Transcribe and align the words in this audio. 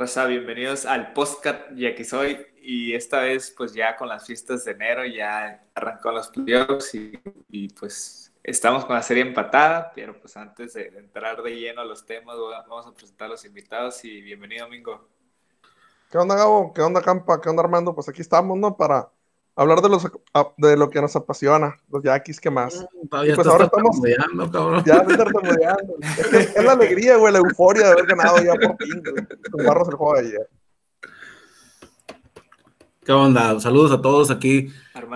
Rosa, 0.00 0.24
bienvenidos 0.24 0.86
al 0.86 1.12
podcast 1.12 1.72
y 1.76 1.86
aquí 1.86 2.04
soy 2.04 2.46
y 2.56 2.94
esta 2.94 3.20
vez 3.20 3.52
pues 3.54 3.74
ya 3.74 3.98
con 3.98 4.08
las 4.08 4.26
fiestas 4.26 4.64
de 4.64 4.72
enero 4.72 5.04
ya 5.04 5.62
arrancó 5.74 6.10
los 6.10 6.28
playoffs 6.28 6.94
y, 6.94 7.20
y, 7.50 7.68
pues 7.68 8.32
estamos 8.42 8.86
con 8.86 8.96
la 8.96 9.02
serie 9.02 9.22
empatada, 9.24 9.92
pero 9.94 10.18
pues 10.18 10.38
antes 10.38 10.72
de 10.72 10.86
entrar 10.96 11.42
de 11.42 11.54
lleno 11.54 11.82
a 11.82 11.84
los 11.84 12.06
temas 12.06 12.38
vamos 12.66 12.86
a 12.86 12.94
presentar 12.94 13.26
a 13.26 13.32
los 13.32 13.44
invitados 13.44 14.02
y 14.06 14.22
bienvenido 14.22 14.64
Domingo. 14.64 15.06
¿Qué 16.10 16.16
onda 16.16 16.34
Gabo? 16.34 16.72
¿Qué 16.72 16.80
onda 16.80 17.02
Campa? 17.02 17.38
¿Qué 17.38 17.50
onda 17.50 17.62
Armando? 17.62 17.94
Pues 17.94 18.08
aquí 18.08 18.22
estamos, 18.22 18.56
¿no? 18.56 18.74
Para 18.78 19.10
hablar 19.60 19.82
de, 19.82 19.90
los, 19.90 20.08
de 20.56 20.76
lo 20.76 20.88
que 20.88 21.02
nos 21.02 21.14
apasiona, 21.16 21.76
los 21.90 22.02
yaquis, 22.02 22.40
¿qué 22.40 22.50
más? 22.50 22.86
Y 23.02 23.32
pues 23.34 23.46
ahora 23.46 23.64
estamos. 23.64 24.00
Cabrón. 24.50 24.82
Ya 24.86 25.04
es, 26.32 26.56
es 26.56 26.64
la 26.64 26.72
alegría, 26.72 27.16
güey, 27.16 27.32
la 27.32 27.40
euforia 27.40 27.86
de 27.86 27.92
haber 27.92 28.06
ganado 28.06 28.38
ya 28.38 28.54
por 28.54 28.76
fin, 28.78 29.02
con 29.50 29.66
Barros 29.66 29.88
el 29.88 29.94
juego 29.96 30.14
de 30.14 30.20
ayer. 30.20 30.48
¿Qué 33.04 33.12
onda? 33.12 33.60
Saludos 33.60 33.92
a 33.92 34.00
todos 34.00 34.30
aquí. 34.30 34.68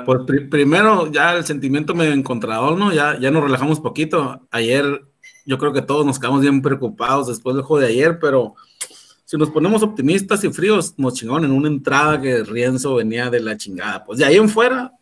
Pues 0.04 0.20
primero, 0.50 1.10
ya 1.10 1.32
el 1.32 1.44
sentimiento 1.44 1.94
medio 1.94 2.12
encontrador, 2.12 2.76
¿no? 2.76 2.92
Ya, 2.92 3.18
ya 3.18 3.30
nos 3.30 3.44
relajamos 3.44 3.80
poquito. 3.80 4.46
Ayer, 4.50 5.04
yo 5.46 5.56
creo 5.56 5.72
que 5.72 5.82
todos 5.82 6.04
nos 6.04 6.18
quedamos 6.18 6.42
bien 6.42 6.60
preocupados 6.60 7.28
después 7.28 7.56
del 7.56 7.64
juego 7.64 7.80
de 7.80 7.92
ayer, 7.92 8.18
pero 8.18 8.56
si 9.24 9.36
nos 9.38 9.50
ponemos 9.50 9.82
optimistas 9.82 10.44
y 10.44 10.50
fríos, 10.50 10.94
nos 10.98 11.14
chingaron 11.14 11.44
en 11.44 11.52
una 11.52 11.68
entrada 11.68 12.20
que 12.20 12.44
Rienzo 12.44 12.96
venía 12.96 13.30
de 13.30 13.40
la 13.40 13.56
chingada. 13.56 14.04
Pues 14.04 14.18
de 14.18 14.26
ahí 14.26 14.36
en 14.36 14.48
fuera, 14.48 14.92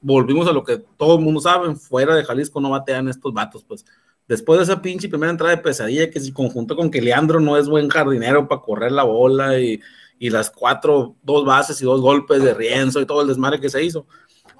volvimos 0.00 0.46
a 0.46 0.52
lo 0.52 0.62
que 0.62 0.78
todo 0.96 1.16
el 1.16 1.24
mundo 1.24 1.40
sabe, 1.40 1.74
fuera 1.74 2.14
de 2.14 2.24
Jalisco 2.24 2.60
no 2.60 2.70
batean 2.70 3.08
estos 3.08 3.32
vatos, 3.32 3.64
pues. 3.64 3.84
Después 4.28 4.58
de 4.58 4.64
esa 4.64 4.80
pinche 4.80 5.08
primera 5.08 5.32
entrada 5.32 5.56
de 5.56 5.62
pesadilla, 5.62 6.08
que 6.08 6.20
se 6.20 6.32
conjunto 6.32 6.76
con 6.76 6.90
que 6.90 7.02
Leandro 7.02 7.40
no 7.40 7.56
es 7.56 7.68
buen 7.68 7.88
jardinero 7.88 8.46
para 8.46 8.60
correr 8.60 8.92
la 8.92 9.02
bola 9.02 9.58
y, 9.58 9.80
y 10.18 10.30
las 10.30 10.48
cuatro, 10.48 11.16
dos 11.22 11.44
bases 11.44 11.82
y 11.82 11.84
dos 11.84 12.00
golpes 12.00 12.42
de 12.42 12.54
Rienzo 12.54 13.00
y 13.00 13.06
todo 13.06 13.22
el 13.22 13.28
desmadre 13.28 13.60
que 13.60 13.68
se 13.68 13.82
hizo, 13.82 14.06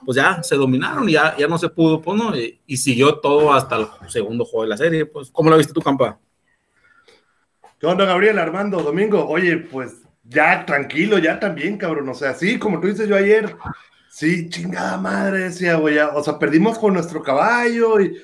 pues 0.04 0.16
ya 0.16 0.42
se 0.42 0.56
dominaron 0.56 1.08
y 1.08 1.12
ya, 1.12 1.36
ya 1.38 1.46
no 1.46 1.58
se 1.58 1.68
pudo, 1.68 2.02
pues, 2.02 2.18
¿no? 2.18 2.36
Y, 2.36 2.60
y 2.66 2.76
siguió 2.76 3.18
todo 3.20 3.52
hasta 3.52 3.76
el 3.76 3.86
segundo 4.08 4.44
juego 4.44 4.64
de 4.64 4.68
la 4.70 4.76
serie, 4.76 5.06
pues. 5.06 5.30
¿Cómo 5.30 5.48
lo 5.48 5.56
viste 5.56 5.72
tú, 5.72 5.80
Campa? 5.80 6.18
¿Qué 7.82 7.88
onda, 7.88 8.04
Gabriel, 8.04 8.38
Armando, 8.38 8.80
Domingo? 8.80 9.26
Oye, 9.28 9.56
pues 9.56 10.02
ya 10.22 10.64
tranquilo, 10.64 11.18
ya 11.18 11.40
también, 11.40 11.76
cabrón. 11.76 12.08
O 12.10 12.14
sea, 12.14 12.32
sí, 12.32 12.56
como 12.56 12.78
tú 12.78 12.86
dices 12.86 13.08
yo 13.08 13.16
ayer, 13.16 13.56
sí, 14.08 14.48
chingada 14.48 14.98
madre, 14.98 15.40
decía, 15.40 15.74
güey, 15.74 15.98
o 15.98 16.22
sea, 16.22 16.38
perdimos 16.38 16.78
con 16.78 16.94
nuestro 16.94 17.24
caballo 17.24 18.00
y 18.00 18.22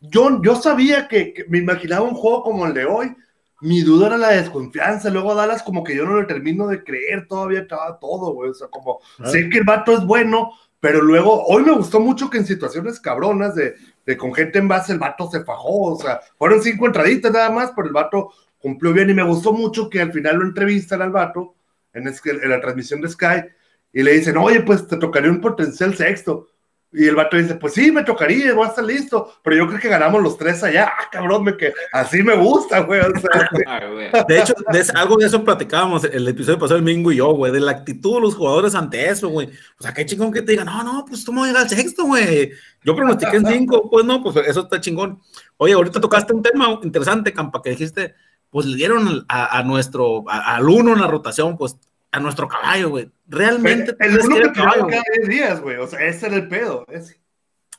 yo, 0.00 0.40
yo 0.40 0.54
sabía 0.54 1.08
que, 1.08 1.44
me 1.48 1.58
imaginaba 1.58 2.02
un 2.02 2.14
juego 2.14 2.44
como 2.44 2.68
el 2.68 2.72
de 2.72 2.84
hoy. 2.84 3.16
Mi 3.60 3.80
duda 3.80 4.06
era 4.06 4.16
la 4.16 4.28
desconfianza. 4.28 5.10
Luego 5.10 5.34
Dallas, 5.34 5.64
como 5.64 5.82
que 5.82 5.96
yo 5.96 6.04
no 6.04 6.20
le 6.20 6.28
termino 6.28 6.68
de 6.68 6.84
creer 6.84 7.26
todavía 7.26 7.62
acaba 7.62 7.98
todo, 7.98 8.32
güey. 8.32 8.50
O 8.50 8.54
sea, 8.54 8.68
como 8.68 9.00
ah. 9.18 9.28
sé 9.28 9.48
que 9.48 9.58
el 9.58 9.64
vato 9.64 9.90
es 9.92 10.06
bueno, 10.06 10.52
pero 10.78 11.02
luego, 11.02 11.46
hoy 11.46 11.64
me 11.64 11.72
gustó 11.72 11.98
mucho 11.98 12.30
que 12.30 12.38
en 12.38 12.46
situaciones 12.46 13.00
cabronas 13.00 13.56
de, 13.56 13.74
de 14.06 14.16
con 14.16 14.32
gente 14.32 14.60
en 14.60 14.68
base, 14.68 14.92
el 14.92 15.00
vato 15.00 15.28
se 15.28 15.42
fajó. 15.42 15.94
O 15.94 16.00
sea, 16.00 16.20
fueron 16.38 16.62
cinco 16.62 16.86
entraditas 16.86 17.32
nada 17.32 17.50
más, 17.50 17.72
pero 17.74 17.88
el 17.88 17.92
vato 17.92 18.30
cumplió 18.60 18.92
bien 18.92 19.10
y 19.10 19.14
me 19.14 19.22
gustó 19.22 19.52
mucho 19.52 19.90
que 19.90 20.00
al 20.00 20.12
final 20.12 20.36
lo 20.36 20.44
entrevistan 20.44 21.02
al 21.02 21.10
vato 21.10 21.56
en, 21.92 22.06
en 22.06 22.50
la 22.50 22.60
transmisión 22.60 23.00
de 23.00 23.08
Sky 23.08 23.44
y 23.92 24.02
le 24.02 24.12
dicen, 24.12 24.36
oye, 24.36 24.60
pues 24.60 24.86
te 24.86 24.96
tocaría 24.96 25.30
un 25.30 25.40
potencial 25.40 25.96
sexto. 25.96 26.46
Y 26.92 27.06
el 27.06 27.14
vato 27.14 27.36
dice, 27.36 27.54
pues 27.54 27.74
sí, 27.74 27.92
me 27.92 28.02
tocaría, 28.02 28.52
voy 28.52 28.66
a 28.66 28.70
estar 28.70 28.84
listo, 28.84 29.32
pero 29.44 29.54
yo 29.54 29.68
creo 29.68 29.78
que 29.78 29.88
ganamos 29.88 30.20
los 30.20 30.36
tres 30.36 30.60
allá. 30.64 30.90
Ah, 30.98 31.08
cabrón, 31.10 31.44
me 31.44 31.56
que 31.56 31.72
así 31.92 32.20
me 32.20 32.34
gusta, 32.34 32.80
güey. 32.80 33.00
de 34.28 34.40
hecho, 34.40 34.54
algo 34.94 35.16
de 35.16 35.26
eso 35.26 35.44
platicábamos 35.44 36.02
el 36.02 36.26
episodio 36.26 36.58
pasado 36.58 36.78
el 36.78 36.84
Mingo 36.84 37.12
y 37.12 37.16
yo, 37.16 37.32
güey, 37.32 37.52
de 37.52 37.60
la 37.60 37.70
actitud 37.70 38.16
de 38.16 38.20
los 38.22 38.34
jugadores 38.34 38.74
ante 38.74 39.08
eso, 39.08 39.28
güey. 39.28 39.48
O 39.78 39.82
sea, 39.82 39.94
qué 39.94 40.04
chingón 40.04 40.32
que 40.32 40.42
te 40.42 40.50
digan, 40.50 40.66
no, 40.66 40.82
no, 40.82 41.04
pues 41.04 41.24
tú 41.24 41.32
me 41.32 41.46
llegas 41.46 41.62
al 41.62 41.68
sexto, 41.68 42.06
güey. 42.06 42.50
Yo 42.82 42.96
pronostiqué 42.96 43.36
en 43.36 43.46
cinco, 43.46 43.88
pues 43.88 44.04
no, 44.04 44.20
pues 44.20 44.34
eso 44.48 44.62
está 44.62 44.80
chingón. 44.80 45.20
Oye, 45.58 45.74
ahorita 45.74 46.00
tocaste 46.00 46.32
un 46.32 46.42
tema 46.42 46.76
interesante, 46.82 47.32
Campa, 47.32 47.62
que 47.62 47.70
dijiste, 47.70 48.16
pues 48.50 48.66
le 48.66 48.76
dieron 48.76 49.24
a, 49.28 49.62
nuestro, 49.62 50.24
al 50.28 50.68
uno 50.68 50.92
en 50.92 51.00
la 51.00 51.06
rotación, 51.06 51.56
pues 51.56 51.76
a 52.12 52.20
nuestro 52.20 52.48
caballo, 52.48 52.90
güey. 52.90 53.10
Realmente. 53.28 53.94
el 54.00 54.18
uno 54.18 54.36
que, 54.36 54.52
caballo, 54.52 54.86
cada 54.88 55.02
10 55.18 55.28
días, 55.28 55.60
güey. 55.60 55.76
O 55.76 55.86
sea, 55.86 56.00
ese 56.00 56.26
era 56.26 56.36
el 56.36 56.48
pedo. 56.48 56.84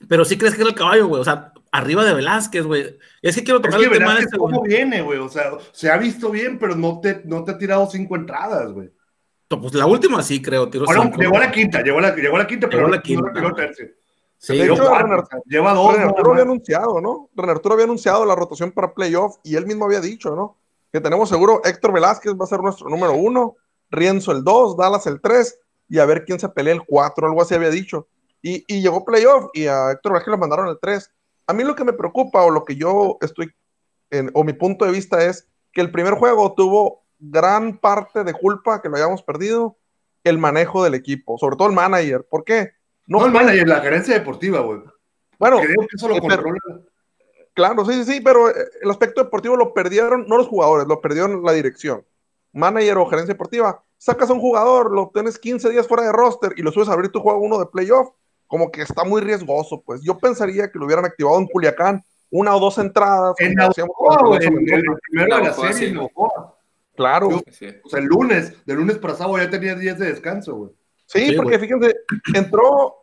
Pero 0.08 0.24
sí 0.24 0.38
crees 0.38 0.56
que 0.56 0.62
era 0.62 0.70
el 0.70 0.76
caballo, 0.76 1.08
güey. 1.08 1.22
O 1.22 1.26
sea, 1.26 1.52
arriba 1.72 2.06
de 2.06 2.14
Velázquez, 2.14 2.66
güey. 2.66 2.98
Es 3.22 3.36
que 3.36 3.44
quiero 3.44 3.62
tocar 3.62 3.82
el 3.82 3.92
tema 3.92 4.16
de 4.16 4.22
este, 4.22 4.38
¿Cómo 4.38 4.62
viene, 4.62 5.02
güey? 5.02 5.20
O 5.20 5.28
sea, 5.28 5.52
se 5.74 5.92
ha 5.92 5.98
visto 5.98 6.32
bien, 6.32 6.58
pero 6.58 6.76
no 6.76 7.02
te, 7.02 7.22
no 7.26 7.44
te 7.44 7.52
ha 7.52 7.58
tirado 7.58 7.90
cinco 7.90 8.16
entradas, 8.16 8.72
güey. 8.72 8.90
Pues 9.50 9.74
la 9.74 9.86
última 9.86 10.24
sí, 10.24 10.42
creo. 10.42 10.70
Tiró 10.70 10.86
bueno, 10.86 11.12
llegó 11.18 11.36
a 11.36 11.42
la 11.42 11.52
quinta, 11.52 11.82
llegó 11.82 12.00
a 12.00 12.02
la, 12.02 12.16
llegó 12.16 12.38
a 12.38 12.40
la 12.40 12.48
quinta, 12.48 12.70
pero 12.70 12.88
la 12.88 13.02
quinta. 13.02 13.30
no 13.30 13.34
llegó 13.34 13.54
tercio. 13.54 13.88
Sí, 14.38 14.58
de 14.58 14.64
hecho, 14.64 14.90
lleva 15.46 15.74
dos. 15.74 15.94
René 15.94 16.06
Arturo 16.06 16.32
había 16.32 16.44
anunciado, 16.44 17.02
¿no? 17.02 17.30
René 17.36 17.52
Arturo 17.52 17.74
había 17.74 17.86
anunciado 17.86 18.26
la 18.26 18.34
rotación 18.34 18.72
para 18.72 18.94
playoff 18.94 19.38
y 19.44 19.56
él 19.56 19.68
mismo 19.68 19.86
había 19.86 20.00
dicho, 20.00 20.36
¿no? 20.36 20.58
Que 20.92 21.02
tenemos 21.02 21.30
seguro, 21.30 21.62
Héctor 21.64 21.94
Velázquez 21.94 22.34
va 22.34 22.46
a 22.46 22.48
ser 22.48 22.60
nuestro 22.60 22.90
número 22.90 23.14
uno, 23.14 23.56
Rienzo 23.90 24.32
el 24.32 24.44
dos, 24.44 24.78
Dallas 24.78 25.08
el 25.08 25.22
tres, 25.22 25.60
y 25.88 26.00
a 26.00 26.06
ver 26.06 26.26
quién 26.26 26.40
se 26.40 26.50
pelea 26.50 26.74
el 26.74 26.86
cuatro, 26.86 27.28
algo 27.28 27.42
así 27.42 27.56
había 27.56 27.70
dicho. 27.70 28.08
Y, 28.42 28.64
y 28.68 28.82
llegó 28.82 29.06
playoff 29.06 29.50
y 29.54 29.68
a 29.68 29.92
Héctor 29.92 30.14
Velázquez 30.14 30.32
lo 30.32 30.38
mandaron 30.38 30.68
el 30.68 30.80
tres. 30.82 31.12
A 31.48 31.54
mí 31.54 31.64
lo 31.64 31.76
que 31.76 31.84
me 31.84 31.94
preocupa 31.94 32.44
o 32.44 32.50
lo 32.50 32.64
que 32.64 32.76
yo 32.76 33.18
estoy, 33.22 33.54
en, 34.10 34.32
o 34.34 34.44
mi 34.44 34.54
punto 34.54 34.86
de 34.86 34.92
vista 34.92 35.24
es 35.24 35.48
que 35.74 35.82
el 35.82 35.92
primer 35.92 36.16
juego 36.16 36.54
tuvo 36.54 37.04
gran 37.20 37.78
parte 37.78 38.24
de 38.24 38.34
culpa 38.34 38.82
que 38.82 38.90
lo 38.90 38.96
hayamos 38.96 39.22
perdido, 39.22 39.78
el 40.24 40.38
manejo 40.38 40.84
del 40.84 40.94
equipo, 40.94 41.38
sobre 41.38 41.56
todo 41.56 41.68
el 41.68 41.76
manager. 41.76 42.26
¿Por 42.30 42.44
qué? 42.44 42.72
No, 43.08 43.26
el 43.26 43.32
manager, 43.32 43.68
la 43.68 43.82
gerencia 43.82 44.14
deportiva, 44.14 44.60
güey. 44.62 44.82
Bueno, 45.38 45.60
creo 45.60 45.82
que 45.82 45.96
eso 45.96 46.08
lo 46.08 46.20
controla. 46.20 46.60
Claro, 47.62 47.86
sí, 47.86 47.94
sí, 47.94 48.14
sí, 48.14 48.22
pero 48.22 48.50
eh, 48.50 48.54
el 48.82 48.90
aspecto 48.90 49.24
deportivo 49.24 49.56
lo 49.56 49.72
perdieron, 49.72 50.26
no 50.28 50.38
los 50.38 50.48
jugadores, 50.48 50.88
lo 50.88 51.00
perdieron 51.00 51.44
la 51.44 51.52
dirección. 51.52 52.04
Manager 52.54 52.98
o 52.98 53.06
gerencia 53.06 53.36
deportiva. 53.36 53.84
Sacas 54.00 54.32
a 54.32 54.34
un 54.34 54.40
jugador, 54.40 54.92
lo 54.92 55.12
tienes 55.14 55.38
15 55.38 55.70
días 55.70 55.88
fuera 55.88 56.04
de 56.04 56.12
roster 56.12 56.54
y 56.58 56.64
lo 56.64 56.72
subes 56.72 56.90
a 56.90 56.94
abrir 56.94 57.12
tu 57.12 57.20
juego 57.20 57.38
uno 57.38 57.60
de 57.60 57.68
playoff, 57.68 58.10
como 58.48 58.72
que 58.72 58.82
está 58.82 59.04
muy 59.04 59.22
riesgoso, 59.22 59.84
pues. 59.86 60.02
Yo 60.02 60.18
pensaría 60.18 60.72
que 60.72 60.80
lo 60.80 60.86
hubieran 60.86 61.06
activado 61.06 61.38
en 61.38 61.46
Culiacán, 61.46 62.04
una 62.32 62.56
o 62.56 62.60
dos 62.60 62.80
entradas. 62.80 63.36
En 63.38 63.54
la 63.54 63.68
el, 63.68 63.74
primero 65.12 65.38
de 65.38 65.44
la 65.44 65.54
serie, 65.54 66.10
Claro. 66.96 67.28
o 67.28 67.90
sea, 67.90 68.00
el 68.00 68.06
lunes, 68.06 68.66
de 68.66 68.74
lunes 68.74 68.98
para 68.98 69.14
sábado 69.14 69.38
ya 69.38 69.52
tenía 69.52 69.76
días 69.76 70.00
de 70.00 70.08
descanso, 70.08 70.56
güey. 70.56 70.72
Sí, 71.06 71.34
porque 71.38 71.60
fíjense, 71.60 71.96
entró 72.34 73.01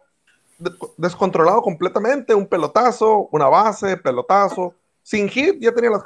descontrolado 0.96 1.62
completamente, 1.62 2.34
un 2.34 2.46
pelotazo, 2.46 3.28
una 3.32 3.46
base, 3.46 3.96
pelotazo, 3.96 4.74
sin 5.02 5.28
hit 5.28 5.58
ya 5.60 5.72
tenía 5.72 5.91
las, 5.91 6.02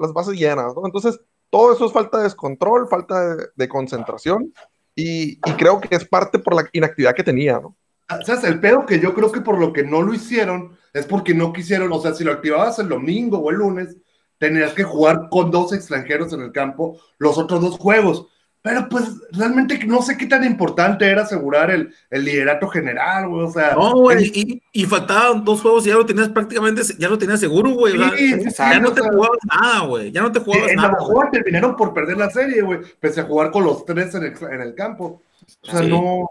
las 0.00 0.12
bases 0.12 0.34
llenas. 0.34 0.74
Entonces, 0.84 1.20
todo 1.50 1.72
eso 1.72 1.86
es 1.86 1.92
falta 1.92 2.18
de 2.18 2.24
descontrol, 2.24 2.88
falta 2.88 3.36
de, 3.54 3.68
concentración 3.68 4.52
y, 4.94 5.34
y, 5.34 5.52
creo 5.56 5.80
que 5.80 5.94
es 5.94 6.04
parte 6.04 6.38
por 6.38 6.54
la 6.54 6.68
inactividad 6.72 7.14
que 7.14 7.22
tenía, 7.22 7.60
¿no? 7.60 7.76
Ah, 8.08 8.18
¿Sabes? 8.24 8.44
El 8.44 8.60
pedo 8.60 8.84
que 8.84 9.00
yo 9.00 9.14
creo 9.14 9.32
que 9.32 9.40
por 9.40 9.58
lo 9.58 9.72
que 9.72 9.82
no 9.82 10.02
lo 10.02 10.12
hicieron 10.12 10.76
es 10.92 11.06
porque 11.06 11.32
no 11.32 11.52
quisieron, 11.52 11.92
o 11.92 12.00
sea, 12.00 12.12
si 12.12 12.22
lo 12.24 12.32
activabas 12.32 12.78
el 12.78 12.88
domingo 12.88 13.38
o 13.38 13.50
el 13.50 13.56
lunes, 13.56 13.96
tenías 14.38 14.72
que 14.72 14.84
jugar 14.84 15.28
con 15.30 15.50
dos 15.50 15.72
extranjeros 15.72 16.32
en 16.32 16.40
el 16.42 16.52
campo 16.52 16.98
los 17.18 17.38
otros 17.38 17.60
dos 17.60 17.78
juegos. 17.78 18.26
Pero 18.64 18.88
pues 18.88 19.04
realmente 19.30 19.78
no 19.84 20.00
sé 20.00 20.16
qué 20.16 20.24
tan 20.24 20.42
importante 20.42 21.04
era 21.04 21.20
asegurar 21.20 21.70
el, 21.70 21.94
el 22.08 22.24
liderato 22.24 22.66
general, 22.68 23.28
güey. 23.28 23.44
O 23.44 23.50
sea. 23.50 23.74
No, 23.74 23.92
güey, 23.92 24.24
y, 24.34 24.62
y, 24.72 24.86
faltaban 24.86 25.44
dos 25.44 25.60
juegos 25.60 25.84
y 25.84 25.90
ya 25.90 25.96
lo 25.96 26.06
tenías 26.06 26.30
prácticamente, 26.30 26.80
ya 26.98 27.10
lo 27.10 27.18
tenías 27.18 27.40
seguro, 27.40 27.72
güey. 27.72 27.92
Sí, 28.16 28.34
ya 28.56 28.80
no 28.80 28.94
te 28.94 29.02
jugabas 29.02 29.38
nada, 29.52 29.80
güey. 29.80 30.10
Ya 30.10 30.22
no 30.22 30.32
te 30.32 30.40
jugabas 30.40 30.70
en 30.70 30.76
nada. 30.76 30.96
En 30.98 31.14
la 31.14 31.30
terminaron 31.30 31.76
por 31.76 31.92
perder 31.92 32.16
la 32.16 32.30
serie, 32.30 32.62
güey. 32.62 32.80
Pese 32.98 33.20
a 33.20 33.24
jugar 33.24 33.50
con 33.50 33.64
los 33.64 33.84
tres 33.84 34.14
en 34.14 34.22
el, 34.22 34.34
en 34.50 34.60
el 34.62 34.74
campo. 34.74 35.20
O 35.60 35.70
sea, 35.70 35.82
no. 35.82 36.30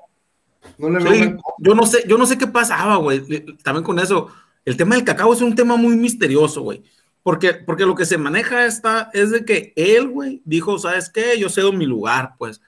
No 0.79 0.89
le 0.89 1.03
veo. 1.03 1.37
yo 1.59 1.75
no 1.75 1.85
sé, 1.85 2.03
yo 2.07 2.17
no 2.17 2.25
sé 2.25 2.39
qué 2.39 2.47
pasaba, 2.47 2.95
güey. 2.95 3.21
También 3.61 3.83
con 3.83 3.99
eso. 3.99 4.29
El 4.65 4.75
tema 4.75 4.95
del 4.95 5.03
cacao 5.03 5.33
es 5.33 5.41
un 5.41 5.53
tema 5.53 5.75
muy 5.75 5.95
misterioso, 5.95 6.63
güey. 6.63 6.81
Porque, 7.23 7.53
porque 7.53 7.85
lo 7.85 7.95
que 7.95 8.05
se 8.05 8.17
maneja 8.17 8.65
esta 8.65 9.09
es 9.13 9.31
de 9.31 9.45
que 9.45 9.73
él, 9.75 10.09
güey, 10.09 10.41
dijo, 10.45 10.77
¿sabes 10.77 11.09
qué? 11.09 11.39
Yo 11.39 11.49
cedo 11.49 11.71
mi 11.71 11.85
lugar, 11.85 12.35
pues. 12.37 12.61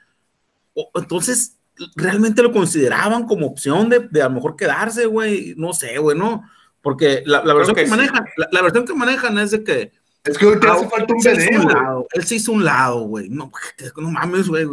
entonces, 0.95 1.57
realmente 1.95 2.41
lo 2.41 2.51
consideraban 2.51 3.25
como 3.25 3.47
opción 3.47 3.89
de, 3.89 4.07
de 4.09 4.21
a 4.21 4.29
lo 4.29 4.35
mejor 4.35 4.55
quedarse, 4.55 5.05
güey. 5.05 5.55
No 5.57 5.73
sé, 5.73 5.97
güey, 5.97 6.17
¿no? 6.17 6.43
Porque 6.81 7.23
la, 7.25 7.41
versión 7.41 7.75
que, 7.75 7.87
manejan, 7.87 8.25
la, 8.51 8.61
versión 8.61 8.85
que 8.85 8.93
manejan 8.93 9.37
es 9.39 9.51
de 9.51 9.63
que. 9.63 9.91
Es 10.23 10.37
que 10.37 10.45
hoy 10.45 10.59
te 10.59 10.67
hace 10.67 10.87
falta 10.87 11.13
un 11.13 11.19
BD, 11.19 12.05
Él 12.13 12.23
se 12.23 12.35
hizo 12.35 12.51
un 12.51 12.63
lado, 12.63 13.01
güey. 13.01 13.29
No, 13.29 13.51
no 13.97 14.11
mames, 14.11 14.47
güey, 14.47 14.65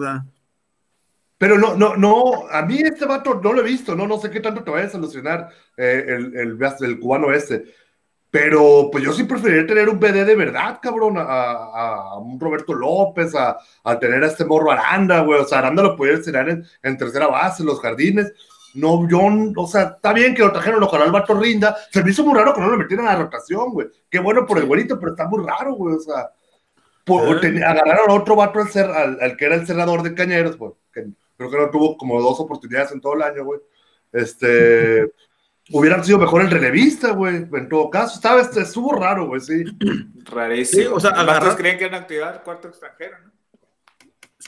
Pero 1.38 1.58
no, 1.58 1.75
no, 1.75 1.96
no, 1.96 2.49
a 2.50 2.62
mí 2.62 2.78
este 2.78 3.05
vato 3.05 3.40
no 3.43 3.52
lo 3.52 3.61
he 3.61 3.64
visto, 3.64 3.94
no, 3.94 4.06
no 4.06 4.19
sé 4.19 4.31
qué 4.31 4.40
tanto 4.40 4.62
te 4.62 4.70
vaya 4.70 4.87
a 4.87 4.90
solucionar 4.90 5.49
eh, 5.76 6.05
el, 6.06 6.37
el, 6.37 6.58
el, 6.81 7.00
cubano 7.00 7.32
este. 7.32 7.75
Pero 8.32 8.88
pues 8.90 9.05
yo 9.05 9.12
sí 9.12 9.25
preferiría 9.25 9.67
tener 9.67 9.90
un 9.90 10.00
BD 10.00 10.25
de 10.25 10.34
verdad, 10.34 10.79
cabrón, 10.81 11.19
a, 11.19 11.23
a, 11.23 12.19
un 12.19 12.40
Roberto 12.40 12.73
López, 12.73 13.34
a, 13.34 13.58
a, 13.84 13.99
tener 13.99 14.25
a 14.25 14.29
este 14.29 14.46
morro 14.46 14.70
Aranda, 14.70 15.20
güey. 15.20 15.38
O 15.38 15.44
sea, 15.44 15.58
Aranda 15.58 15.82
lo 15.82 15.94
puede 15.94 16.17
tener 16.17 16.49
en, 16.49 16.64
en, 16.82 16.96
tercera 16.96 17.26
base, 17.26 17.62
en 17.62 17.67
los 17.67 17.79
jardines. 17.79 18.32
No, 18.73 19.06
yo, 19.06 19.20
o 19.55 19.67
sea, 19.67 19.82
está 19.82 20.14
bien 20.14 20.34
que 20.34 20.40
lo 20.40 20.50
trajeron, 20.50 20.82
ojalá 20.82 21.05
el 21.05 21.12
vato 21.12 21.34
rinda. 21.34 21.76
Se 21.90 22.02
me 22.02 22.11
hizo 22.11 22.25
muy 22.25 22.34
raro 22.34 22.55
que 22.55 22.62
no 22.62 22.70
lo 22.70 22.79
metieran 22.79 23.06
a 23.06 23.12
la 23.12 23.25
rotación, 23.25 23.70
güey. 23.70 23.88
Qué 24.08 24.19
bueno 24.19 24.46
por 24.46 24.56
el 24.56 24.64
güerito, 24.64 24.99
pero 24.99 25.12
está 25.12 25.28
muy 25.28 25.44
raro, 25.46 25.75
güey. 25.75 25.96
O 25.96 26.00
sea, 26.00 26.31
por, 27.05 27.37
agarraron 27.37 28.12
a 28.12 28.14
otro 28.14 28.35
vato 28.35 28.61
al, 28.61 28.70
ser, 28.70 28.87
al, 28.87 29.19
al, 29.20 29.37
que 29.37 29.44
era 29.44 29.56
el 29.56 29.67
cerrador 29.67 30.02
de 30.02 30.14
Cañeros, 30.14 30.56
güey. 30.56 30.73
Que 30.90 31.05
creo 31.37 31.50
que 31.50 31.58
no 31.58 31.69
tuvo 31.69 31.99
como 31.99 32.19
dos 32.23 32.40
oportunidades 32.40 32.93
en 32.93 33.02
todo 33.02 33.12
el 33.12 33.20
año, 33.20 33.44
güey. 33.44 33.61
Este 34.11 35.12
hubieran 35.72 36.04
sido 36.04 36.19
mejor 36.19 36.42
el 36.42 36.50
relevista, 36.50 37.12
güey. 37.12 37.46
En 37.52 37.69
todo 37.69 37.90
caso, 37.90 38.14
estaba, 38.14 38.40
este, 38.40 38.60
estuvo 38.60 38.92
raro, 38.92 39.26
güey, 39.26 39.40
sí. 39.40 39.64
Rarísimo. 40.24 40.82
Sí, 40.82 40.88
o 40.92 41.00
sea, 41.00 41.10
agarrar... 41.10 41.56
creían 41.56 41.78
que 41.78 41.84
iban 41.84 41.94
a 41.94 41.98
activar 41.98 42.42
cuarto 42.44 42.69
extranjero, 42.69 43.16
¿no? 43.24 43.32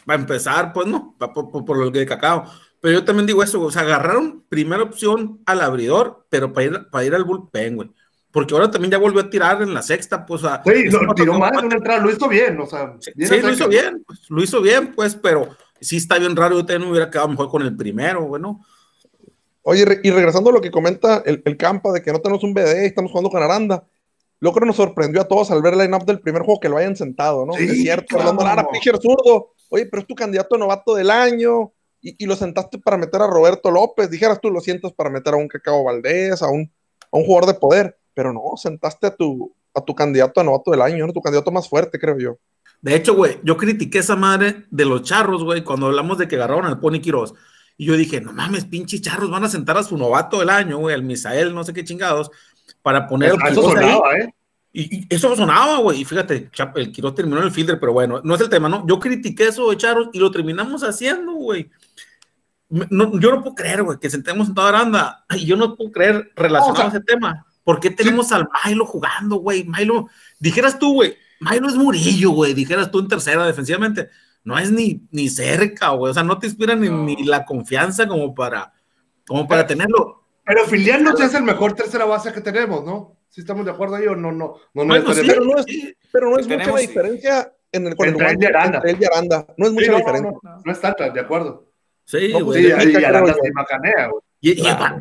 Para 0.05 0.21
empezar, 0.21 0.73
pues 0.73 0.87
no, 0.87 1.17
por, 1.19 1.65
por, 1.65 1.77
lo 1.79 1.91
de 1.91 2.05
cacao. 2.05 2.45
Pero 2.81 2.99
yo 2.99 3.05
también 3.05 3.27
digo 3.27 3.43
eso, 3.43 3.61
o 3.63 3.71
sea, 3.71 3.83
agarraron 3.83 4.45
primera 4.49 4.83
opción 4.83 5.41
al 5.47 5.63
abridor, 5.63 6.27
pero 6.29 6.53
para 6.53 6.67
ir, 6.67 6.87
para 6.91 7.05
ir 7.05 7.15
al 7.15 7.25
bullpen, 7.25 7.77
güey. 7.77 7.91
Porque 8.31 8.53
ahora 8.53 8.71
también 8.71 8.91
ya 8.91 8.99
volvió 8.99 9.21
a 9.21 9.31
tirar 9.31 9.63
en 9.63 9.73
la 9.73 9.81
sexta, 9.81 10.27
pues. 10.27 10.43
O 10.43 10.51
sí, 10.65 10.91
lo 10.91 11.15
tiró 11.15 11.39
mal 11.39 11.57
en 11.57 11.67
una 11.67 11.77
entrada, 11.77 12.03
lo 12.03 12.11
hizo 12.11 12.29
bien, 12.29 12.61
o 12.61 12.67
sea. 12.67 12.97
Sí, 13.01 13.13
lo 13.17 13.51
hizo 13.51 13.69
bien, 13.69 14.03
pues, 14.05 14.29
lo 14.29 14.43
hizo 14.43 14.61
bien, 14.61 14.93
pues, 14.93 15.15
pero 15.15 15.57
sí 15.81 15.97
está 15.99 16.19
bien 16.19 16.35
raro, 16.35 16.57
yo 16.57 16.67
también 16.67 16.83
me 16.83 16.91
hubiera 16.91 17.11
quedado 17.11 17.29
mejor 17.29 17.49
con 17.49 17.63
el 17.63 17.77
primero, 17.77 18.27
bueno. 18.27 18.61
Oye, 19.67 20.01
y 20.03 20.11
regresando 20.11 20.51
a 20.51 20.53
lo 20.53 20.61
que 20.61 20.71
comenta 20.71 21.23
el, 21.25 21.43
el 21.45 21.57
Campa 21.57 21.91
de 21.91 22.03
que 22.03 22.13
no 22.13 22.21
tenemos 22.21 22.45
un 22.45 22.53
BD, 22.53 22.85
estamos 22.85 23.11
jugando 23.11 23.31
con 23.31 23.43
Aranda. 23.43 23.87
Lo 24.39 24.53
que 24.53 24.61
nos 24.61 24.77
sorprendió 24.77 25.23
a 25.23 25.25
todos 25.25 25.51
al 25.51 25.63
ver 25.63 25.73
el 25.73 25.79
line-up 25.79 26.05
del 26.05 26.21
primer 26.21 26.43
juego 26.43 26.61
que 26.61 26.69
lo 26.69 26.77
hayan 26.77 26.97
sentado, 26.97 27.47
¿no? 27.47 27.57
es 27.57 27.73
cierto, 27.81 28.19
Fernando 28.19 28.45
Lara, 28.45 28.69
pitcher 28.71 28.99
zurdo. 29.01 29.55
Oye, 29.71 29.87
pero 29.87 30.03
es 30.03 30.07
tu 30.07 30.15
candidato 30.15 30.57
a 30.57 30.59
novato 30.59 30.95
del 30.95 31.11
año 31.11 31.73
y, 32.03 32.23
y, 32.23 32.27
lo 32.27 32.37
sentaste 32.37 32.79
para 32.79 32.99
meter 32.99 33.23
a 33.23 33.27
Roberto 33.27 33.71
López. 33.71 34.11
Dijeras 34.11 34.39
tú, 34.39 34.51
lo 34.51 34.61
sientas 34.61 34.93
para 34.93 35.09
meter 35.09 35.33
a 35.33 35.39
un 35.39 35.49
Cacao 35.49 35.83
Valdés, 35.83 36.43
a 36.43 36.49
un, 36.49 36.71
a 37.11 37.17
un 37.17 37.25
jugador 37.25 37.55
de 37.55 37.59
poder, 37.59 37.99
pero 38.13 38.35
no, 38.35 38.43
sentaste 38.57 39.07
a 39.07 39.17
tu, 39.17 39.51
a 39.73 39.81
tu 39.81 39.95
candidato 39.95 40.43
a 40.43 40.45
novato 40.45 40.73
del 40.73 40.83
año, 40.83 41.07
¿no? 41.07 41.15
Tu 41.15 41.23
candidato 41.23 41.51
más 41.51 41.67
fuerte, 41.67 41.99
creo 41.99 42.19
yo. 42.19 42.37
De 42.83 42.95
hecho, 42.95 43.15
güey, 43.15 43.39
yo 43.45 43.57
critiqué 43.57 44.01
esa 44.01 44.15
madre 44.15 44.67
de 44.71 44.85
los 44.85 45.05
charros, 45.05 45.43
güey, 45.43 45.65
cuando 45.65 45.87
hablamos 45.87 46.19
de 46.19 46.29
que 46.29 46.37
agarraron 46.37 46.67
al 46.67 46.81
Pony 46.81 47.01
Quiroz 47.01 47.33
y 47.77 47.87
yo 47.87 47.97
dije, 47.97 48.21
no 48.21 48.33
mames, 48.33 48.65
pinches 48.65 49.03
charros, 49.03 49.31
van 49.31 49.45
a 49.45 49.49
sentar 49.49 49.77
a 49.77 49.83
su 49.83 49.97
novato 49.97 50.39
del 50.39 50.51
año, 50.51 50.79
güey, 50.79 50.95
al 50.95 51.03
Misael, 51.03 51.55
no 51.55 51.65
sé 51.65 51.73
qué 51.73 51.85
chingados, 51.85 52.31
para 52.83 53.09
poner. 53.09 53.33
el 53.33 53.53
eso 53.53 53.63
sonaba, 53.63 54.17
¿eh? 54.17 54.35
Y, 54.73 55.07
eso 55.15 55.35
sonaba, 55.37 55.79
güey. 55.79 56.01
Y 56.01 56.05
fíjate, 56.05 56.51
el 56.77 56.93
Quiroz 56.93 57.15
terminó 57.15 57.39
en 57.39 57.45
el 57.45 57.53
fielder, 57.53 57.79
pero 57.79 57.93
bueno, 57.93 58.21
no 58.25 58.35
es 58.35 58.41
el 58.41 58.49
tema, 58.49 58.69
¿no? 58.69 58.85
Yo 58.87 58.99
critiqué 58.99 59.49
eso 59.49 59.71
de 59.71 59.77
Charros 59.77 60.09
y 60.13 60.19
lo 60.19 60.31
terminamos 60.31 60.83
haciendo, 60.83 61.33
güey. 61.33 61.71
No, 62.69 63.19
yo 63.21 63.31
no 63.31 63.41
puedo 63.41 63.55
creer, 63.55 63.85
güey, 63.85 63.99
que 63.99 64.11
sentemos 64.11 64.49
en 64.49 64.55
toda 64.55 64.71
Aranda. 64.71 65.25
Y 65.31 65.47
yo 65.47 65.57
no 65.57 65.77
puedo 65.77 65.93
creer 65.93 66.33
relacionado 66.35 66.87
a 66.87 66.89
ese 66.89 67.01
tema. 67.01 67.47
¿Por 67.63 67.79
qué 67.79 67.91
tenemos 67.91 68.33
al 68.33 68.49
Milo 68.67 68.85
jugando, 68.85 69.37
güey? 69.37 69.65
Milo, 69.65 70.09
dijeras 70.41 70.79
tú, 70.79 70.95
güey, 70.95 71.17
Milo 71.39 71.69
es 71.69 71.77
Murillo, 71.77 72.31
güey. 72.31 72.53
Dijeras 72.53 72.91
tú 72.91 72.99
en 72.99 73.09
tercera 73.09 73.47
defensivamente 73.47 74.11
no 74.45 74.59
es 74.59 74.71
ni, 74.71 75.03
ni 75.11 75.29
cerca, 75.29 75.91
güey. 75.91 76.11
O 76.11 76.15
sea, 76.15 76.23
no 76.23 76.39
te 76.39 76.47
inspira 76.47 76.75
ni, 76.75 77.25
la 77.25 77.45
confianza 77.45 78.07
como 78.07 78.35
para, 78.35 78.73
como 79.27 79.49
para 79.49 79.67
tenerlo. 79.67 80.23
Pero 80.45 80.65
filiándose 80.67 81.25
es 81.25 81.35
el 81.35 81.43
mejor 81.43 81.73
tercera 81.73 82.05
base 82.05 82.33
que 82.33 82.43
tenemos, 82.43 82.85
¿no? 82.85 83.17
Si 83.31 83.41
estamos 83.41 83.65
de 83.65 83.73
acuerdo 83.73 83.97
ahí 83.97 84.07
o 84.07 84.15
no, 84.15 84.31
no, 84.31 84.57
no, 84.75 84.85
no, 84.85 84.95
pero 85.05 85.45
no 85.45 85.59
es, 85.59 85.67
pero 86.13 86.31
no 86.31 86.39
es 86.39 86.47
mucha 86.47 86.71
la 86.71 86.79
diferencia 86.79 87.53
en 87.73 87.87
el, 87.89 87.97
con 87.97 88.09
entre 88.09 88.31
el, 88.31 88.47
Aranda. 88.47 88.83
Entre 88.85 89.07
Aranda. 89.07 89.47
No 89.57 89.67
es 89.67 89.73
mucha 89.73 89.93
la 89.93 89.99
diferencia. 89.99 90.33
No, 90.65 90.73
es 90.73 90.81
tanta, 90.81 91.11
de 91.11 91.21
acuerdo. 91.21 91.67
Sí, 92.05 92.33
güey. 92.33 92.63
sí, 92.63 92.69
y 92.69 93.05
Aranda 93.05 93.35
se 93.35 93.53
macanea, 93.53 94.09
güey. 94.09 94.23
Y, 94.47 94.57
claro. 94.57 94.99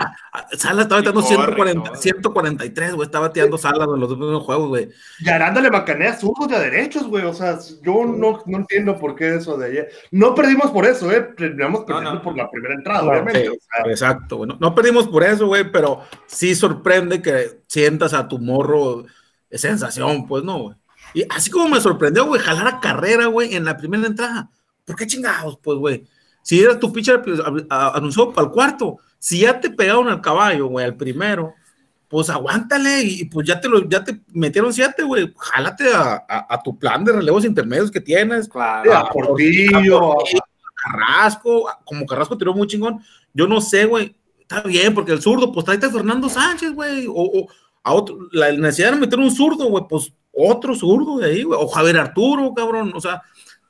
y 0.54 0.58
Sala 0.58 0.84
estaba 0.84 1.02
bateando 1.02 1.22
140, 1.22 1.96
143, 1.98 2.94
güey. 2.94 3.06
Estaba 3.06 3.28
bateando 3.28 3.58
Sala 3.58 3.84
en 3.84 4.00
los 4.00 4.08
dos 4.08 4.18
primeros 4.18 4.42
juegos, 4.42 4.70
güey. 4.70 4.90
Y 5.20 5.28
Aranda 5.28 5.60
le 5.60 5.70
macanea 5.70 6.18
zurdos 6.18 6.48
de 6.48 6.60
derechos, 6.60 7.08
güey. 7.08 7.26
O 7.26 7.34
sea, 7.34 7.60
yo 7.82 8.06
no, 8.06 8.42
no 8.46 8.58
entiendo 8.58 8.98
por 8.98 9.16
qué 9.16 9.36
eso 9.36 9.58
de 9.58 9.66
ayer. 9.66 9.90
No 10.12 10.34
perdimos 10.34 10.72
por 10.72 10.86
eso, 10.86 11.12
¿eh? 11.12 11.34
Terminamos 11.36 11.82
perdiendo 11.82 12.12
no, 12.12 12.16
no. 12.20 12.22
por 12.22 12.38
la 12.38 12.50
primera 12.50 12.74
entrada, 12.74 13.04
obviamente. 13.04 13.42
Sí, 13.42 13.48
o 13.50 13.52
sea. 13.60 13.92
Exacto, 13.92 14.38
güey. 14.38 14.52
No, 14.58 14.74
perdimos 14.74 15.10
por 15.10 15.26
eso, 15.26 15.48
güey, 15.48 15.70
pero 15.70 16.00
sí 16.26 16.56
sorprende 16.56 17.22
que 17.22 17.64
sientas 17.68 18.14
a 18.14 18.30
tu 18.30 18.40
morro 18.40 19.04
sensación, 19.52 20.26
pues 20.26 20.46
no, 20.46 20.60
güey. 20.60 20.78
Y 21.14 21.26
así 21.30 21.52
como 21.52 21.68
me 21.68 21.82
sorprendió, 21.82 22.26
güey, 22.28 22.40
jalar 22.40 22.68
a 22.68 22.80
carrera, 22.80 23.26
güey, 23.26 23.56
en 23.56 23.66
la 23.66 23.76
primera 23.76 24.08
entrada. 24.08 24.50
¿Por 24.86 24.96
qué 24.96 25.06
chingados, 25.06 25.60
pues, 25.62 25.78
güey? 25.78 26.08
Si 26.44 26.62
era 26.62 26.80
tu 26.80 26.94
pitcher, 26.94 27.22
pues, 27.22 27.42
anunció 27.70 28.32
para 28.32 28.48
el 28.48 28.54
cuarto 28.54 29.00
si 29.24 29.40
ya 29.40 29.58
te 29.58 29.70
pegaron 29.70 30.10
al 30.10 30.20
caballo, 30.20 30.68
güey, 30.68 30.86
al 30.86 30.98
primero, 30.98 31.54
pues 32.10 32.30
aguántale 32.30 33.04
y 33.04 33.24
pues 33.24 33.48
ya 33.48 33.62
te, 33.62 33.70
lo, 33.70 33.88
ya 33.88 34.04
te 34.04 34.20
metieron 34.34 34.74
siete, 34.74 35.02
güey. 35.02 35.34
Jálate 35.38 35.86
a, 35.96 36.26
a, 36.28 36.62
tu 36.62 36.78
plan 36.78 37.06
de 37.06 37.14
relevos 37.14 37.46
intermedios 37.46 37.90
que 37.90 38.02
tienes. 38.02 38.50
Claro, 38.50 38.94
a 38.94 39.10
Portillo, 39.10 40.20
a, 40.20 40.24
Carrasco, 40.76 41.70
como 41.86 42.06
Carrasco 42.06 42.38
tiró 42.38 42.54
muy 42.54 42.68
chingón. 42.68 43.00
Yo 43.34 43.48
no 43.48 43.62
sé, 43.62 43.86
güey. 43.86 44.14
Está 44.42 44.60
bien, 44.64 44.94
porque 44.94 45.14
el 45.14 45.22
zurdo, 45.22 45.54
pues 45.54 45.64
tráete 45.64 45.86
a 45.86 45.92
Fernando 45.92 46.28
Sánchez, 46.28 46.74
güey. 46.74 47.08
O, 47.08 47.14
o, 47.14 47.48
a 47.82 47.94
otro, 47.94 48.18
la 48.34 48.52
necesidad 48.52 48.92
de 48.92 49.00
meter 49.00 49.20
un 49.20 49.32
zurdo, 49.32 49.70
güey, 49.70 49.86
pues 49.88 50.12
otro 50.34 50.76
zurdo 50.76 51.20
de 51.20 51.28
ahí, 51.28 51.44
güey. 51.44 51.58
O 51.62 51.70
Javier 51.70 51.98
Arturo, 51.98 52.54
cabrón. 52.54 52.92
O 52.94 53.00
sea, 53.00 53.22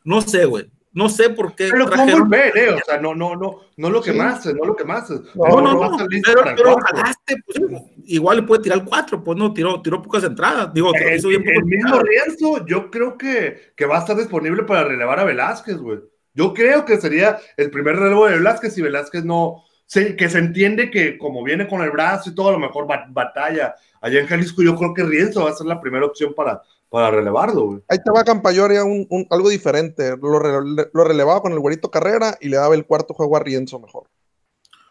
no 0.03 0.19
sé, 0.19 0.45
güey. 0.45 0.65
No 0.93 1.09
sé 1.09 1.31
por 1.31 1.55
qué. 1.55 1.69
Pero 1.71 1.87
trajeron... 1.87 2.29
muy 2.29 2.37
bien, 2.37 2.51
¿eh? 2.55 2.69
O 2.69 2.85
sea, 2.85 2.99
no, 2.99 3.15
no, 3.15 3.35
no, 3.35 3.61
no 3.77 3.89
lo 3.89 4.01
que 4.01 4.11
sí. 4.11 4.17
más, 4.17 4.45
no 4.45 4.63
lo 4.63 4.75
que 4.75 4.83
más. 4.83 5.09
No, 5.09 5.21
no, 5.33 5.61
no, 5.61 5.89
no 5.89 6.07
pero, 6.23 6.43
pero 6.55 6.77
jalaste, 6.77 7.35
pues, 7.45 7.81
igual 8.05 8.37
le 8.37 8.43
puede 8.43 8.61
tirar 8.61 8.85
cuatro, 8.85 9.23
pues 9.23 9.37
no, 9.37 9.53
tiró, 9.53 9.81
tiró 9.81 10.01
pocas 10.01 10.23
entradas. 10.23 10.71
Digo, 10.71 10.93
el, 10.93 11.17
hizo 11.17 11.29
bien 11.29 11.43
el 11.47 11.65
mismo 11.65 11.99
Rienzo, 11.99 12.65
yo 12.67 12.91
creo 12.91 13.17
que, 13.17 13.73
que 13.75 13.85
va 13.87 13.97
a 13.97 13.99
estar 14.01 14.15
disponible 14.15 14.63
para 14.63 14.83
relevar 14.83 15.19
a 15.19 15.23
Velázquez, 15.23 15.77
güey. 15.77 15.99
Yo 16.35 16.53
creo 16.53 16.85
que 16.85 17.01
sería 17.01 17.39
el 17.57 17.71
primer 17.71 17.95
relevo 17.95 18.27
de 18.27 18.37
Velázquez 18.37 18.77
y 18.77 18.81
Velázquez 18.83 19.25
no, 19.25 19.63
sí, 19.85 20.15
que 20.15 20.29
se 20.29 20.39
entiende 20.39 20.91
que 20.91 21.17
como 21.17 21.43
viene 21.43 21.67
con 21.67 21.81
el 21.81 21.91
brazo 21.91 22.29
y 22.29 22.35
todo, 22.35 22.49
a 22.49 22.53
lo 22.53 22.59
mejor 22.59 22.87
batalla 23.09 23.75
allá 24.01 24.19
en 24.19 24.27
Jalisco, 24.27 24.61
yo 24.61 24.75
creo 24.75 24.93
que 24.93 25.03
Rienzo 25.03 25.45
va 25.45 25.51
a 25.51 25.55
ser 25.55 25.65
la 25.65 25.79
primera 25.79 26.05
opción 26.05 26.33
para, 26.33 26.61
para 26.93 27.09
relevarlo, 27.09 27.61
güey. 27.63 27.79
Ahí 27.89 27.97
estaba 27.97 28.23
Campayoria 28.23 28.83
un, 28.83 29.07
un, 29.09 29.25
algo 29.31 29.49
diferente. 29.49 30.15
Lo, 30.15 30.37
re, 30.37 30.87
lo, 30.93 31.03
relevaba 31.03 31.41
con 31.41 31.51
el 31.51 31.59
güerito 31.59 31.89
Carrera 31.89 32.37
y 32.39 32.49
le 32.49 32.57
daba 32.57 32.75
el 32.75 32.85
cuarto 32.85 33.15
juego 33.15 33.35
a 33.35 33.39
Rienzo 33.39 33.79
mejor. 33.79 34.11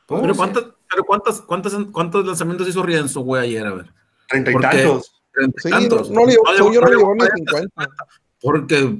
Pero, 0.08 0.34
¿cuántas, 0.34 0.64
pero 0.90 1.04
cuántas, 1.04 1.40
cuántas, 1.42 1.72
¿cuántos 1.92 2.26
lanzamientos 2.26 2.66
hizo 2.66 2.82
Rienzo, 2.82 3.20
güey, 3.20 3.44
ayer? 3.44 3.64
A 3.64 3.74
ver. 3.74 3.94
Treinta 4.28 4.50
y 4.50 4.54
tantos. 4.54 5.22
Treinta 5.32 5.62
sí, 5.62 5.70
tantos. 5.70 6.10
No, 6.10 6.22
no, 6.22 6.26
no, 6.26 6.58
no, 6.58 6.72
yo 6.72 6.80
no 6.80 6.88
le 6.88 6.96
llevó 6.96 7.14
ni 7.14 7.24
cincuenta. 7.36 7.88
Porque 8.40 8.98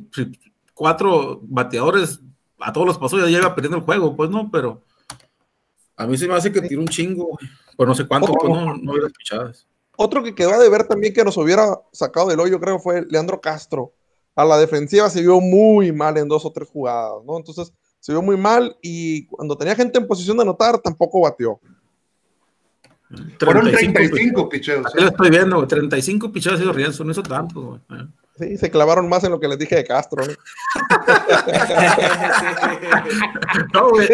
cuatro 0.73 1.40
bateadores 1.42 2.21
a 2.61 2.73
todos 2.73 2.87
los 2.87 2.99
pasos 2.99 3.21
ya 3.21 3.26
llega 3.26 3.52
perdiendo 3.52 3.78
el 3.78 3.82
juego, 3.82 4.14
pues 4.14 4.30
no, 4.30 4.49
pero 4.49 4.80
a 5.97 6.06
mí 6.06 6.16
se 6.16 6.28
me 6.28 6.35
hace 6.35 6.52
que 6.52 6.61
tira 6.61 6.80
un 6.80 6.87
chingo, 6.87 7.37
pues 7.76 7.88
no 7.88 7.97
sé 7.97 8.06
cuánto, 8.06 8.30
oh, 8.30 8.38
pues 8.38 8.49
no, 8.49 8.76
no 8.76 8.92
hubiera 8.92 9.09
pichadas. 9.09 9.66
Otro 9.96 10.22
que 10.22 10.34
quedó 10.34 10.52
a 10.52 10.58
deber 10.58 10.84
también 10.84 11.12
que 11.12 11.25
nos 11.25 11.37
hubiera 11.37 11.80
sacado 11.92 12.28
del 12.28 12.40
hoyo, 12.40 12.61
creo, 12.61 12.78
fue 12.78 13.04
Leandro 13.08 13.40
Castro. 13.40 13.92
A 14.34 14.44
la 14.44 14.58
defensiva 14.58 15.11
se 15.11 15.20
vio 15.20 15.40
muy 15.40 15.92
mal 15.92 16.16
en 16.16 16.28
dos 16.28 16.44
o 16.46 16.52
tres 16.52 16.68
jugadas, 16.68 17.22
¿no? 17.26 17.37
Entonces 17.37 17.72
se 18.00 18.12
vio 18.12 18.22
muy 18.22 18.37
mal 18.37 18.76
y 18.82 19.26
cuando 19.26 19.56
tenía 19.56 19.75
gente 19.75 19.99
en 19.99 20.06
posición 20.06 20.37
de 20.38 20.42
anotar 20.42 20.78
tampoco 20.78 21.20
batió. 21.20 21.61
35, 23.38 23.44
Fueron 23.44 23.70
35 23.70 24.49
picheos. 24.49 24.87
Aquí 24.87 25.02
lo 25.02 25.11
estoy 25.11 25.30
viendo, 25.30 25.66
35 25.66 26.32
picheos 26.32 26.61
y 26.61 26.64
Rienzo, 26.64 27.04
no 27.04 27.12
hizo 27.12 27.22
tanto, 27.22 27.61
güey. 27.61 27.80
Sí, 28.38 28.56
se 28.56 28.70
clavaron 28.70 29.06
más 29.08 29.22
en 29.25 29.30
lo 29.30 29.38
que 29.38 29.46
les 29.46 29.58
dije 29.58 29.76
de 29.76 29.84
Castro, 29.84 30.25
¿no? 30.25 30.32
no, 33.75 33.90
güey. 33.90 34.08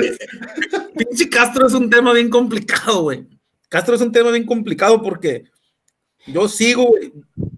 Pinche 0.97 1.31
Castro 1.31 1.69
es 1.69 1.75
un 1.75 1.89
tema 1.89 2.13
bien 2.13 2.29
complicado, 2.29 3.03
güey. 3.03 3.29
Castro 3.69 3.95
es 3.95 4.01
un 4.01 4.11
tema 4.11 4.33
bien 4.33 4.45
complicado 4.45 5.01
porque 5.01 5.45
yo 6.33 6.49
sigo, 6.49 6.95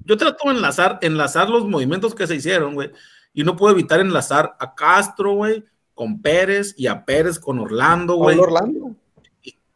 yo 0.04 0.16
trato 0.16 0.48
de 0.48 0.56
enlazar, 0.56 0.98
enlazar 1.02 1.48
los 1.48 1.66
movimientos 1.66 2.14
que 2.14 2.26
se 2.26 2.36
hicieron, 2.36 2.74
güey, 2.74 2.90
y 3.32 3.44
no 3.44 3.56
puedo 3.56 3.72
evitar 3.72 4.00
enlazar 4.00 4.56
a 4.58 4.74
Castro, 4.74 5.34
güey, 5.34 5.64
con 5.94 6.20
Pérez 6.20 6.74
y 6.76 6.86
a 6.86 7.04
Pérez 7.04 7.38
con 7.38 7.58
Orlando, 7.58 8.14
güey. 8.14 8.36
Pablo 8.36 8.52
Orlando. 8.52 8.96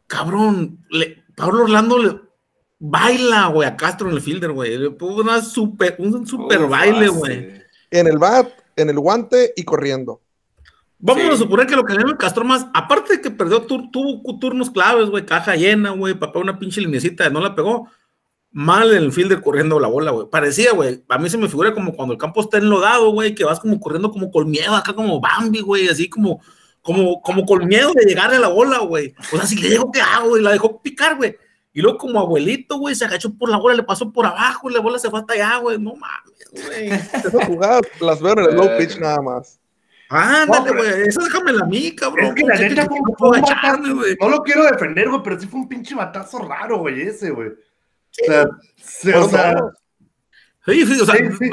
cabrón, 0.07 0.79
le, 0.89 1.23
Pablo 1.35 1.63
Orlando 1.63 1.97
le 1.99 2.19
baila, 2.79 3.47
güey, 3.47 3.67
a 3.67 3.77
Castro 3.77 4.09
en 4.09 4.15
el 4.15 4.21
fielder, 4.21 4.51
güey. 4.51 4.77
Le 4.77 4.91
puso 4.91 5.21
una 5.21 5.41
super, 5.41 5.95
un 5.99 6.25
super 6.25 6.67
baile, 6.67 7.07
güey. 7.09 7.61
En 7.91 8.07
el 8.07 8.17
bat, 8.17 8.49
en 8.75 8.89
el 8.89 8.99
guante 8.99 9.53
y 9.55 9.63
corriendo. 9.63 10.21
Vamos 10.97 11.25
a 11.25 11.37
suponer 11.37 11.67
que 11.67 11.75
lo 11.75 11.83
que 11.83 11.93
le 11.93 12.17
Castro 12.17 12.43
más, 12.43 12.65
aparte 12.73 13.17
de 13.17 13.21
que 13.21 13.29
perdió, 13.29 13.61
tuvo 13.61 14.39
turnos 14.39 14.71
claves, 14.71 15.09
güey, 15.09 15.25
caja 15.25 15.55
llena, 15.55 15.91
güey, 15.91 16.15
papá, 16.15 16.39
una 16.39 16.57
pinche 16.57 16.81
linecita, 16.81 17.29
no 17.29 17.41
la 17.41 17.53
pegó 17.53 17.89
mal 18.55 18.89
en 18.91 19.03
el 19.03 19.11
fielder 19.11 19.41
corriendo 19.41 19.81
la 19.81 19.89
bola, 19.89 20.11
güey. 20.11 20.29
Parecía, 20.29 20.71
güey, 20.71 21.03
a 21.09 21.17
mí 21.17 21.29
se 21.29 21.37
me 21.37 21.49
figura 21.49 21.73
como 21.73 21.93
cuando 21.93 22.13
el 22.13 22.19
campo 22.19 22.39
está 22.39 22.57
enlodado, 22.57 23.11
güey, 23.11 23.35
que 23.35 23.43
vas 23.43 23.59
como 23.59 23.81
corriendo 23.81 24.09
como 24.09 24.31
con 24.31 24.49
miedo, 24.49 24.73
acá 24.73 24.93
como 24.93 25.19
Bambi, 25.19 25.59
güey, 25.59 25.89
así 25.89 26.07
como, 26.07 26.39
como, 26.81 27.21
como 27.21 27.45
con 27.45 27.67
miedo 27.67 27.91
de 27.93 28.05
llegarle 28.05 28.37
a 28.37 28.39
la 28.39 28.47
bola, 28.47 28.79
güey. 28.79 29.13
O 29.33 29.35
sea, 29.35 29.45
si 29.45 29.57
le 29.57 29.71
digo, 29.71 29.91
¿qué 29.91 29.99
hago? 29.99 30.37
Y 30.37 30.41
la 30.41 30.53
dejó 30.53 30.81
picar, 30.81 31.17
güey. 31.17 31.35
Y 31.73 31.81
luego 31.81 31.97
como 31.97 32.17
abuelito, 32.17 32.77
güey, 32.77 32.95
se 32.95 33.03
agachó 33.03 33.37
por 33.37 33.49
la 33.49 33.57
bola, 33.57 33.75
le 33.75 33.83
pasó 33.83 34.09
por 34.13 34.25
abajo, 34.25 34.69
y 34.69 34.73
la 34.73 34.79
bola 34.79 34.99
se 34.99 35.09
fue 35.09 35.19
hasta 35.19 35.33
allá, 35.33 35.57
güey. 35.57 35.77
No 35.77 35.93
mames, 35.93 36.65
güey. 36.65 36.91
Esas 36.91 37.45
jugadas 37.45 37.81
las 37.99 38.21
veo 38.21 38.39
en 38.39 38.39
el 38.39 38.55
low 38.55 38.69
pitch 38.77 38.97
nada 38.99 39.21
más. 39.21 39.59
Ándale, 40.07 40.71
güey, 40.71 41.09
eso 41.09 41.19
déjame 41.19 41.51
a 41.61 41.65
mí, 41.65 41.93
cabrón. 41.93 42.27
Es 42.27 42.35
que 42.35 42.43
la 42.45 42.55
neta 42.55 42.85
fue 42.85 42.99
un, 42.99 43.41
no, 43.81 44.01
no 44.21 44.29
lo 44.29 44.43
quiero 44.43 44.63
defender, 44.63 45.09
güey, 45.09 45.21
pero 45.21 45.37
sí 45.37 45.45
fue 45.45 45.59
un 45.59 45.67
pinche 45.67 45.93
batazo 45.93 46.39
raro, 46.39 46.77
güey, 46.77 47.01
ese, 47.01 47.31
güey. 47.31 47.49
O 48.21 48.25
sea, 48.25 48.49
sí, 48.77 49.11
o 49.11 49.29
sea 49.29 49.55
Sí, 50.65 50.83
sí, 50.83 50.99
o 50.99 51.05
sea, 51.05 51.15
sí, 51.15 51.49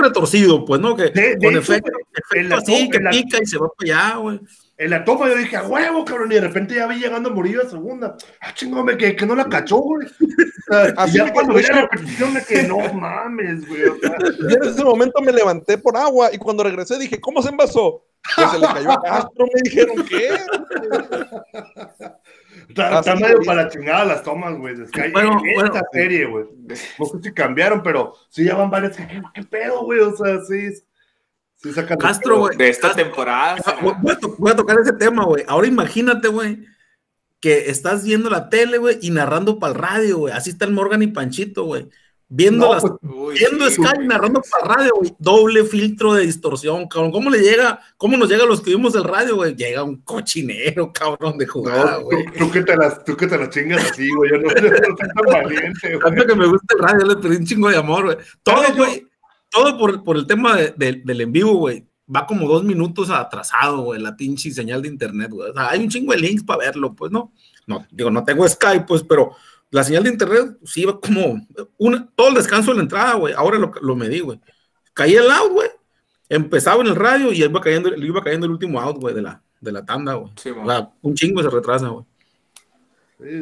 retorcido, 0.00 0.64
pues, 0.64 0.80
¿no? 0.80 0.96
Que 0.96 1.12
con 1.40 1.56
efecto, 1.56 1.92
efecto 2.12 2.56
así, 2.56 2.90
que 2.90 2.98
pica 2.98 3.38
y 3.40 3.46
se 3.46 3.56
va 3.56 3.68
para 3.68 4.08
allá, 4.08 4.16
güey. 4.16 4.40
En 4.76 4.90
la 4.90 5.04
toma 5.04 5.28
yo 5.28 5.36
dije, 5.36 5.56
a 5.56 5.62
huevo, 5.62 6.04
cabrón, 6.04 6.32
y 6.32 6.36
de 6.36 6.40
repente 6.40 6.74
ya 6.74 6.88
vi 6.88 6.96
llegando 6.96 7.30
Murillo 7.30 7.62
a 7.62 7.68
segunda. 7.68 8.16
Ah, 8.40 8.52
chingón, 8.54 8.86
que, 8.96 9.14
que 9.14 9.26
no 9.26 9.36
la 9.36 9.48
cachó, 9.48 9.76
güey. 9.78 10.08
así 10.96 11.18
ya 11.18 11.32
cuando 11.32 11.54
vi 11.54 11.62
la 11.62 11.82
repetición 11.82 12.34
me 12.34 12.44
que 12.44 12.64
no 12.64 12.78
mames, 12.94 13.66
güey. 13.66 13.84
O 13.84 13.96
sea. 13.98 14.16
en 14.16 14.64
ese 14.64 14.84
momento 14.84 15.20
me 15.20 15.32
levanté 15.32 15.78
por 15.78 15.96
agua 15.96 16.30
y 16.32 16.38
cuando 16.38 16.64
regresé 16.64 16.98
dije, 16.98 17.20
¿cómo 17.20 17.42
se 17.42 17.50
envasó? 17.50 18.04
Pues 18.36 18.50
se 18.50 18.58
le 18.58 18.66
cayó 18.66 18.90
a 18.90 19.02
Castro, 19.02 19.46
me 19.54 19.60
dijeron, 19.62 20.04
¿qué? 20.04 20.30
Está, 22.68 23.16
medio 23.16 23.40
para 23.44 23.64
la 23.64 23.70
chingada 23.70 24.04
las 24.04 24.22
tomas, 24.22 24.56
güey. 24.56 24.80
Es 24.80 24.90
que 24.90 25.02
hay 25.02 25.12
bueno, 25.12 25.40
esta 25.64 25.82
serie, 25.92 26.26
güey. 26.26 26.44
No 26.98 27.06
sé 27.06 27.22
si 27.22 27.32
cambiaron, 27.32 27.82
pero 27.82 28.14
sí 28.28 28.44
ya 28.44 28.56
van 28.56 28.70
varias. 28.70 28.96
¿Qué, 28.96 29.22
qué 29.34 29.42
pedo, 29.42 29.84
güey? 29.84 30.00
O 30.00 30.14
sea, 30.14 30.40
sí. 30.42 30.70
sí 31.56 31.72
sacan 31.72 31.98
Castro, 31.98 32.40
güey. 32.40 32.56
De 32.56 32.68
esta 32.68 32.94
temporada. 32.94 33.56
Voy 33.80 34.12
a, 34.12 34.18
voy 34.38 34.52
a 34.52 34.56
tocar 34.56 34.78
ese 34.80 34.92
tema, 34.92 35.24
güey. 35.24 35.44
Ahora 35.48 35.66
imagínate, 35.66 36.28
güey, 36.28 36.66
que 37.40 37.70
estás 37.70 38.04
viendo 38.04 38.28
la 38.28 38.50
tele, 38.50 38.78
güey, 38.78 38.98
y 39.00 39.10
narrando 39.10 39.58
para 39.58 39.72
el 39.72 39.78
radio, 39.78 40.18
güey. 40.18 40.34
Así 40.34 40.50
está 40.50 40.66
el 40.66 40.72
Morgan 40.72 41.02
y 41.02 41.06
Panchito, 41.06 41.64
güey 41.64 41.88
Viendo, 42.30 42.74
las, 42.74 42.82
pues, 42.82 43.38
viendo 43.38 43.70
Sky 43.70 44.06
narrando 44.06 44.42
para 44.50 44.74
radio, 44.74 44.92
güey. 44.96 45.14
Doble 45.18 45.64
filtro 45.64 46.12
de 46.12 46.26
distorsión, 46.26 46.86
cabrón. 46.86 47.10
¿Cómo 47.10 47.30
le 47.30 47.38
llega? 47.38 47.80
¿Cómo 47.96 48.18
nos 48.18 48.28
llega 48.28 48.44
a 48.44 48.46
los 48.46 48.60
que 48.60 48.70
vimos 48.70 48.94
el 48.94 49.04
radio, 49.04 49.36
güey? 49.36 49.56
Llega 49.56 49.82
un 49.82 50.02
cochinero, 50.02 50.92
cabrón, 50.92 51.38
de 51.38 51.46
jugada, 51.46 51.96
güey. 51.96 52.26
tú, 52.38 52.50
que 52.50 52.62
te 52.62 52.76
las, 52.76 53.02
tú 53.02 53.16
que 53.16 53.26
te 53.26 53.38
las 53.38 53.48
chingas 53.48 53.90
así, 53.90 54.12
güey. 54.14 54.30
Yo 54.30 54.38
no, 54.40 54.50
soy 54.60 54.96
tan 54.96 55.26
valiente, 55.26 55.88
güey. 55.88 56.00
Tanto 56.00 56.26
que 56.26 56.34
me 56.34 56.46
gusta 56.46 56.74
el 56.74 56.82
radio, 56.82 57.06
le 57.06 57.16
pedí 57.16 57.36
un 57.36 57.46
chingo 57.46 57.70
de 57.70 57.76
amor, 57.78 58.04
güey. 58.04 58.18
Todo, 58.42 58.74
güey. 58.76 59.08
Todo 59.50 59.78
por, 59.78 60.04
por 60.04 60.16
el 60.18 60.26
tema 60.26 60.56
de, 60.56 61.00
del 61.02 61.20
en 61.22 61.32
vivo, 61.32 61.54
güey. 61.54 61.86
Va 62.14 62.26
como 62.26 62.46
dos 62.46 62.62
minutos 62.62 63.08
atrasado, 63.08 63.82
güey, 63.82 64.00
la 64.00 64.16
pinche 64.16 64.50
señal 64.50 64.82
de 64.82 64.88
internet, 64.88 65.30
güey. 65.30 65.50
O 65.50 65.54
sea, 65.54 65.70
hay 65.70 65.80
un 65.80 65.88
chingo 65.88 66.12
de 66.12 66.18
links 66.18 66.42
para 66.42 66.66
verlo, 66.66 66.94
pues, 66.94 67.10
¿no? 67.10 67.32
No, 67.66 67.86
digo, 67.90 68.10
no 68.10 68.22
tengo 68.24 68.46
Skype, 68.46 68.84
pues, 68.86 69.02
pero 69.02 69.32
la 69.70 69.84
señal 69.84 70.04
de 70.04 70.10
internet 70.10 70.56
sí 70.64 70.82
iba 70.82 70.98
como 70.98 71.46
una, 71.76 72.08
todo 72.14 72.28
el 72.28 72.34
descanso 72.34 72.70
de 72.70 72.76
la 72.76 72.82
entrada, 72.82 73.14
güey. 73.14 73.34
Ahora 73.34 73.58
lo, 73.58 73.70
lo 73.80 73.96
medí, 73.96 74.20
güey. 74.20 74.40
Caía 74.94 75.20
el 75.20 75.30
out, 75.30 75.52
güey. 75.52 75.68
Empezaba 76.28 76.82
en 76.82 76.88
el 76.88 76.96
radio 76.96 77.32
y 77.32 77.42
iba 77.42 77.60
cayendo, 77.60 77.90
le 77.90 78.06
iba 78.06 78.22
cayendo 78.22 78.46
el 78.46 78.52
último 78.52 78.80
out, 78.80 78.98
güey, 78.98 79.14
de 79.14 79.22
la, 79.22 79.42
de 79.60 79.72
la 79.72 79.84
tanda, 79.84 80.14
güey. 80.14 80.32
un 81.02 81.14
chingo 81.14 81.42
se 81.42 81.50
retrasa, 81.50 81.88
güey. 81.88 82.04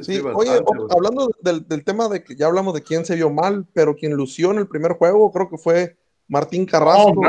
Sí, 0.03 0.21
oye, 0.21 0.59
hablando 0.89 1.31
del, 1.43 1.69
del, 1.69 1.85
tema 1.85 2.09
de 2.09 2.25
que 2.25 2.35
ya 2.35 2.47
hablamos 2.47 2.73
de 2.73 2.83
quién 2.83 3.05
se 3.05 3.15
vio 3.15 3.29
mal, 3.29 3.67
pero 3.75 3.95
quien 3.95 4.15
lució 4.15 4.51
en 4.51 4.59
el 4.59 4.67
primer 4.67 4.93
juego, 4.93 5.31
creo 5.31 5.51
que 5.51 5.59
fue 5.59 5.99
Martín 6.29 6.65
Carrasco. 6.65 7.21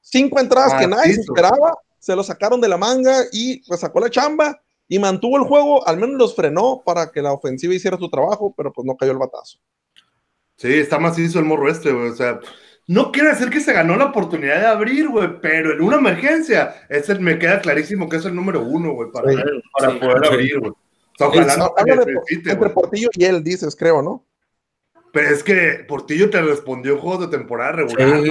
Cinco 0.00 0.40
entradas 0.40 0.80
que 0.80 0.86
nadie 0.86 1.12
esperaba, 1.12 1.74
se 1.98 2.16
lo 2.16 2.24
sacaron 2.24 2.60
de 2.60 2.68
la 2.68 2.78
manga 2.78 3.24
y 3.32 3.62
pues 3.68 3.80
sacó 3.80 4.00
la 4.00 4.08
chamba 4.08 4.61
y 4.92 4.98
mantuvo 4.98 5.38
el 5.38 5.44
juego, 5.44 5.88
al 5.88 5.96
menos 5.96 6.18
los 6.18 6.36
frenó 6.36 6.82
para 6.84 7.10
que 7.10 7.22
la 7.22 7.32
ofensiva 7.32 7.72
hiciera 7.72 7.96
su 7.96 8.10
trabajo, 8.10 8.52
pero 8.54 8.74
pues 8.74 8.84
no 8.84 8.94
cayó 8.94 9.12
el 9.12 9.18
batazo. 9.18 9.58
Sí, 10.56 10.70
está 10.70 10.98
macizo 10.98 11.38
el 11.38 11.46
morro 11.46 11.70
este, 11.70 11.90
güey. 11.92 12.10
O 12.10 12.14
sea, 12.14 12.40
no 12.88 13.10
quiere 13.10 13.30
decir 13.30 13.48
que 13.48 13.60
se 13.60 13.72
ganó 13.72 13.96
la 13.96 14.04
oportunidad 14.04 14.60
de 14.60 14.66
abrir, 14.66 15.08
güey, 15.08 15.40
pero 15.40 15.72
en 15.72 15.80
una 15.80 15.96
emergencia, 15.96 16.74
ese 16.90 17.14
me 17.14 17.38
queda 17.38 17.62
clarísimo 17.62 18.06
que 18.06 18.16
es 18.16 18.26
el 18.26 18.34
número 18.34 18.60
uno, 18.60 18.92
güey, 18.92 19.10
para, 19.10 19.32
para 19.78 19.98
poder 19.98 20.26
abrir, 20.26 20.60
güey. 20.60 20.72
O 20.72 20.76
sea, 21.16 21.28
ojalá 21.28 21.56
no, 21.56 21.72
entre 22.28 22.68
Portillo 22.68 23.08
y 23.14 23.24
él, 23.24 23.42
dices, 23.42 23.74
creo, 23.74 24.02
¿no? 24.02 24.26
Pero 25.12 25.28
es 25.28 25.44
que 25.44 25.84
Portillo 25.86 26.30
te 26.30 26.40
respondió 26.40 26.98
juegos 26.98 27.30
de 27.30 27.36
temporada 27.36 27.72
regular. 27.72 28.22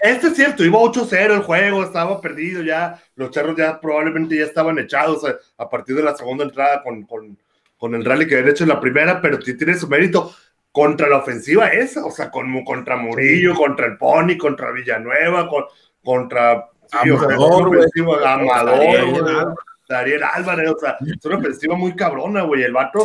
Este 0.00 0.28
es 0.28 0.36
cierto, 0.36 0.64
iba 0.64 0.78
8-0 0.78 1.34
el 1.34 1.42
juego, 1.42 1.82
estaba 1.82 2.20
perdido 2.20 2.62
ya. 2.62 3.02
Los 3.16 3.32
charros 3.32 3.56
ya 3.56 3.80
probablemente 3.80 4.36
ya 4.36 4.44
estaban 4.44 4.78
echados 4.78 5.24
a, 5.58 5.68
partir 5.68 5.96
de 5.96 6.04
la 6.04 6.16
segunda 6.16 6.44
entrada 6.44 6.82
con, 6.84 7.02
con, 7.02 7.36
con, 7.76 7.96
el 7.96 8.04
rally 8.04 8.28
que 8.28 8.36
habían 8.36 8.50
hecho 8.50 8.62
en 8.62 8.68
la 8.68 8.80
primera, 8.80 9.20
pero 9.20 9.42
sí 9.42 9.56
tiene 9.56 9.74
su 9.74 9.88
mérito 9.88 10.32
contra 10.70 11.08
la 11.08 11.18
ofensiva 11.18 11.66
esa, 11.68 12.04
o 12.04 12.12
sea, 12.12 12.30
con, 12.30 12.64
contra 12.64 12.96
Murillo, 12.96 13.54
contra 13.56 13.86
el 13.86 13.98
Pony, 13.98 14.36
contra 14.38 14.70
Villanueva, 14.70 15.48
con, 15.48 15.64
contra 16.04 16.68
Amador, 16.92 17.76
Amador, 18.24 19.54
Dariel 19.88 20.22
Álvarez, 20.22 20.70
o 20.70 20.78
sea, 20.78 20.96
es 21.00 21.24
una 21.24 21.38
ofensiva 21.38 21.74
muy 21.74 21.96
cabrona, 21.96 22.42
güey. 22.42 22.62
El 22.62 22.72
vato, 22.72 23.04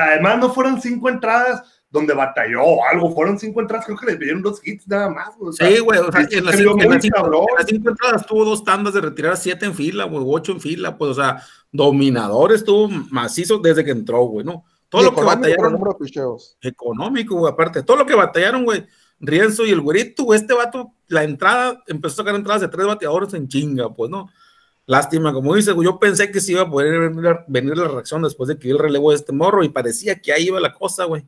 además 0.00 0.38
no 0.38 0.52
fueron 0.52 0.80
cinco 0.80 1.08
entradas 1.08 1.73
donde 1.94 2.12
batalló 2.12 2.84
algo. 2.90 3.14
Fueron 3.14 3.38
cinco 3.38 3.60
entradas, 3.60 3.86
creo 3.86 3.96
que 3.96 4.06
le 4.06 4.16
pidieron 4.16 4.42
dos 4.42 4.60
hits 4.66 4.88
nada 4.88 5.08
más. 5.08 5.28
sí, 5.52 5.78
güey. 5.78 6.00
O 6.00 6.10
sea, 6.10 6.26
en, 6.28 6.44
las 6.44 6.56
cinco, 6.56 7.88
entradas 7.88 8.26
tuvo 8.26 8.44
dos 8.44 8.64
tandas 8.64 8.94
de 8.94 9.00
retirar 9.00 9.36
siete 9.36 9.64
en 9.64 9.74
fila, 9.74 10.02
güey, 10.04 10.24
ocho 10.26 10.50
en 10.50 10.60
fila, 10.60 10.98
pues, 10.98 11.12
o 11.12 11.14
sea, 11.14 11.40
dominador 11.70 12.52
estuvo 12.52 12.88
macizo 12.88 13.58
desde 13.58 13.84
que 13.84 13.92
entró, 13.92 14.24
güey, 14.24 14.44
¿no? 14.44 14.64
Todo 14.88 15.04
lo 15.04 15.14
que 15.14 15.22
batallaron. 15.22 15.78
Económico, 16.60 17.36
güey, 17.36 17.52
aparte. 17.52 17.84
Todo 17.84 17.98
lo 17.98 18.06
que 18.06 18.16
batallaron, 18.16 18.64
güey. 18.64 18.84
Rienzo 19.20 19.64
y 19.64 19.70
el 19.70 19.80
güerito, 19.80 20.24
güey, 20.24 20.40
este 20.40 20.52
vato, 20.52 20.94
la 21.06 21.22
entrada, 21.22 21.80
empezó 21.86 22.14
a 22.14 22.24
sacar 22.24 22.34
entradas 22.34 22.62
de 22.62 22.68
tres 22.68 22.86
bateadores 22.88 23.32
en 23.34 23.46
chinga, 23.46 23.94
pues, 23.94 24.10
¿no? 24.10 24.28
Lástima, 24.86 25.32
como 25.32 25.54
dice, 25.54 25.72
yo 25.80 25.98
pensé 26.00 26.32
que 26.32 26.40
se 26.40 26.52
iba 26.52 26.62
a 26.62 26.68
poder 26.68 27.08
venir, 27.08 27.36
venir 27.46 27.78
la 27.78 27.86
reacción 27.86 28.20
después 28.22 28.48
de 28.48 28.58
que 28.58 28.68
el 28.68 28.80
relevo 28.80 29.10
de 29.10 29.16
este 29.16 29.32
morro 29.32 29.62
y 29.62 29.68
parecía 29.68 30.20
que 30.20 30.32
ahí 30.32 30.48
iba 30.48 30.58
la 30.58 30.74
cosa, 30.74 31.04
güey 31.04 31.24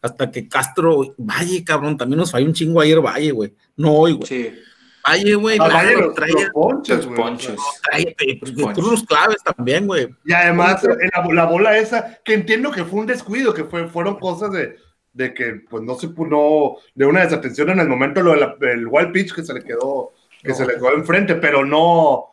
hasta 0.00 0.30
que 0.30 0.48
Castro, 0.48 1.14
Valle, 1.16 1.64
cabrón, 1.64 1.96
también 1.96 2.18
nos 2.18 2.30
falló 2.30 2.46
un 2.46 2.52
chingo 2.52 2.80
ayer 2.80 3.00
Valle, 3.00 3.32
güey. 3.32 3.54
No 3.76 3.92
hoy, 3.92 4.12
güey. 4.12 4.26
Sí. 4.26 4.54
Valle, 5.06 5.34
güey, 5.34 5.58
ah, 5.60 5.68
Valle 5.68 5.96
los, 5.96 6.14
traía, 6.14 6.34
los 6.34 6.50
ponches, 6.50 7.06
güey. 7.06 7.16
Ponches. 7.16 7.56
Traía, 7.82 8.14
pues, 8.40 9.02
claves 9.04 9.42
también, 9.42 9.86
güey. 9.86 10.08
Y 10.24 10.32
además, 10.32 10.82
la, 10.82 11.26
la, 11.32 11.44
bola 11.46 11.78
esa, 11.78 12.18
que 12.24 12.34
entiendo 12.34 12.70
que 12.70 12.84
fue 12.84 13.00
un 13.00 13.06
descuido, 13.06 13.54
que 13.54 13.64
fue, 13.64 13.88
fueron 13.88 14.18
cosas 14.18 14.52
de, 14.52 14.76
de 15.12 15.32
que, 15.34 15.62
pues, 15.68 15.82
no 15.82 15.94
se 15.94 16.08
pudo, 16.08 16.78
de 16.94 17.06
una 17.06 17.22
desatención 17.22 17.70
en 17.70 17.80
el 17.80 17.88
momento, 17.88 18.22
lo 18.22 18.34
del 18.58 18.86
wild 18.86 19.12
pitch 19.12 19.34
que 19.34 19.44
se 19.44 19.54
le 19.54 19.62
quedó, 19.62 20.12
que 20.42 20.54
se 20.54 20.66
le 20.66 20.74
quedó 20.74 20.92
enfrente, 20.92 21.36
pero 21.36 21.64
no, 21.64 22.26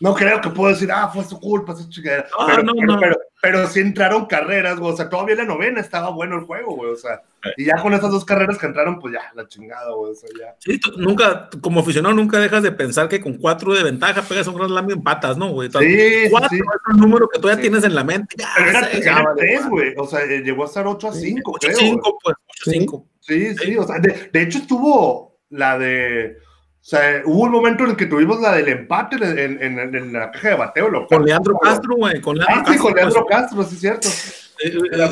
no 0.00 0.14
creo 0.14 0.40
que 0.40 0.50
puedo 0.50 0.72
decir, 0.72 0.90
ah, 0.90 1.08
fue 1.12 1.24
su 1.24 1.38
culpa, 1.38 1.72
esa 1.72 1.88
chica. 1.88 2.26
Ah, 2.38 2.46
pero, 2.48 2.62
no, 2.64 2.72
no. 2.74 2.98
Pero, 2.98 3.16
pero, 3.40 3.66
sí 3.68 3.80
entraron 3.80 4.26
carreras, 4.26 4.78
güey. 4.78 4.92
O 4.92 4.96
sea, 4.96 5.08
todavía 5.08 5.36
la 5.36 5.44
novena 5.44 5.80
estaba 5.80 6.10
bueno 6.10 6.36
el 6.36 6.44
juego, 6.44 6.74
güey. 6.74 6.90
O 6.90 6.96
sea, 6.96 7.22
y 7.56 7.66
ya 7.66 7.76
con 7.80 7.94
esas 7.94 8.10
dos 8.10 8.24
carreras 8.24 8.58
que 8.58 8.66
entraron, 8.66 8.98
pues 8.98 9.14
ya, 9.14 9.30
la 9.34 9.46
chingada, 9.46 9.92
güey. 9.92 10.12
O 10.12 10.14
sea, 10.14 10.28
ya. 10.38 10.56
Sí, 10.58 10.80
nunca, 10.96 11.48
como 11.60 11.80
aficionado, 11.80 12.14
nunca 12.14 12.40
dejas 12.40 12.64
de 12.64 12.72
pensar 12.72 13.08
que 13.08 13.20
con 13.20 13.34
cuatro 13.34 13.72
de 13.72 13.84
ventaja 13.84 14.22
pegas 14.22 14.48
un 14.48 14.56
gran 14.56 14.68
slam 14.68 14.90
en 14.90 15.02
patas, 15.02 15.36
¿no, 15.36 15.50
güey? 15.50 15.70
Sí, 15.70 16.28
cuatro 16.30 16.48
sí. 16.50 16.56
es 16.56 16.94
un 16.94 17.00
número 17.00 17.28
que 17.28 17.38
todavía 17.38 17.62
tienes 17.62 17.84
en 17.84 17.94
la 17.94 18.02
mente. 18.02 18.34
Ya, 18.36 18.48
pero 18.56 18.70
era, 18.70 18.90
era 18.90 19.34
tres, 19.36 19.68
güey. 19.68 19.94
O 19.96 20.06
sea, 20.06 20.24
eh, 20.24 20.42
llegó 20.42 20.64
a 20.64 20.66
estar 20.66 20.86
8 20.86 21.08
a 21.08 21.12
5, 21.12 21.52
8 21.54 21.68
a 21.68 21.72
5, 21.72 22.18
pues, 22.22 22.36
8 22.66 22.70
a 22.70 22.72
5. 22.72 23.06
Sí, 23.20 23.56
sí, 23.56 23.76
o 23.76 23.86
sea, 23.86 24.00
de, 24.00 24.28
de 24.32 24.42
hecho 24.42 24.58
estuvo 24.58 25.38
la 25.50 25.78
de 25.78 26.36
o 26.84 26.86
sea, 26.86 27.22
hubo 27.24 27.44
un 27.44 27.50
momento 27.50 27.84
en 27.84 27.90
el 27.92 27.96
que 27.96 28.04
tuvimos 28.04 28.38
la 28.42 28.52
del 28.56 28.68
empate 28.68 29.16
en, 29.16 29.62
en, 29.62 29.94
en 29.94 30.12
la 30.12 30.30
caja 30.30 30.50
de 30.50 30.54
bateo. 30.56 31.06
Con 31.08 31.24
Leandro 31.24 31.58
Castro, 31.58 31.96
güey. 31.96 32.20
Con 32.20 32.36
Leandro 32.36 32.62
ah, 32.66 32.72
sí, 32.74 32.78
con 32.78 32.94
Leandro 32.94 33.24
pues. 33.24 33.40
Castro, 33.40 33.64
sí 33.64 33.74
es 33.76 33.80
cierto. 33.80 34.08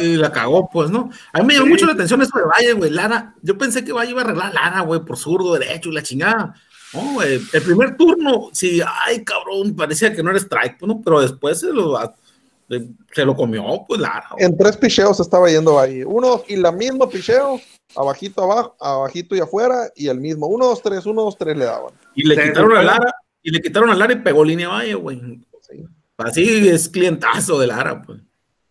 Y, 0.03 0.17
la 0.17 0.31
cagó, 0.31 0.69
pues, 0.71 0.91
¿no? 0.91 1.09
A 1.33 1.41
mí 1.41 1.47
me 1.47 1.55
llamó 1.55 1.69
mucho 1.69 1.87
la 1.87 1.95
atención 1.95 2.21
eso 2.21 2.39
de 2.39 2.45
Valle, 2.45 2.75
güey. 2.75 2.91
Lara, 2.91 3.35
yo 3.41 3.57
pensé 3.57 3.83
que 3.83 3.93
Valle 3.95 4.11
iba 4.11 4.21
a 4.21 4.25
arreglar 4.25 4.53
Lara, 4.53 4.81
güey, 4.83 5.01
por 5.01 5.17
zurdo, 5.17 5.55
derecho 5.55 5.89
y 5.89 5.95
la 5.95 6.03
chingada. 6.03 6.55
No, 6.93 7.15
güey. 7.15 7.41
El 7.55 7.63
primer 7.63 7.97
turno, 7.97 8.51
sí, 8.53 8.83
ay, 9.07 9.25
cabrón, 9.25 9.75
parecía 9.75 10.15
que 10.15 10.23
no 10.23 10.29
era 10.29 10.41
strike, 10.41 10.83
¿no? 10.83 11.01
Pero 11.03 11.23
después 11.23 11.59
se 11.59 11.73
lo, 11.73 11.99
se 12.69 13.25
lo 13.25 13.35
comió, 13.35 13.65
pues 13.89 13.99
Lara. 13.99 14.29
En 14.37 14.59
tres 14.59 14.77
picheos 14.77 15.19
estaba 15.21 15.49
yendo 15.49 15.77
Valle. 15.77 16.05
Uno 16.05 16.43
y 16.49 16.57
la 16.57 16.71
misma 16.71 17.09
picheo, 17.09 17.59
abajito, 17.97 18.43
abajo, 18.43 18.77
abajito 18.81 19.35
y 19.35 19.41
afuera, 19.41 19.91
y 19.95 20.09
el 20.09 20.21
mismo. 20.21 20.47
Uno, 20.47 20.67
dos, 20.67 20.83
tres, 20.83 21.07
uno, 21.07 21.23
dos, 21.23 21.37
tres 21.37 21.57
le 21.57 21.65
daban. 21.65 21.93
Y 22.15 22.25
le 22.25 22.43
quitaron 22.43 22.77
a 22.77 22.83
Lara, 22.83 23.15
y 23.43 23.51
le 23.51 23.61
quitaron 23.61 23.91
a 23.91 23.95
Lara 23.95 24.13
y 24.13 24.17
pegó 24.17 24.45
línea 24.45 24.69
Valle, 24.69 24.95
güey. 24.95 25.41
Así 26.19 26.69
es 26.69 26.89
clientazo 26.89 27.59
de 27.59 27.67
Lara, 27.67 28.03
pues. 28.03 28.21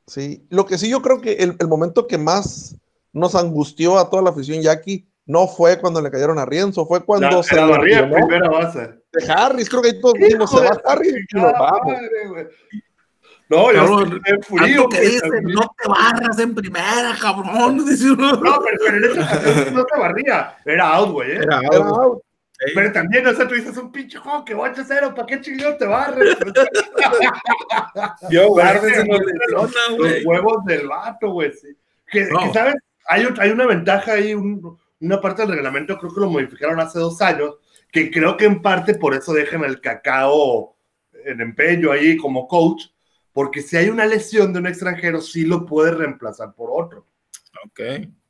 Sí, 0.07 0.45
lo 0.49 0.65
que 0.65 0.77
sí 0.77 0.89
yo 0.89 1.01
creo 1.01 1.21
que 1.21 1.33
el, 1.33 1.67
momento 1.67 2.07
que 2.07 2.17
más 2.17 2.75
nos 3.13 3.35
angustió 3.35 3.97
a 3.97 4.09
toda 4.09 4.21
la 4.21 4.31
afición 4.31 4.61
Jackie 4.61 5.07
no 5.25 5.47
fue 5.47 5.79
cuando 5.79 6.01
le 6.01 6.11
cayeron 6.11 6.37
a 6.39 6.45
Rienzo, 6.45 6.85
fue 6.85 7.05
cuando 7.05 7.41
se 7.43 7.55
la 7.55 7.65
barría 7.65 8.09
primera 8.09 8.49
base. 8.49 8.79
De 9.13 9.31
Harris, 9.31 9.69
creo 9.69 9.81
que 9.81 9.89
ahí 9.89 10.01
todos 10.01 10.15
dijimos, 10.15 10.49
se 10.51 10.59
va 10.59 10.81
Harris 10.85 11.13
y 11.13 11.35
nos 11.35 11.53
vamos. 11.53 11.93
No, 13.51 13.69
yo 13.73 13.99
estoy. 13.99 14.89
Que 14.89 15.01
dice, 15.01 15.41
no 15.41 15.75
te 15.77 15.89
barras 15.89 16.39
en 16.39 16.55
primera, 16.55 17.13
cabrón. 17.19 17.85
No, 18.17 18.39
pero, 18.39 18.77
pero 18.85 18.97
en 18.97 19.03
esa 19.03 19.23
ocasión 19.23 19.73
no 19.73 19.83
te 19.83 19.99
barría. 19.99 20.55
Era 20.65 20.87
out, 20.93 21.11
güey. 21.11 21.31
¿eh? 21.31 21.39
Era 21.41 21.57
out. 21.57 21.73
Era 21.73 21.85
out. 21.85 22.21
Pero 22.73 22.91
también, 22.93 23.27
o 23.27 23.33
sea, 23.33 23.47
tú 23.47 23.55
dices 23.55 23.75
un 23.75 23.91
pinche 23.91 24.19
juego 24.19 24.45
que 24.45 24.53
va 24.53 24.73
8-0, 24.73 25.15
¿para 25.15 25.25
qué 25.25 25.41
chingón 25.41 25.77
te 25.77 25.85
barres? 25.85 26.37
Yo, 28.29 28.49
güey, 28.49 28.65
los, 29.49 29.75
los 29.97 30.25
huevos 30.25 30.63
del 30.65 30.87
vato, 30.87 31.31
güey. 31.31 31.51
Que, 32.09 32.27
¿sabes? 32.53 32.75
Hay, 33.07 33.27
hay, 33.37 33.49
una 33.49 33.65
ventaja 33.65 34.13
ahí, 34.13 34.33
un, 34.33 34.79
una 35.01 35.19
parte 35.19 35.41
del 35.41 35.55
reglamento, 35.55 35.97
creo 35.97 36.13
que 36.13 36.21
lo 36.21 36.29
modificaron 36.29 36.79
hace 36.79 36.99
dos 36.99 37.19
años, 37.21 37.55
que 37.91 38.11
creo 38.11 38.37
que 38.37 38.45
en 38.45 38.61
parte 38.61 38.93
por 38.93 39.15
eso 39.15 39.33
dejan 39.33 39.65
el 39.65 39.81
cacao 39.81 40.77
en 41.25 41.41
empeño 41.41 41.91
ahí 41.91 42.15
como 42.15 42.47
coach, 42.47 42.83
porque 43.33 43.61
si 43.61 43.77
hay 43.77 43.89
una 43.89 44.05
lesión 44.05 44.53
de 44.53 44.59
un 44.59 44.67
extranjero, 44.67 45.21
sí 45.21 45.45
lo 45.45 45.65
puede 45.65 45.91
reemplazar 45.91 46.53
por 46.53 46.69
otro. 46.71 47.05
Ok. 47.65 47.79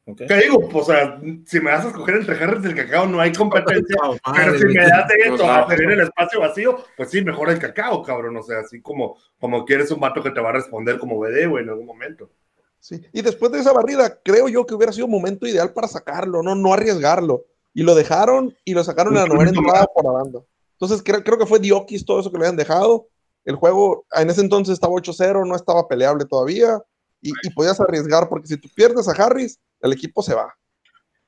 Okay. 0.03 0.27
¿Qué 0.27 0.35
digo? 0.35 0.67
Pues, 0.67 0.89
o 0.89 0.91
sea, 0.91 1.21
si 1.45 1.59
me 1.59 1.71
vas 1.71 1.85
a 1.85 1.89
escoger 1.89 2.15
entre 2.15 2.35
Harris 2.35 2.63
del 2.63 2.75
cacao, 2.75 3.05
no 3.05 3.21
hay 3.21 3.31
competencia. 3.31 3.97
pero 4.35 4.57
si 4.57 4.65
me 4.65 4.83
das 4.83 5.05
esto 5.25 5.49
a 5.49 5.67
tener 5.67 5.91
el 5.91 6.01
espacio 6.01 6.39
vacío, 6.39 6.83
pues 6.97 7.11
sí, 7.11 7.23
mejor 7.23 7.49
el 7.49 7.59
cacao, 7.59 8.01
cabrón. 8.01 8.35
O 8.35 8.43
sea, 8.43 8.59
así 8.59 8.81
como, 8.81 9.17
como 9.39 9.63
quieres 9.63 9.91
un 9.91 9.99
vato 9.99 10.23
que 10.23 10.31
te 10.31 10.41
va 10.41 10.49
a 10.49 10.53
responder 10.53 10.97
como 10.97 11.19
BD, 11.19 11.47
güey, 11.47 11.63
en 11.63 11.69
algún 11.69 11.85
momento. 11.85 12.31
Sí, 12.79 12.99
y 13.13 13.21
después 13.21 13.51
de 13.51 13.59
esa 13.59 13.73
barrida, 13.73 14.19
creo 14.23 14.47
yo 14.47 14.65
que 14.65 14.73
hubiera 14.73 14.91
sido 14.91 15.05
un 15.05 15.11
momento 15.11 15.45
ideal 15.45 15.71
para 15.71 15.87
sacarlo, 15.87 16.41
no, 16.41 16.55
no 16.55 16.73
arriesgarlo. 16.73 17.45
Y 17.73 17.83
lo 17.83 17.93
dejaron 17.93 18.55
y 18.65 18.73
lo 18.73 18.83
sacaron 18.83 19.15
en 19.15 19.21
la 19.21 19.27
novena 19.27 19.51
entrada 19.51 19.85
por 19.93 20.03
la 20.03 20.11
banda. 20.11 20.39
Entonces, 20.73 21.03
creo, 21.05 21.23
creo 21.23 21.37
que 21.37 21.45
fue 21.45 21.59
Diokis 21.59 22.03
todo 22.03 22.19
eso 22.19 22.31
que 22.31 22.39
le 22.39 22.45
habían 22.45 22.57
dejado. 22.57 23.07
El 23.45 23.55
juego 23.55 24.05
en 24.15 24.29
ese 24.29 24.41
entonces 24.41 24.73
estaba 24.73 24.93
8-0, 24.93 25.47
no 25.47 25.55
estaba 25.55 25.87
peleable 25.87 26.25
todavía. 26.25 26.79
Y, 27.21 27.31
y 27.43 27.49
podías 27.51 27.79
arriesgar, 27.79 28.27
porque 28.29 28.47
si 28.47 28.57
tú 28.57 28.67
pierdes 28.73 29.07
a 29.07 29.11
Harris, 29.11 29.59
el 29.81 29.93
equipo 29.93 30.23
se 30.23 30.33
va. 30.33 30.53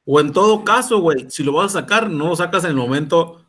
O 0.05 0.20
en 0.20 0.34
todo 0.34 0.63
caso, 0.63 1.00
güey, 1.00 1.29
si 1.29 1.43
lo 1.43 1.53
vas 1.53 1.75
a 1.75 1.82
sacar, 1.82 2.10
no 2.10 2.29
lo 2.29 2.36
sacas 2.36 2.63
en 2.63 2.72
el 2.72 2.75
momento 2.75 3.46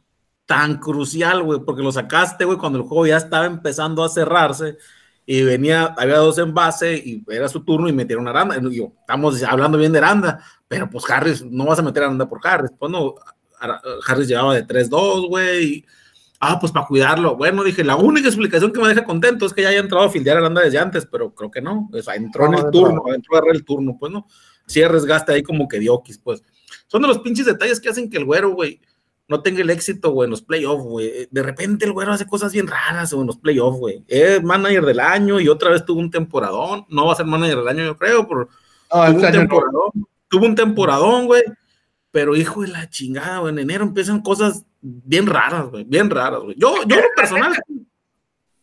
tan 0.46 0.78
crucial, 0.78 1.42
güey, 1.42 1.60
porque 1.60 1.82
lo 1.82 1.90
sacaste, 1.90 2.44
güey, 2.44 2.58
cuando 2.58 2.78
el 2.78 2.84
juego 2.84 3.06
ya 3.06 3.16
estaba 3.16 3.46
empezando 3.46 4.04
a 4.04 4.08
cerrarse 4.08 4.76
y 5.26 5.42
venía, 5.42 5.94
había 5.96 6.18
dos 6.18 6.38
en 6.38 6.52
base 6.52 6.94
y 6.96 7.24
era 7.28 7.48
su 7.48 7.64
turno 7.64 7.88
y 7.88 7.92
metieron 7.92 8.28
a 8.28 8.30
Aranda. 8.30 8.58
Y 8.70 8.82
estamos 8.82 9.42
hablando 9.42 9.78
bien 9.78 9.92
de 9.92 9.98
Aranda, 9.98 10.44
pero 10.68 10.88
pues 10.90 11.08
Harris, 11.08 11.42
no 11.42 11.64
vas 11.64 11.78
a 11.78 11.82
meter 11.82 12.02
a 12.02 12.06
Aranda 12.06 12.28
por 12.28 12.46
Harris. 12.46 12.70
Pues 12.78 12.92
no, 12.92 13.14
Harris 14.06 14.28
llevaba 14.28 14.54
de 14.54 14.66
3-2, 14.66 15.28
güey. 15.28 15.84
Ah, 16.46 16.58
pues 16.60 16.72
para 16.72 16.86
cuidarlo. 16.86 17.36
Bueno, 17.36 17.64
dije, 17.64 17.82
la 17.84 17.96
única 17.96 18.28
explicación 18.28 18.72
que 18.72 18.80
me 18.80 18.88
deja 18.88 19.04
contento 19.04 19.46
es 19.46 19.54
que 19.54 19.62
ya 19.62 19.68
haya 19.68 19.80
entrado 19.80 20.04
a 20.04 20.10
fildear 20.10 20.36
a 20.36 20.40
Aranda 20.40 20.62
desde 20.62 20.78
antes, 20.78 21.06
pero 21.06 21.34
creo 21.34 21.50
que 21.50 21.62
no. 21.62 21.88
O 21.92 22.02
sea, 22.02 22.14
entró 22.14 22.46
en 22.46 22.54
el 22.54 22.70
turno, 22.70 23.02
entró 23.14 23.36
a 23.36 23.50
el 23.50 23.64
turno, 23.64 23.96
pues 23.98 24.12
no 24.12 24.26
si 24.66 24.82
arriesgaste 24.82 25.32
ahí 25.32 25.42
como 25.42 25.68
que 25.68 25.78
diokis, 25.78 26.18
pues. 26.18 26.42
Son 26.86 27.02
de 27.02 27.08
los 27.08 27.18
pinches 27.18 27.46
detalles 27.46 27.80
que 27.80 27.88
hacen 27.88 28.10
que 28.10 28.18
el 28.18 28.24
güero, 28.24 28.52
güey, 28.52 28.80
no 29.28 29.42
tenga 29.42 29.60
el 29.60 29.70
éxito, 29.70 30.10
güey, 30.10 30.26
en 30.26 30.30
los 30.30 30.42
playoffs, 30.42 30.84
güey. 30.84 31.28
De 31.30 31.42
repente 31.42 31.86
el 31.86 31.92
güero 31.92 32.12
hace 32.12 32.26
cosas 32.26 32.52
bien 32.52 32.66
raras, 32.66 33.12
en 33.12 33.26
los 33.26 33.38
playoffs, 33.38 33.78
güey. 33.78 34.04
Es 34.06 34.42
manager 34.42 34.84
del 34.84 35.00
año 35.00 35.40
y 35.40 35.48
otra 35.48 35.70
vez 35.70 35.84
tuvo 35.84 36.00
un 36.00 36.10
temporadón. 36.10 36.84
No 36.88 37.06
va 37.06 37.12
a 37.12 37.16
ser 37.16 37.26
manager 37.26 37.58
del 37.58 37.68
año, 37.68 37.84
yo 37.84 37.96
creo, 37.96 38.26
por... 38.26 38.48
tuvo, 38.90 39.04
un 39.04 39.32
temporadón, 39.32 39.90
tuvo 40.28 40.46
un 40.46 40.54
temporadón, 40.54 41.26
güey. 41.26 41.42
Pero 42.14 42.36
hijo 42.36 42.62
de 42.62 42.68
la 42.68 42.88
chingada, 42.88 43.40
güey, 43.40 43.52
en 43.52 43.58
enero 43.58 43.82
empiezan 43.82 44.20
cosas 44.22 44.64
bien 44.80 45.26
raras, 45.26 45.66
güey, 45.66 45.82
bien 45.82 46.08
raras, 46.08 46.40
güey. 46.40 46.54
Yo, 46.56 46.76
yo 46.86 46.96
lo 46.96 47.08
personal, 47.16 47.52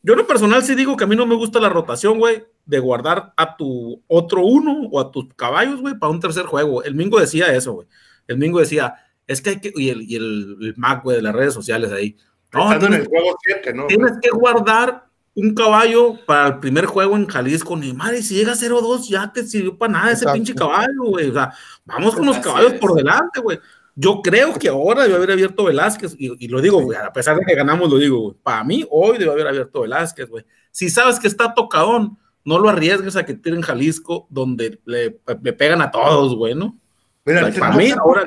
yo 0.02 0.16
lo 0.16 0.26
personal 0.26 0.64
sí 0.64 0.74
digo 0.74 0.96
que 0.96 1.04
a 1.04 1.08
mí 1.08 1.18
no 1.18 1.26
me 1.26 1.36
gusta 1.36 1.60
la 1.60 1.68
rotación, 1.68 2.18
güey 2.18 2.46
de 2.66 2.80
guardar 2.80 3.34
a 3.36 3.58
tu 3.58 4.02
otro 4.08 4.44
uno 4.46 4.88
o 4.92 5.00
a 5.00 5.12
tus 5.12 5.34
caballos, 5.36 5.82
güey, 5.82 5.98
para 5.98 6.12
un 6.12 6.20
tercer 6.20 6.46
juego. 6.46 6.84
El 6.84 6.96
Mingo 6.96 7.20
decía 7.20 7.54
eso, 7.54 7.74
güey. 7.74 7.88
El 8.28 8.38
Mingo 8.38 8.60
decía, 8.60 8.96
es 9.28 9.42
que 9.42 9.52
hay 9.52 9.60
que, 9.60 9.74
y 9.76 9.90
el, 9.90 10.04
y 10.04 10.16
el, 10.16 10.74
Mac, 10.78 11.04
güey, 11.04 11.18
de 11.18 11.24
las 11.24 11.36
redes 11.36 11.54
sociales 11.54 11.92
ahí. 11.92 12.16
No, 12.54 12.70
tienes, 12.70 12.88
en 12.88 12.94
el 12.94 13.08
juego 13.08 13.38
7, 13.44 13.74
¿no? 13.74 13.88
Tienes 13.88 14.14
que 14.22 14.30
guardar 14.30 15.06
un 15.34 15.54
caballo 15.54 16.16
para 16.26 16.48
el 16.48 16.60
primer 16.60 16.86
juego 16.86 17.16
en 17.16 17.26
Jalisco, 17.26 17.78
ni 17.78 17.94
madre, 17.94 18.22
si 18.22 18.36
llega 18.36 18.54
0-2 18.54 19.08
ya 19.08 19.32
te 19.32 19.44
sirvió 19.44 19.78
para 19.78 19.94
nada 19.94 20.12
ese 20.12 20.26
pinche 20.32 20.54
caballo, 20.54 21.04
güey. 21.06 21.30
O 21.30 21.34
sea, 21.34 21.54
vamos 21.86 22.16
con 22.16 22.26
los 22.26 22.38
caballos 22.40 22.74
por 22.74 22.94
delante, 22.96 23.40
güey. 23.40 23.60
Yo 23.96 24.22
creo 24.22 24.54
que 24.54 24.70
ahora 24.70 25.04
debe 25.04 25.16
haber 25.16 25.32
abierto 25.32 25.66
Velázquez, 25.66 26.16
y, 26.18 26.48
lo 26.48 26.62
digo, 26.62 26.82
güey, 26.82 26.98
a 26.98 27.12
pesar 27.12 27.38
de 27.38 27.46
que 27.46 27.56
ganamos, 27.56 27.90
lo 27.90 27.98
digo, 27.98 28.20
güey. 28.20 28.36
Para 28.42 28.64
mí, 28.64 28.86
hoy 28.90 29.18
debe 29.18 29.32
haber 29.32 29.48
abierto 29.48 29.82
Velázquez, 29.82 30.30
güey. 30.30 30.46
Si 30.72 30.90
sabes 30.90 31.20
que 31.20 31.28
está 31.28 31.54
tocadón, 31.54 32.18
no 32.44 32.58
lo 32.60 32.70
arriesgues 32.70 33.16
a 33.16 33.26
que 33.26 33.34
tiren 33.34 33.62
Jalisco, 33.62 34.28
donde 34.30 34.80
le, 34.86 35.12
pegan 35.54 35.82
a 35.82 35.92
todos, 35.92 36.36
güey, 36.36 36.56
¿no? 36.56 36.78
Mira, 37.26 37.52
para 37.52 37.76
mí, 37.76 37.92
ahora 37.92 38.26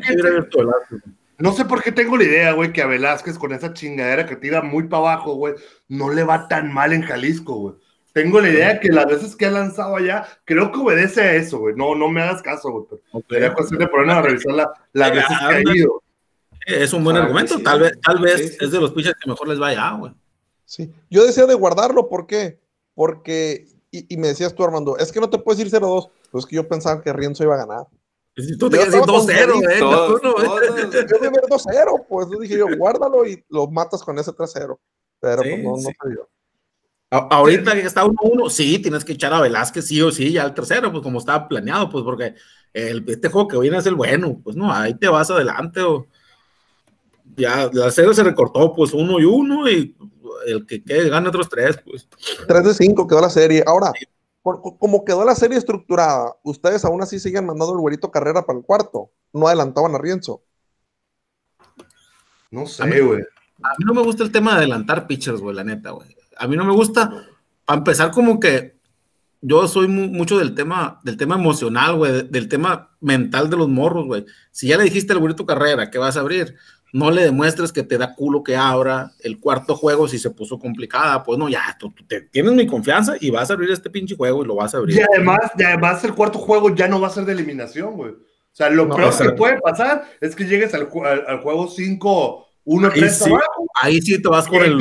No 1.38 1.52
sé 1.52 1.64
por 1.64 1.82
qué 1.82 1.92
tengo 1.92 2.16
la 2.16 2.24
idea, 2.24 2.52
güey, 2.52 2.72
que 2.72 2.82
a 2.82 2.86
Velázquez 2.86 3.38
con 3.38 3.52
esa 3.52 3.72
chingadera 3.72 4.26
que 4.26 4.36
tira 4.36 4.62
muy 4.62 4.84
para 4.84 5.14
abajo, 5.14 5.34
güey, 5.34 5.54
no 5.88 6.10
le 6.10 6.22
va 6.22 6.48
tan 6.48 6.72
mal 6.72 6.92
en 6.92 7.02
Jalisco, 7.02 7.54
güey. 7.54 7.74
Tengo 8.12 8.40
la 8.40 8.48
idea 8.48 8.78
que 8.78 8.90
las 8.90 9.06
veces 9.06 9.34
que 9.34 9.46
ha 9.46 9.50
lanzado 9.50 9.96
allá, 9.96 10.24
creo 10.44 10.70
que 10.70 10.78
obedece 10.78 11.20
a 11.20 11.34
eso, 11.34 11.58
güey. 11.58 11.74
No, 11.74 11.96
no 11.96 12.08
me 12.08 12.22
hagas 12.22 12.42
caso, 12.42 12.70
güey. 12.70 13.24
Sería 13.28 13.52
cuestión 13.52 13.80
de 13.80 13.88
ponernos 13.88 14.16
a 14.16 14.22
revisar 14.22 14.54
la, 14.54 14.72
las 14.92 15.10
veces 15.10 15.36
que 15.38 15.54
ha 15.54 15.60
ido. 15.74 16.02
Es 16.66 16.92
un 16.92 17.02
buen 17.02 17.16
argumento. 17.16 17.60
Tal 17.60 17.80
vez, 17.80 17.98
tal 18.00 18.20
vez 18.20 18.56
es 18.60 18.70
de 18.70 18.80
los 18.80 18.92
pitchers 18.92 19.16
que 19.20 19.28
mejor 19.28 19.48
les 19.48 19.58
vaya, 19.58 19.90
güey. 19.92 20.12
Sí. 20.64 20.92
Yo 21.10 21.24
deseo 21.26 21.48
de 21.48 21.54
guardarlo, 21.54 22.08
¿por 22.08 22.28
qué? 22.28 22.60
Porque 22.94 23.66
y, 23.90 24.16
me 24.16 24.28
decías 24.28 24.54
tú, 24.54 24.64
Armando, 24.64 24.96
es 24.98 25.12
que 25.12 25.20
no 25.20 25.30
te 25.30 25.38
puedes 25.38 25.60
ir 25.60 25.70
0-2. 25.70 26.10
Pues 26.30 26.46
que 26.46 26.56
yo 26.56 26.66
pensaba 26.66 27.00
que 27.00 27.12
Rienzo 27.12 27.44
iba 27.44 27.54
a 27.54 27.64
ganar. 27.64 27.86
Si 28.36 28.58
tú 28.58 28.68
te 28.68 28.78
quedas 28.78 28.94
2-0, 28.94 29.70
¿eh? 29.70 29.78
Yo 29.80 31.18
de 31.18 31.30
ver 31.30 31.44
2-0, 31.48 32.06
pues 32.08 32.28
dije 32.40 32.58
yo, 32.58 32.66
guárdalo 32.76 33.26
y 33.26 33.44
lo 33.48 33.68
matas 33.68 34.02
con 34.02 34.18
ese 34.18 34.32
3-0. 34.32 34.78
Pero 35.20 35.42
pues 35.42 35.62
no, 35.62 35.70
no 35.70 35.76
se 35.78 35.92
dio. 36.08 36.28
Ahorita 37.10 37.72
que 37.74 37.82
está 37.82 38.04
1-1, 38.04 38.50
sí, 38.50 38.80
tienes 38.80 39.04
que 39.04 39.12
echar 39.12 39.32
a 39.32 39.40
Velázquez, 39.40 39.86
sí 39.86 40.02
o 40.02 40.10
sí, 40.10 40.32
ya 40.32 40.42
al 40.42 40.54
tercero, 40.54 40.90
pues 40.90 41.02
como 41.02 41.20
estaba 41.20 41.46
planeado, 41.46 41.88
pues 41.88 42.02
porque 42.02 42.34
el, 42.72 43.04
este 43.06 43.28
juego 43.28 43.46
que 43.46 43.58
viene 43.58 43.78
es 43.78 43.86
el 43.86 43.94
bueno, 43.94 44.40
pues 44.42 44.56
no, 44.56 44.72
ahí 44.72 44.94
te 44.94 45.06
vas 45.06 45.30
adelante 45.30 45.80
o 45.80 46.08
ya 47.36 47.70
la 47.72 47.90
serie 47.92 48.14
se 48.14 48.24
recortó, 48.24 48.72
pues 48.74 48.92
uno 48.92 49.20
y 49.20 49.24
uno, 49.24 49.68
y 49.68 49.96
el 50.46 50.66
que 50.66 50.82
quede 50.82 51.08
gane 51.08 51.28
otros 51.28 51.48
tres, 51.48 51.78
pues. 51.84 52.08
Tres 52.48 52.64
de 52.64 52.74
cinco 52.74 53.06
quedó 53.06 53.20
la 53.20 53.30
serie. 53.30 53.62
Ahora, 53.64 53.92
como 54.44 55.06
quedó 55.06 55.24
la 55.24 55.34
serie 55.34 55.56
estructurada, 55.56 56.36
¿ustedes 56.42 56.84
aún 56.84 57.00
así 57.02 57.18
siguen 57.18 57.46
mandando 57.46 57.72
el 57.72 57.80
güerito 57.80 58.10
carrera 58.10 58.44
para 58.44 58.58
el 58.58 58.64
cuarto? 58.64 59.10
¿No 59.32 59.46
adelantaban 59.46 59.94
a 59.94 59.98
Rienzo? 59.98 60.42
No 62.50 62.66
sé, 62.66 63.00
güey. 63.00 63.22
A, 63.62 63.70
mí 63.78 63.84
no 63.86 63.94
me 63.94 64.02
gusta 64.02 64.22
el 64.22 64.30
tema 64.30 64.52
de 64.52 64.58
adelantar 64.58 65.06
pitchers, 65.06 65.40
güey, 65.40 65.56
la 65.56 65.64
neta, 65.64 65.92
güey. 65.92 66.14
A 66.36 66.46
mí 66.46 66.56
no 66.56 66.64
me 66.66 66.74
gusta, 66.74 67.26
para 67.64 67.78
empezar, 67.78 68.10
como 68.10 68.38
que 68.38 68.76
yo 69.40 69.66
soy 69.66 69.88
mucho 69.88 70.38
del 70.38 70.54
tema, 70.54 71.00
del 71.04 71.16
tema 71.16 71.36
emocional, 71.36 71.96
güey, 71.96 72.28
del 72.28 72.48
tema 72.48 72.96
mental 73.00 73.48
de 73.48 73.56
los 73.56 73.68
morros, 73.68 74.04
güey. 74.06 74.26
Si 74.50 74.68
ya 74.68 74.76
le 74.76 74.84
dijiste 74.84 75.14
al 75.14 75.20
güerito 75.20 75.46
carrera 75.46 75.90
que 75.90 75.98
vas 75.98 76.18
a 76.18 76.20
abrir, 76.20 76.54
no 76.94 77.10
le 77.10 77.24
demuestres 77.24 77.72
que 77.72 77.82
te 77.82 77.98
da 77.98 78.14
culo 78.14 78.44
que 78.44 78.54
abra 78.54 79.10
el 79.18 79.40
cuarto 79.40 79.74
juego 79.74 80.06
si 80.06 80.16
se 80.16 80.30
puso 80.30 80.60
complicada, 80.60 81.24
pues 81.24 81.36
no, 81.40 81.48
ya, 81.48 81.76
tú, 81.76 81.92
tienes 82.30 82.52
mi 82.52 82.68
confianza 82.68 83.16
y 83.20 83.30
vas 83.30 83.50
a 83.50 83.54
abrir 83.54 83.72
este 83.72 83.90
pinche 83.90 84.14
juego 84.14 84.44
y 84.44 84.46
lo 84.46 84.54
vas 84.54 84.74
a 84.74 84.78
abrir. 84.78 84.98
Y 84.98 85.02
además, 85.02 85.40
además 85.54 86.04
el 86.04 86.14
cuarto 86.14 86.38
juego 86.38 86.72
ya 86.72 86.86
no 86.86 87.00
va 87.00 87.08
a 87.08 87.10
ser 87.10 87.24
de 87.24 87.32
eliminación, 87.32 87.96
güey. 87.96 88.12
O 88.12 88.16
sea, 88.52 88.70
lo 88.70 88.88
peor 88.88 89.12
que 89.18 89.30
puede 89.30 89.60
pasar 89.60 90.04
es 90.20 90.36
que 90.36 90.44
llegues 90.44 90.72
al, 90.72 90.88
al, 91.26 91.40
juego 91.40 91.66
5, 91.66 92.46
1, 92.62 92.90
3 92.90 93.18
sí, 93.18 93.30
Ahí 93.82 94.00
sí 94.00 94.22
te 94.22 94.28
vas 94.28 94.46
con 94.46 94.62
el... 94.62 94.78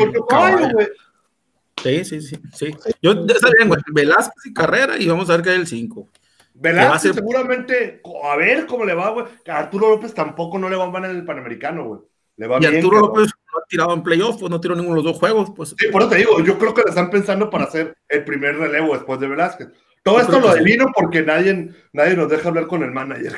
Sí, 1.81 2.05
sí, 2.05 2.21
sí, 2.21 2.35
sí. 2.53 2.75
Yo 3.01 3.13
está 3.27 3.49
bien, 3.57 3.69
güey. 3.69 3.81
Velázquez 3.91 4.45
y 4.45 4.53
Carrera 4.53 4.99
y 4.99 5.07
vamos 5.07 5.31
a 5.31 5.33
ver 5.33 5.41
qué 5.41 5.49
hay 5.49 5.55
el 5.61 5.67
5. 5.67 6.07
Velázquez 6.53 7.15
seguramente, 7.15 8.01
a 8.23 8.35
ver 8.35 8.65
cómo 8.65 8.85
le 8.85 8.93
va, 8.93 9.09
güey. 9.09 9.25
Arturo 9.47 9.89
López 9.89 10.13
tampoco 10.13 10.59
no 10.59 10.69
le 10.69 10.75
va 10.75 10.89
mal 10.89 11.05
en 11.05 11.11
el 11.11 11.25
Panamericano, 11.25 11.85
güey. 11.85 12.01
Le 12.37 12.47
va 12.47 12.57
y 12.61 12.65
Arturo 12.65 12.99
López 12.99 13.29
no 13.51 13.59
ha 13.59 13.65
tirado 13.67 13.93
en 13.93 14.03
playoff, 14.03 14.37
pues 14.39 14.49
no 14.49 14.59
tiró 14.59 14.75
ninguno 14.75 14.95
de 14.97 15.03
los 15.03 15.13
dos 15.13 15.19
juegos. 15.19 15.51
Pues. 15.55 15.75
Sí, 15.77 15.87
por 15.91 16.01
eso 16.01 16.11
te 16.11 16.17
digo, 16.17 16.41
yo 16.41 16.57
creo 16.57 16.73
que 16.73 16.83
le 16.83 16.89
están 16.89 17.09
pensando 17.09 17.49
para 17.49 17.65
hacer 17.65 17.95
el 18.07 18.23
primer 18.23 18.57
relevo 18.57 18.93
después 18.93 19.19
de 19.19 19.27
Velázquez. 19.27 19.69
Todo 20.03 20.19
esto 20.19 20.39
lo 20.39 20.49
adivino 20.49 20.87
porque 20.93 21.21
nadie, 21.21 21.69
nadie 21.93 22.17
nos 22.17 22.29
deja 22.29 22.49
hablar 22.49 22.67
con 22.67 22.83
el 22.83 22.91
manager. 22.91 23.37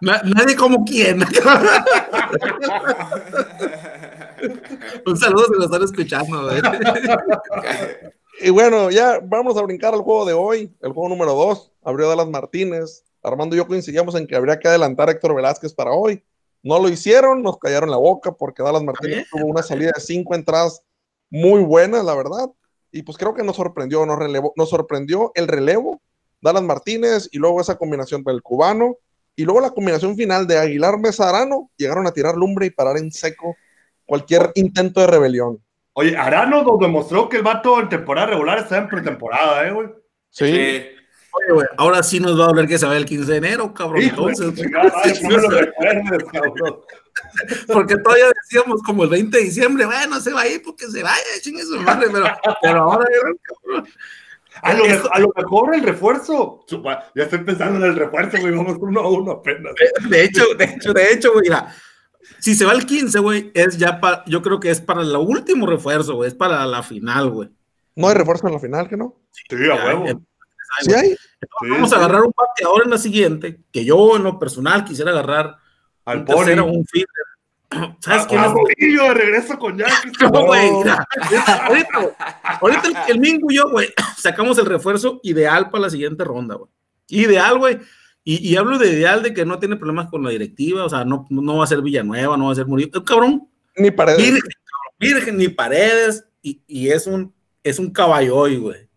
nadie 0.00 0.54
como 0.54 0.84
quién. 0.84 1.20
Un 5.04 5.16
saludo 5.16 5.46
si 5.46 5.54
lo 5.58 5.64
están 5.64 5.82
escuchando. 5.82 6.48
y 8.42 8.50
bueno, 8.50 8.90
ya 8.90 9.20
vamos 9.22 9.56
a 9.56 9.62
brincar 9.62 9.94
al 9.94 10.02
juego 10.02 10.24
de 10.24 10.32
hoy, 10.32 10.74
el 10.80 10.92
juego 10.92 11.08
número 11.08 11.34
2. 11.34 11.72
Abrió 11.82 12.08
Dallas 12.08 12.28
Martínez. 12.28 13.04
Armando 13.22 13.54
y 13.54 13.58
yo 13.58 13.66
coincidíamos 13.66 14.16
en 14.16 14.26
que 14.26 14.34
habría 14.34 14.58
que 14.58 14.66
adelantar 14.66 15.08
a 15.08 15.12
Héctor 15.12 15.34
Velázquez 15.34 15.72
para 15.72 15.92
hoy. 15.92 16.24
No 16.62 16.78
lo 16.80 16.88
hicieron, 16.88 17.42
nos 17.42 17.58
callaron 17.58 17.90
la 17.90 17.96
boca 17.96 18.32
porque 18.32 18.62
Dallas 18.62 18.82
Martínez 18.82 19.26
tuvo 19.30 19.46
una 19.46 19.62
salida 19.62 19.92
de 19.94 20.00
cinco 20.00 20.34
entradas 20.34 20.82
muy 21.30 21.62
buenas, 21.62 22.04
la 22.04 22.14
verdad 22.14 22.50
y 22.92 23.02
pues 23.02 23.16
creo 23.18 23.34
que 23.34 23.42
nos 23.42 23.56
sorprendió, 23.56 24.04
nos, 24.06 24.18
relevó, 24.18 24.52
nos 24.54 24.68
sorprendió 24.68 25.32
el 25.34 25.48
relevo, 25.48 26.00
Dallas 26.40 26.62
Martínez 26.62 27.28
y 27.32 27.38
luego 27.38 27.60
esa 27.60 27.76
combinación 27.76 28.22
del 28.22 28.42
cubano 28.42 28.96
y 29.34 29.44
luego 29.44 29.60
la 29.60 29.70
combinación 29.70 30.14
final 30.14 30.46
de 30.46 30.58
Aguilar 30.58 30.98
Mesa 30.98 31.32
llegaron 31.76 32.06
a 32.06 32.12
tirar 32.12 32.36
lumbre 32.36 32.66
y 32.66 32.70
parar 32.70 32.98
en 32.98 33.10
seco 33.10 33.56
cualquier 34.04 34.52
intento 34.54 35.00
de 35.00 35.06
rebelión. 35.06 35.62
Oye, 35.94 36.16
Arano 36.16 36.62
nos 36.62 36.78
demostró 36.78 37.28
que 37.28 37.38
el 37.38 37.42
vato 37.42 37.80
en 37.80 37.88
temporada 37.88 38.28
regular 38.28 38.58
está 38.58 38.78
en 38.78 38.88
pretemporada, 38.88 39.66
¿eh, 39.66 39.72
güey? 39.72 39.88
Sí. 40.30 40.44
Oye, 41.34 41.52
güey, 41.52 41.66
ahora 41.76 42.02
sí 42.02 42.20
nos 42.20 42.38
va 42.38 42.46
a 42.46 42.48
hablar 42.48 42.66
que 42.66 42.78
se 42.78 42.86
va 42.86 42.96
el 42.96 43.04
15 43.04 43.30
de 43.30 43.38
enero, 43.38 43.74
cabrón. 43.74 44.02
Entonces, 44.02 44.46
porque 47.72 47.96
todavía 47.96 48.26
decíamos 48.42 48.82
como 48.82 49.04
el 49.04 49.10
20 49.10 49.36
de 49.36 49.44
diciembre, 49.44 49.86
bueno, 49.86 50.20
se 50.20 50.32
va 50.32 50.42
a 50.42 50.48
ir 50.48 50.62
porque 50.62 50.86
se 50.86 51.02
vaya, 51.02 51.22
chingue 51.42 51.62
su 51.62 51.80
madre, 51.80 52.08
pero, 52.12 52.26
pero 52.62 52.82
ahora 52.82 53.06
a 54.62 54.74
lo, 54.74 54.84
a 54.84 55.18
lo, 55.18 55.32
mejor 55.34 55.74
el 55.74 55.82
refuerzo, 55.82 56.64
ya 57.14 57.24
estoy 57.24 57.40
pensando 57.40 57.84
en 57.84 57.92
el 57.92 57.98
refuerzo, 57.98 58.38
güey, 58.38 58.54
vamos 58.54 58.76
uno 58.78 59.00
a 59.00 59.10
uno 59.10 59.32
apenas. 59.32 59.72
De 60.08 60.24
hecho, 60.24 60.44
de 60.56 60.64
hecho, 60.64 60.92
de 60.92 61.12
hecho, 61.12 61.32
güey, 61.32 61.44
mira, 61.44 61.74
si 62.38 62.54
se 62.54 62.64
va 62.64 62.72
el 62.72 62.86
15, 62.86 63.18
güey, 63.20 63.50
es 63.54 63.78
ya 63.78 64.00
para, 64.00 64.24
yo 64.26 64.42
creo 64.42 64.60
que 64.60 64.70
es 64.70 64.80
para 64.80 65.02
el 65.02 65.14
último 65.16 65.66
refuerzo, 65.66 66.14
güey, 66.14 66.28
es 66.28 66.34
para 66.34 66.64
la 66.66 66.82
final, 66.82 67.30
güey. 67.30 67.50
¿No 67.94 68.08
hay 68.08 68.14
refuerzo 68.14 68.46
en 68.46 68.54
la 68.54 68.60
final, 68.60 68.88
que 68.88 68.96
no? 68.96 69.16
Sí, 69.30 69.56
a 69.70 69.74
huevo. 69.74 70.22
¿Sí 70.80 70.94
hay? 70.94 71.16
Vamos 71.68 71.92
a 71.92 71.96
agarrar 71.96 72.22
un 72.22 72.32
pateador 72.32 72.82
en 72.84 72.90
la 72.90 72.98
siguiente, 72.98 73.60
que 73.70 73.84
yo 73.84 74.16
en 74.16 74.22
lo 74.22 74.38
personal 74.38 74.84
quisiera 74.84 75.10
agarrar 75.10 75.56
al 76.04 76.20
un 76.20 76.60
un 76.60 76.86
feeder. 76.86 77.06
¿Sabes 78.00 78.26
quién 78.26 78.42
es? 78.44 78.52
de 78.98 79.14
regreso 79.14 79.58
con 79.58 79.76
Yankees. 79.76 80.12
No, 80.32 80.46
güey, 80.46 80.68
ahorita, 80.68 81.06
ahorita 82.60 83.06
el, 83.08 83.20
Mingo 83.20 83.50
y 83.50 83.56
yo, 83.56 83.70
güey, 83.70 83.88
sacamos 84.16 84.58
el 84.58 84.66
refuerzo 84.66 85.20
ideal 85.22 85.70
para 85.70 85.82
la 85.82 85.90
siguiente 85.90 86.24
ronda, 86.24 86.54
güey. 86.56 86.70
Ideal, 87.08 87.58
güey. 87.58 87.78
Y, 88.24 88.48
y, 88.48 88.56
hablo 88.56 88.78
de 88.78 88.92
ideal 88.92 89.22
de 89.22 89.34
que 89.34 89.44
no 89.44 89.58
tiene 89.58 89.76
problemas 89.76 90.08
con 90.08 90.22
la 90.22 90.30
directiva, 90.30 90.84
o 90.84 90.88
sea, 90.88 91.04
no, 91.04 91.26
no 91.28 91.56
va 91.56 91.64
a 91.64 91.66
ser 91.66 91.82
Villanueva, 91.82 92.36
no 92.36 92.46
va 92.46 92.52
a 92.52 92.54
ser 92.54 92.66
Murillo. 92.66 93.04
Cabrón. 93.04 93.48
Ni 93.76 93.90
paredes. 93.90 94.18
Virgen, 94.18 94.50
virgen 95.00 95.36
ni 95.38 95.48
paredes. 95.48 96.24
Y, 96.40 96.62
y, 96.68 96.90
es 96.90 97.06
un 97.06 97.34
es 97.62 97.78
un 97.78 97.90
caballo 97.90 98.36
hoy, 98.36 98.56
güey. 98.56 98.88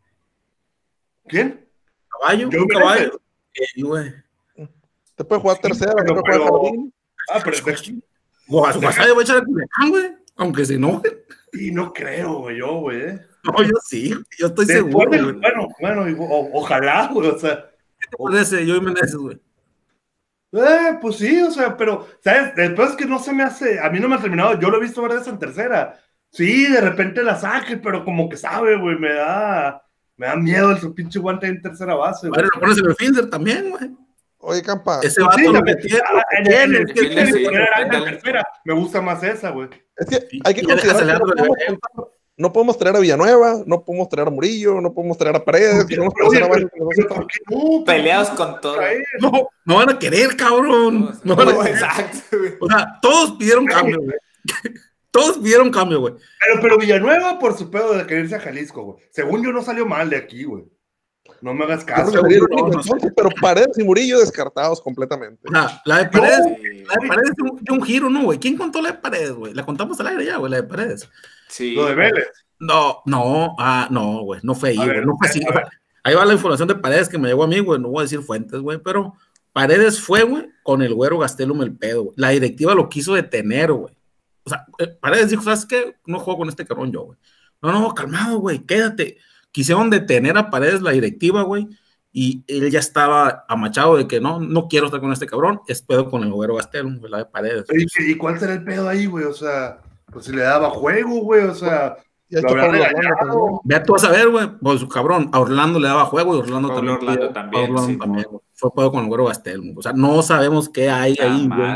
¿Quién? 1.28 1.68
Caballo, 2.08 2.50
un 2.50 2.68
caballo. 2.68 3.22
Sí, 3.54 3.82
güey. 3.82 4.14
Te 5.16 5.24
puede 5.24 5.42
jugar 5.42 5.58
tercera, 5.60 5.94
pero, 5.96 6.22
pero, 6.24 6.46
jardín. 6.46 6.94
Ah, 7.32 7.42
pero 7.44 7.58
WhatsApp 8.48 9.10
voy 9.14 9.20
a 9.20 9.24
echar 9.24 9.38
el 9.38 9.90
güey, 9.90 10.16
aunque 10.36 10.66
se 10.66 10.76
enojen. 10.76 11.14
Y 11.54 11.72
no 11.72 11.94
creo, 11.94 12.40
güey, 12.40 12.58
yo, 12.58 12.80
güey. 12.80 13.02
Eh. 13.02 13.22
No, 13.44 13.64
yo 13.64 13.74
sí, 13.86 14.14
yo 14.38 14.48
estoy 14.48 14.66
seguro. 14.66 15.10
bueno, 15.10 15.70
bueno, 15.80 16.50
ojalá, 16.54 17.10
güey, 17.14 17.30
o 17.30 17.40
sea. 17.40 17.72
¿Qué 18.18 18.24
te 18.24 18.32
parece, 18.32 18.66
yo 18.66 18.82
Meneses, 18.82 19.16
güey? 19.16 19.40
Eh, 20.52 20.98
pues 21.02 21.18
sí, 21.18 21.42
o 21.42 21.52
sea, 21.52 21.76
pero, 21.76 22.08
¿sabes? 22.24 22.56
Después 22.56 22.96
que 22.96 23.06
no 23.06 23.20
se 23.20 23.34
me 23.34 23.44
hace, 23.44 23.80
a 23.80 23.90
mí 23.90 24.00
no 24.00 24.08
me 24.08 24.16
ha 24.16 24.22
terminado, 24.22 24.60
yo 24.60 24.70
lo 24.70 24.78
he 24.78 24.82
visto 24.82 25.02
varias 25.02 25.28
en 25.28 25.38
tercera. 25.38 26.00
Sí, 26.30 26.68
de 26.72 26.82
repente 26.82 27.24
la 27.24 27.38
saque, 27.38 27.78
pero 27.78 28.06
como 28.06 28.30
que 28.30 28.38
sabe, 28.38 28.78
güey, 28.78 28.98
me 28.98 29.14
da, 29.14 29.84
me 30.16 30.28
da 30.28 30.36
miedo 30.36 30.72
el 30.72 30.80
su 30.80 30.94
pinche 30.94 31.20
guante 31.20 31.48
en 31.48 31.62
tercera 31.62 31.96
base. 31.96 32.30
Güey. 32.30 32.42
lo 32.42 32.60
pones 32.60 32.78
en 32.78 32.86
el 32.86 32.96
fielder 32.96 33.30
también, 33.30 33.70
güey. 33.72 33.92
Oye, 34.40 34.62
Campa. 34.62 35.00
Ese 35.02 35.22
vato 35.24 35.38
sí, 35.38 35.46
lo. 35.46 35.62
Me 38.64 38.74
gusta 38.74 39.02
más 39.02 39.24
esa, 39.24 39.50
güey. 39.50 39.70
Es 39.98 40.06
que 40.08 40.40
hay 40.44 40.54
que 40.54 40.64
considerar 40.64 41.22
no, 42.38 42.52
podemos, 42.54 42.78
traer 42.78 42.96
a 42.96 43.00
Villanueva, 43.00 43.64
no 43.66 43.84
podemos 43.84 44.10
traer 44.10 44.28
a 44.28 44.32
Murillo, 44.32 44.82
no 44.82 44.94
podemos 44.94 45.18
traer 45.18 45.36
a 45.36 45.46
Paredes. 45.46 45.86
No, 45.98 46.10
no, 47.50 47.86
Peleados 47.86 48.30
con 48.32 48.60
todo. 48.62 48.78
No, 49.20 49.50
no 49.66 49.76
van 49.76 49.90
a 49.90 50.00
querer, 50.00 50.36
cabrón. 50.36 51.18
No, 51.24 51.36
van 51.36 51.50
a 51.50 51.58
querer. 51.58 51.74
Exacto, 51.74 52.38
O 52.60 52.68
sea, 52.68 53.00
todos 53.02 53.34
pidieron 53.34 53.66
cambio, 53.66 54.00
güey. 54.02 54.18
Todos 55.12 55.38
pidieron 55.38 55.72
cambio, 55.72 56.02
güey. 56.02 56.14
Pero, 56.42 56.62
pero 56.62 56.78
Villanueva 56.78 57.40
por 57.40 57.58
su 57.58 57.72
pedo 57.72 57.94
de 57.94 58.06
quererse 58.06 58.36
a 58.36 58.40
Jalisco, 58.42 58.84
güey. 58.84 58.98
Según 59.12 59.46
yo 59.46 59.54
no 59.54 59.64
salió 59.64 59.86
mal 59.86 60.10
de 60.10 60.18
aquí, 60.18 60.44
güey. 60.44 60.66
No 61.42 61.54
me 61.54 61.64
hagas 61.64 61.84
caso. 61.84 62.22
pero 63.16 63.30
Paredes 63.42 63.78
y 63.78 63.84
Murillo 63.84 64.20
descartados 64.20 64.82
completamente. 64.82 65.48
la 65.86 66.00
de 66.00 66.10
Paredes, 66.10 66.40
la 66.40 66.96
de 67.02 67.08
Paredes 67.08 67.32
de 67.62 67.74
un, 67.74 67.84
giro, 67.84 68.10
¿no, 68.10 68.24
güey? 68.24 68.40
¿Quién 68.40 68.58
contó 68.58 68.82
la 68.82 68.92
de 68.92 68.98
Paredes, 68.98 69.32
güey? 69.32 69.54
La 69.54 69.66
contamos 69.66 70.00
al 70.00 70.08
aire 70.08 70.26
ya, 70.26 70.38
güey, 70.38 70.52
la 70.52 70.58
de 70.58 70.64
Paredes. 70.64 71.10
Sí. 71.56 71.76
Lo 71.76 71.86
de 71.86 71.96
Vélez. 71.96 72.28
No, 72.60 73.02
no, 73.06 73.56
ah, 73.60 73.88
no, 73.92 74.22
güey, 74.22 74.40
no 74.44 74.56
fue 74.56 74.70
ahí, 74.70 74.78
güey, 74.78 75.06
no 75.06 75.18
fue 75.18 75.28
así. 75.28 75.42
Ahí 76.04 76.16
va 76.16 76.26
la 76.26 76.34
información 76.34 76.68
de 76.68 76.76
Paredes 76.76 77.10
que 77.10 77.18
me 77.18 77.28
llegó 77.28 77.44
a 77.44 77.48
mí, 77.48 77.60
güey, 77.60 77.80
no 77.80 77.90
voy 77.90 78.00
a 78.00 78.04
decir 78.04 78.22
fuentes, 78.22 78.60
güey, 78.62 78.78
pero 78.78 79.14
Paredes 79.52 80.00
fue, 80.00 80.24
güey, 80.24 80.50
con 80.64 80.82
el 80.82 80.94
güero 80.94 81.20
Gastelum 81.20 81.62
el 81.62 81.76
pedo, 81.76 82.04
güey. 82.04 82.16
La 82.18 82.30
directiva 82.30 82.76
lo 82.76 82.90
quiso 82.90 83.14
detener, 83.14 83.72
güey. 83.72 83.94
O 84.44 84.50
sea, 84.50 84.66
eh, 84.80 84.88
Paredes 84.88 85.30
dijo, 85.32 85.44
¿sabes 85.44 85.66
qué? 85.66 85.96
No 86.06 86.20
juego 86.20 86.40
con 86.40 86.50
este 86.50 86.66
cabrón 86.66 86.92
yo, 86.92 87.04
güey. 87.04 87.18
No, 87.62 87.72
no, 87.72 87.94
calmado, 87.94 88.40
güey, 88.40 88.60
quédate 88.60 89.18
quisieron 89.56 89.90
detener 89.90 90.38
a 90.38 90.50
Paredes 90.50 90.82
la 90.82 90.92
directiva, 90.92 91.44
güey, 91.44 91.70
y 92.12 92.44
él 92.46 92.70
ya 92.70 92.80
estaba 92.80 93.46
amachado 93.48 93.96
de 93.96 94.06
que 94.06 94.20
no, 94.20 94.38
no 94.38 94.68
quiero 94.68 94.88
estar 94.88 95.00
con 95.00 95.14
este 95.14 95.28
cabrón, 95.28 95.62
es 95.70 95.82
pedo 95.82 96.10
con 96.10 96.24
el 96.24 96.34
güero 96.34 96.56
Gastelum, 96.56 97.00
güey, 97.00 97.10
la 97.10 97.20
de 97.20 97.26
Paredes. 97.26 97.66
¿Y, 98.00 98.18
cuál 98.18 98.38
será 98.38 98.52
el 98.52 98.66
pedo 98.66 98.90
ahí, 98.90 99.06
güey? 99.06 99.24
O 99.24 99.34
sea, 99.34 99.80
pues 100.16 100.28
si 100.28 100.32
le 100.32 100.44
daba 100.44 100.70
juego, 100.70 101.20
güey, 101.20 101.44
o 101.44 101.54
sea... 101.54 101.98
Ya 102.30 102.40
Vea 103.66 103.84
tú 103.84 103.92
vas 103.92 104.04
a 104.06 104.12
ver, 104.12 104.30
güey, 104.30 104.48
pues 104.62 104.80
su 104.80 104.88
cabrón, 104.88 105.30
a 105.34 105.42
Orlando 105.42 105.78
le 105.78 105.90
daba 105.90 106.06
juego 106.06 106.34
y 106.34 106.40
Orlando 106.40 106.70
también. 106.70 106.96
Orlando 106.96 107.34
también, 107.34 107.72
Orlando 107.72 107.98
también 107.98 108.26
Fue 108.54 108.74
pedo 108.74 108.92
con 108.92 109.02
el 109.02 109.08
güero 109.08 109.26
Gastelum. 109.26 109.78
O 109.78 109.82
sea, 109.82 109.92
no 109.92 110.22
sabemos 110.22 110.70
qué 110.70 110.90
hay 110.90 111.18
ahí, 111.20 111.50
güey. 111.50 111.76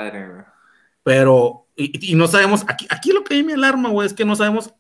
Pero, 1.04 1.68
y, 1.76 2.14
y, 2.14 2.16
no 2.16 2.28
sabemos, 2.28 2.64
aquí, 2.70 2.88
aquí 2.90 3.12
lo 3.12 3.26
que 3.26 3.34
hay 3.34 3.44
me 3.44 3.56
alarma, 3.56 3.90
güey, 3.90 4.08
es 4.08 4.14
que 4.14 4.24
no 4.24 4.38
sabemos, 4.38 4.74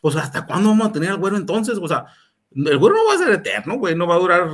pues 0.00 0.14
hasta 0.14 0.46
cuándo 0.46 0.68
vamos 0.68 0.86
a 0.86 0.92
tener 0.92 1.10
al 1.10 1.18
güero 1.18 1.36
entonces, 1.36 1.78
o 1.82 1.88
sea, 1.88 2.06
el 2.54 2.78
güero 2.78 2.94
no 2.96 3.08
va 3.08 3.14
a 3.14 3.18
ser 3.18 3.32
eterno, 3.32 3.78
güey, 3.78 3.96
no 3.96 4.06
va 4.06 4.14
a 4.14 4.20
durar 4.20 4.48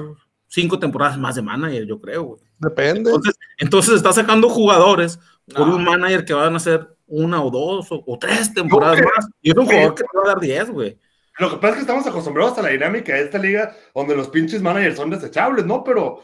cinco 0.46 0.78
temporadas 0.78 1.18
más 1.18 1.34
de 1.34 1.42
manager, 1.42 1.84
yo 1.84 2.00
creo, 2.00 2.22
güey. 2.22 2.40
Depende. 2.58 3.12
Entonces, 3.58 3.94
está 3.94 4.14
sacando 4.14 4.48
jugadores 4.48 5.20
por 5.54 5.68
un 5.68 5.84
manager 5.84 6.24
que 6.24 6.32
van 6.32 6.56
a 6.56 6.58
ser 6.58 6.97
una 7.08 7.42
o 7.42 7.50
dos 7.50 7.88
o, 7.90 8.18
tres 8.18 8.54
temporadas 8.54 9.00
más. 9.02 9.28
Y 9.42 9.50
es 9.50 9.56
un 9.56 9.66
jugador 9.66 9.94
que 9.94 10.04
va 10.16 10.22
a 10.24 10.28
dar 10.28 10.40
diez, 10.40 10.70
güey. 10.70 10.98
Lo 11.38 11.50
que 11.50 11.56
pasa 11.56 11.68
es 11.68 11.74
que 11.74 11.80
estamos 11.82 12.06
acostumbrados 12.06 12.58
a 12.58 12.62
la 12.62 12.70
dinámica 12.70 13.14
de 13.14 13.22
esta 13.22 13.38
liga 13.38 13.74
donde 13.94 14.16
los 14.16 14.28
pinches 14.28 14.60
managers 14.60 14.96
son 14.96 15.10
desechables, 15.10 15.64
¿no? 15.64 15.84
Pero 15.84 16.22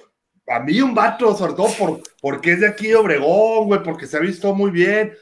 a 0.48 0.60
mí 0.60 0.80
un 0.80 0.94
vato, 0.94 1.36
sobre 1.36 1.54
todo 1.54 1.68
por, 1.78 2.00
porque 2.20 2.52
es 2.52 2.60
de 2.60 2.68
aquí 2.68 2.88
de 2.88 2.96
Obregón, 2.96 3.66
güey, 3.66 3.82
porque 3.82 4.06
se 4.06 4.16
ha 4.16 4.20
visto 4.20 4.54
muy 4.54 4.70
bien 4.70 5.12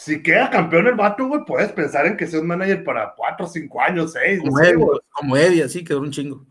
si 0.00 0.22
queda 0.22 0.48
campeón 0.48 0.86
el 0.86 0.94
vato, 0.94 1.28
güey, 1.28 1.44
puedes 1.44 1.70
pensar 1.72 2.06
en 2.06 2.16
que 2.16 2.26
sea 2.26 2.40
un 2.40 2.46
manager 2.46 2.82
para 2.84 3.12
cuatro, 3.14 3.46
cinco 3.46 3.82
años, 3.82 4.14
seis. 4.14 4.40
Como, 4.40 4.58
Eddie, 4.58 4.86
como 5.10 5.36
Eddie, 5.36 5.64
así 5.64 5.84
quedó 5.84 6.00
un 6.00 6.10
chingo. 6.10 6.46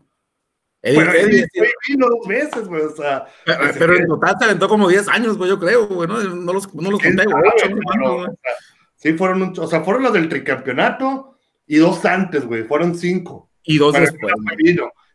Eddie, 0.82 0.98
pero 0.98 1.12
Eddie, 1.12 1.46
Eddie 1.52 1.72
vino 1.88 2.06
dos 2.08 2.26
veces, 2.26 2.66
güey, 2.66 2.82
o 2.82 2.90
sea. 2.96 3.26
Pero, 3.44 3.96
en 3.96 4.06
total 4.06 4.36
se 4.38 4.44
aventó 4.46 4.68
como 4.68 4.88
diez 4.88 5.08
años, 5.08 5.36
güey, 5.36 5.50
yo 5.50 5.58
creo, 5.58 5.86
güey, 5.86 6.08
¿no? 6.08 6.22
No 6.22 6.52
los, 6.52 6.74
no 6.74 6.90
los 6.90 7.00
conté, 7.00 7.24
güey. 7.24 8.30
sí, 8.96 9.12
fueron, 9.12 9.42
un, 9.42 9.54
o 9.58 9.66
sea, 9.66 9.82
fueron 9.82 10.02
los 10.02 10.12
del 10.12 10.28
tricampeonato 10.28 11.36
y 11.66 11.76
dos 11.76 12.04
antes, 12.04 12.46
güey, 12.46 12.64
fueron 12.64 12.94
cinco. 12.94 13.50
Y 13.62 13.78
dos 13.78 13.92
después. 13.92 14.32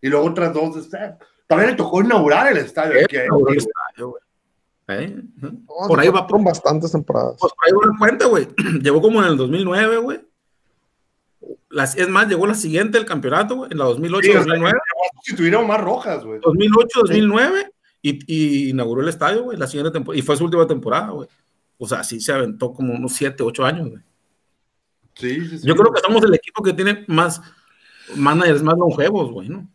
Y 0.01 0.07
luego 0.07 0.25
otras 0.27 0.53
dos. 0.53 0.87
También 1.47 1.71
le 1.71 1.75
tocó 1.75 2.01
inaugurar 2.01 2.51
el 2.51 2.57
estadio. 2.57 3.03
Aquí, 3.03 3.15
el 3.15 3.57
estadio, 3.57 4.09
güey. 4.09 4.21
¿Eh? 4.87 5.15
por 5.87 5.99
ahí 5.99 6.09
va. 6.09 6.27
Con 6.27 6.43
bastantes 6.43 6.91
temporadas. 6.91 7.37
Pues 7.39 7.51
por 7.53 7.65
ahí 7.65 7.73
va 7.73 7.97
cuenta, 7.97 8.27
güey. 8.27 8.47
Llegó 8.81 9.01
como 9.01 9.23
en 9.23 9.29
el 9.29 9.37
2009, 9.37 9.97
güey. 9.97 10.19
Es 11.83 12.09
más, 12.09 12.27
llegó 12.27 12.47
la 12.47 12.53
siguiente 12.53 12.97
del 12.97 13.05
campeonato, 13.05 13.55
güey, 13.55 13.71
en 13.71 13.77
la 13.77 13.85
2008-2009. 13.85 14.71
si 15.23 15.35
tuvieron 15.35 15.67
más 15.67 15.81
rojas, 15.81 16.23
güey. 16.23 16.39
2008-2009 16.41 17.69
y, 18.01 18.69
inauguró 18.69 19.01
el 19.01 19.09
estadio, 19.09 19.43
güey, 19.43 19.57
la 19.57 19.67
siguiente 19.67 19.91
temporada. 19.91 20.19
Y 20.19 20.21
fue 20.21 20.37
su 20.37 20.45
última 20.45 20.67
temporada, 20.67 21.09
güey. 21.09 21.27
O 21.77 21.87
sea, 21.87 22.03
sí 22.03 22.21
se 22.21 22.31
aventó 22.31 22.73
como 22.73 22.93
unos 22.93 23.13
7, 23.13 23.43
8 23.43 23.65
años, 23.65 23.89
güey. 23.89 24.01
Sí, 25.15 25.49
sí, 25.49 25.59
sí. 25.59 25.67
Yo 25.67 25.75
creo 25.75 25.91
que 25.93 26.01
somos 26.01 26.23
el 26.23 26.33
equipo 26.33 26.61
que 26.61 26.73
tiene 26.73 27.03
más 27.07 27.41
managers 28.15 28.61
más 28.61 28.77
longevos, 28.77 29.31
güey, 29.31 29.49
¿no? 29.49 29.67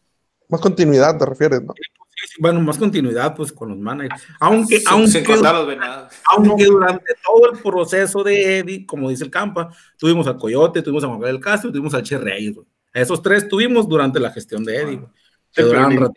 Más 0.48 0.60
continuidad, 0.60 1.18
te 1.18 1.26
refieres, 1.26 1.62
¿no? 1.62 1.74
Bueno, 2.38 2.61
más 2.61 2.78
continuidad, 2.78 3.35
pues, 3.35 3.52
con 3.52 3.70
los 3.70 3.78
managers. 3.78 4.22
Aunque, 4.38 4.83
aunque, 4.87 5.24
aunque 6.26 6.64
durante 6.64 7.14
todo 7.24 7.52
el 7.52 7.59
proceso 7.59 8.22
de 8.22 8.59
Eddie, 8.59 8.87
como 8.87 9.09
dice 9.09 9.24
el 9.24 9.30
Campa, 9.30 9.70
tuvimos 9.98 10.26
al 10.26 10.38
Coyote, 10.38 10.83
tuvimos 10.83 11.04
a 11.04 11.09
Juan 11.09 11.20
del 11.20 11.40
Castro, 11.40 11.70
tuvimos 11.70 11.94
al 11.94 12.02
Che 12.02 12.18
Reyes. 12.18 12.56
Esos 12.92 13.22
tres 13.22 13.48
tuvimos 13.48 13.88
durante 13.88 14.18
la 14.18 14.30
gestión 14.30 14.64
de 14.64 14.76
Eddie, 14.76 14.96
güey. 15.56 16.11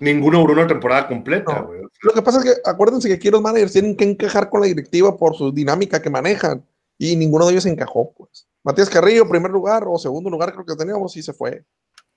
ninguno 0.00 0.40
duró 0.40 0.52
una 0.52 0.66
temporada 0.66 1.08
completa, 1.08 1.60
güey. 1.60 1.82
Lo 2.02 2.12
que 2.12 2.22
pasa 2.22 2.38
es 2.38 2.44
que 2.44 2.68
acuérdense 2.68 3.08
que 3.08 3.14
aquí 3.14 3.30
los 3.30 3.40
managers 3.40 3.72
tienen 3.72 3.96
que 3.96 4.04
encajar 4.04 4.50
con 4.50 4.60
la 4.60 4.66
directiva 4.66 5.16
por 5.16 5.36
su 5.36 5.52
dinámica 5.52 6.02
que 6.02 6.10
manejan 6.10 6.64
y 6.98 7.16
ninguno 7.16 7.46
de 7.46 7.52
ellos 7.52 7.66
encajó, 7.66 8.12
pues. 8.12 8.46
Matías 8.64 8.90
Carrillo, 8.90 9.28
primer 9.28 9.50
lugar 9.50 9.84
o 9.86 9.98
segundo 9.98 10.30
lugar 10.30 10.52
creo 10.52 10.64
que 10.64 10.76
teníamos 10.76 11.16
y 11.16 11.22
se 11.22 11.32
fue. 11.32 11.64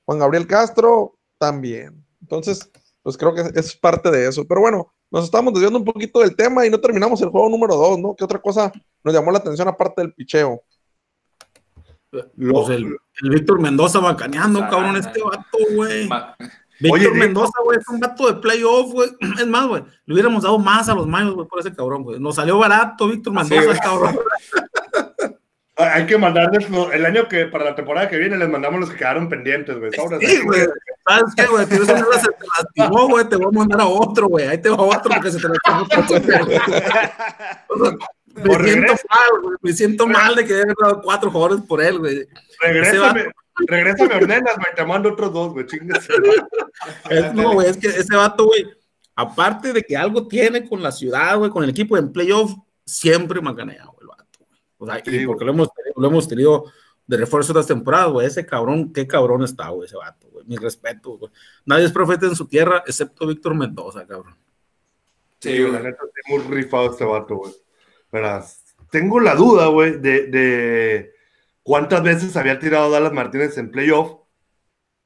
Juan 0.06 0.20
Gabriel 0.20 0.48
Castro 0.48 1.18
también. 1.38 2.06
Entonces, 2.22 2.70
pues 3.06 3.18
creo 3.18 3.36
que 3.36 3.44
es 3.54 3.76
parte 3.76 4.10
de 4.10 4.28
eso. 4.28 4.48
Pero 4.48 4.62
bueno, 4.62 4.92
nos 5.12 5.26
estamos 5.26 5.54
desviando 5.54 5.78
un 5.78 5.86
poquito 5.86 6.22
del 6.22 6.36
tema 6.36 6.66
y 6.66 6.72
no 6.72 6.80
terminamos 6.80 7.22
el 7.22 7.30
juego 7.30 7.48
número 7.50 7.76
dos, 7.76 8.00
¿no? 8.00 8.16
¿Qué 8.16 8.24
otra 8.24 8.42
cosa 8.42 8.72
nos 9.04 9.14
llamó 9.14 9.32
la 9.32 9.38
atención 9.38 9.68
aparte 9.68 10.02
del 10.02 10.12
picheo? 10.12 10.64
Pues 12.10 12.70
el, 12.70 12.98
Víctor 13.22 13.62
Mendoza 13.62 14.00
bacaneando, 14.00 14.60
cabrón, 14.62 14.96
este 14.96 15.22
vato, 15.22 15.58
güey. 15.76 16.10
Víctor 16.80 17.14
Mendoza, 17.14 17.54
güey, 17.64 17.78
es 17.78 17.88
un 17.90 18.00
vato 18.00 18.26
de 18.26 18.42
playoff, 18.42 18.92
güey. 18.92 19.12
Es 19.40 19.46
más, 19.46 19.68
güey, 19.68 19.84
le 20.08 20.14
hubiéramos 20.16 20.42
dado 20.42 20.58
más 20.58 20.90
a 20.90 20.96
los 20.96 21.06
mayos, 21.06 21.36
güey, 21.36 21.48
por 21.48 21.60
ese 21.60 21.76
cabrón, 21.76 22.02
güey. 22.02 22.20
Nos 22.20 22.34
salió 22.34 22.58
barato, 22.58 23.08
Víctor 23.08 23.34
Mendoza, 23.34 23.80
cabrón. 23.84 24.18
Hay 25.78 26.06
que 26.06 26.18
mandarles 26.18 26.68
el 26.94 27.06
año 27.06 27.28
que 27.28 27.48
para 27.48 27.66
la 27.66 27.76
temporada 27.76 28.08
que 28.08 28.18
viene 28.18 28.38
les 28.38 28.48
mandamos 28.48 28.80
los 28.80 28.90
que 28.90 28.96
quedaron 28.96 29.28
pendientes, 29.28 29.78
güey. 29.78 29.92
Sí, 30.22 30.40
güey. 30.42 30.62
¿Sabes 31.06 31.36
qué, 31.36 31.46
güey? 31.48 31.66
Si 31.66 31.78
no 31.78 31.86
se 31.86 31.94
te 31.94 32.02
lastimó, 32.58 33.10
güey, 33.10 33.28
te 33.28 33.36
voy 33.36 33.48
a 33.48 33.60
mandar 33.60 33.82
a 33.82 33.86
otro, 33.86 34.28
güey. 34.28 34.48
Ahí 34.48 34.58
te 34.58 34.70
va 34.70 34.82
otro 34.82 35.12
porque 35.14 35.32
se 35.32 35.40
te 35.40 35.50
lastimó. 35.50 35.86
me 38.36 38.64
siento 38.64 38.94
mal, 39.10 39.42
güey. 39.42 39.58
Me 39.62 39.74
siento 39.74 40.08
mal 40.08 40.36
de 40.36 40.46
que 40.46 40.54
haya 40.54 40.74
dado 40.82 41.02
cuatro 41.02 41.30
jugadores 41.30 41.66
por 41.66 41.84
él, 41.84 42.00
güey. 42.00 42.26
Regrésame, 42.62 43.26
regrésame 43.68 44.16
Ornelas, 44.16 44.56
güey. 44.56 44.76
Te 44.76 44.86
mando 44.86 45.10
otros 45.10 45.34
dos, 45.34 45.52
güey. 45.52 45.66
Chingas. 45.66 46.08
no, 47.34 47.52
güey, 47.54 47.70
es 47.70 47.76
que 47.76 47.88
ese 47.88 48.16
vato, 48.16 48.46
güey, 48.46 48.66
aparte 49.14 49.74
de 49.74 49.84
que 49.84 49.98
algo 49.98 50.26
tiene 50.26 50.66
con 50.66 50.82
la 50.82 50.94
ciudad, 50.94 51.38
güey, 51.38 51.52
con 51.52 51.66
el 51.66 51.72
equipo 51.72 51.98
en 51.98 52.14
playoff, 52.14 52.54
siempre 52.86 53.42
me 53.42 53.50
ha 53.50 53.54
ganado. 53.54 53.95
O 54.86 54.92
sea, 54.92 55.02
y 55.06 55.26
porque 55.26 55.46
lo 55.46 55.52
hemos, 55.52 55.70
lo 55.96 56.08
hemos 56.08 56.28
tenido 56.28 56.66
de 57.08 57.18
refuerzo 57.18 57.52
estas 57.52 57.68
temporadas, 57.68 58.12
güey. 58.12 58.28
Ese 58.28 58.46
cabrón, 58.46 58.94
qué 58.94 59.08
cabrón 59.08 59.44
está, 59.44 59.70
güey, 59.70 59.88
ese 59.88 59.98
vato, 59.98 60.28
güey. 60.32 60.46
Mi 60.46 60.58
respeto, 60.58 61.18
güey. 61.18 61.32
Nadie 61.66 61.86
es 61.86 61.92
profeta 61.92 62.26
en 62.26 62.36
su 62.36 62.48
tierra, 62.48 62.84
excepto 62.86 63.28
Víctor 63.28 63.56
Mendoza, 63.56 64.06
cabrón. 64.06 64.36
Sí, 65.40 65.60
güey, 65.60 65.72
la 65.72 65.80
neta, 65.82 66.04
muy 66.30 66.40
rifado 66.44 66.92
este 66.92 67.04
vato, 67.04 67.36
güey. 67.36 67.54
Pero 68.10 68.44
tengo 68.90 69.20
la 69.20 69.36
duda, 69.36 69.68
güey, 69.68 70.00
de, 70.00 70.28
de 70.28 71.14
cuántas 71.64 72.04
veces 72.04 72.36
había 72.38 72.60
tirado 72.60 72.90
Dallas 72.90 73.14
Martínez 73.14 73.58
en 73.58 73.72
playoff 73.72 74.25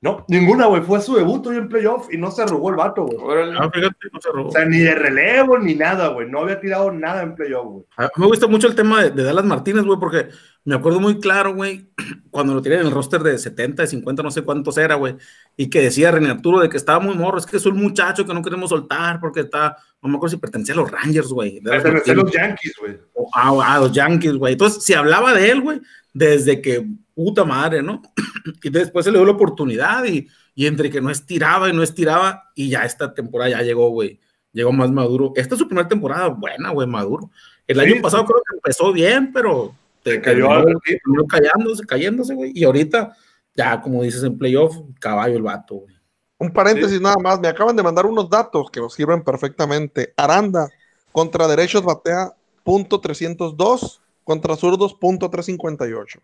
no, 0.01 0.25
ninguna, 0.29 0.67
güey. 0.67 0.81
Fue 0.81 1.01
su 1.01 1.15
debut 1.15 1.45
hoy 1.47 1.57
en 1.57 1.67
playoff 1.67 2.07
y 2.09 2.17
no 2.17 2.31
se 2.31 2.41
arrugó 2.41 2.69
el 2.69 2.77
vato, 2.77 3.03
güey. 3.03 3.17
Ah, 3.57 3.69
fíjate, 3.73 4.07
no 4.13 4.21
se 4.21 4.29
arrugó. 4.29 4.47
O 4.47 4.51
sea, 4.51 4.63
ni 4.63 4.77
de 4.77 4.95
relevo 4.95 5.59
ni 5.59 5.75
nada, 5.75 6.07
güey. 6.07 6.29
No 6.29 6.39
había 6.39 6.61
tirado 6.61 6.89
nada 6.89 7.21
en 7.21 7.35
playoff, 7.35 7.65
güey. 7.65 7.85
me 8.15 8.25
gusta 8.25 8.47
mucho 8.47 8.67
el 8.67 8.75
tema 8.75 9.03
de, 9.03 9.23
Dallas 9.23 9.43
Martínez, 9.43 9.83
güey, 9.83 9.99
porque 9.99 10.29
me 10.63 10.75
acuerdo 10.75 11.01
muy 11.01 11.19
claro, 11.19 11.53
güey, 11.53 11.89
cuando 12.31 12.53
lo 12.53 12.61
tiré 12.61 12.75
en 12.75 12.87
el 12.87 12.91
roster 12.91 13.21
de 13.23 13.37
70, 13.37 13.83
de 13.83 13.87
50, 13.89 14.23
no 14.23 14.31
sé 14.31 14.41
cuántos 14.43 14.77
era, 14.77 14.95
güey, 14.95 15.17
y 15.57 15.69
que 15.69 15.81
decía 15.81 16.11
René 16.11 16.29
Arturo 16.29 16.61
de 16.61 16.69
que 16.69 16.77
estaba 16.77 17.01
muy 17.01 17.15
morro. 17.15 17.37
Es 17.37 17.45
que 17.45 17.57
es 17.57 17.65
un 17.65 17.75
muchacho 17.75 18.25
que 18.25 18.33
no 18.33 18.41
queremos 18.41 18.69
soltar 18.69 19.19
porque 19.19 19.41
está, 19.41 19.75
no 20.01 20.07
me 20.07 20.15
acuerdo 20.15 20.35
si 20.35 20.39
pertenecía 20.39 20.75
a 20.75 20.77
los 20.77 20.91
Rangers, 20.91 21.27
güey. 21.27 21.59
Pertenecía 21.59 22.13
a 22.13 22.15
los 22.15 22.31
Yankees, 22.31 22.73
güey. 22.79 22.97
Ah, 23.33 23.75
a 23.75 23.79
los 23.79 23.91
Yankees, 23.91 24.35
güey. 24.35 24.53
Entonces, 24.53 24.81
si 24.81 24.93
hablaba 24.93 25.33
de 25.33 25.51
él, 25.51 25.59
güey, 25.59 25.81
desde 26.13 26.61
que 26.61 26.87
puta 27.19 27.43
madre, 27.43 27.83
¿no? 27.83 28.01
y 28.63 28.69
después 28.69 29.03
se 29.03 29.11
le 29.11 29.17
dio 29.17 29.25
la 29.25 29.33
oportunidad 29.33 30.05
y, 30.05 30.25
y, 30.55 30.67
entre 30.67 30.89
que 30.89 31.01
no 31.01 31.09
estiraba 31.09 31.67
y 31.67 31.73
no 31.73 31.83
estiraba, 31.83 32.49
y 32.55 32.69
ya 32.69 32.85
esta 32.85 33.13
temporada 33.13 33.51
ya 33.51 33.61
llegó, 33.61 33.89
güey, 33.89 34.21
llegó 34.53 34.71
más 34.71 34.89
maduro. 34.89 35.33
Esta 35.35 35.55
es 35.55 35.59
su 35.59 35.67
primera 35.67 35.89
temporada 35.89 36.29
buena, 36.29 36.69
güey, 36.69 36.87
maduro. 36.87 37.29
El 37.67 37.81
año 37.81 38.01
pasado 38.01 38.23
creo 38.23 38.41
que 38.49 38.55
empezó 38.55 38.93
bien, 38.93 39.33
pero 39.33 39.75
te 40.01 40.21
cayó, 40.21 40.47
terminó 40.85 41.27
cayéndose, 41.27 41.85
cayéndose, 41.85 42.35
güey, 42.35 42.53
y 42.55 42.63
ahorita 42.63 43.13
ya, 43.53 43.81
como 43.81 44.01
dices 44.01 44.23
en 44.23 44.37
playoff, 44.37 44.77
caballo 45.01 45.35
el 45.35 45.43
vato, 45.43 45.75
güey. 45.75 45.95
Un 46.37 46.53
paréntesis 46.53 47.01
nada 47.01 47.17
más, 47.21 47.37
me 47.41 47.49
acaban 47.49 47.75
de 47.75 47.83
mandar 47.83 48.05
unos 48.05 48.29
datos 48.29 48.71
que 48.71 48.79
nos 48.79 48.93
sirven 48.93 49.25
perfectamente. 49.25 50.13
Aranda 50.15 50.69
contra 51.11 51.49
derechos 51.49 51.83
batea 51.83 52.31
punto 52.63 53.01
302 53.01 53.99
contra 54.29 54.55
zurdos, 54.55 54.93
punto 54.93 55.27
358. 55.27 56.19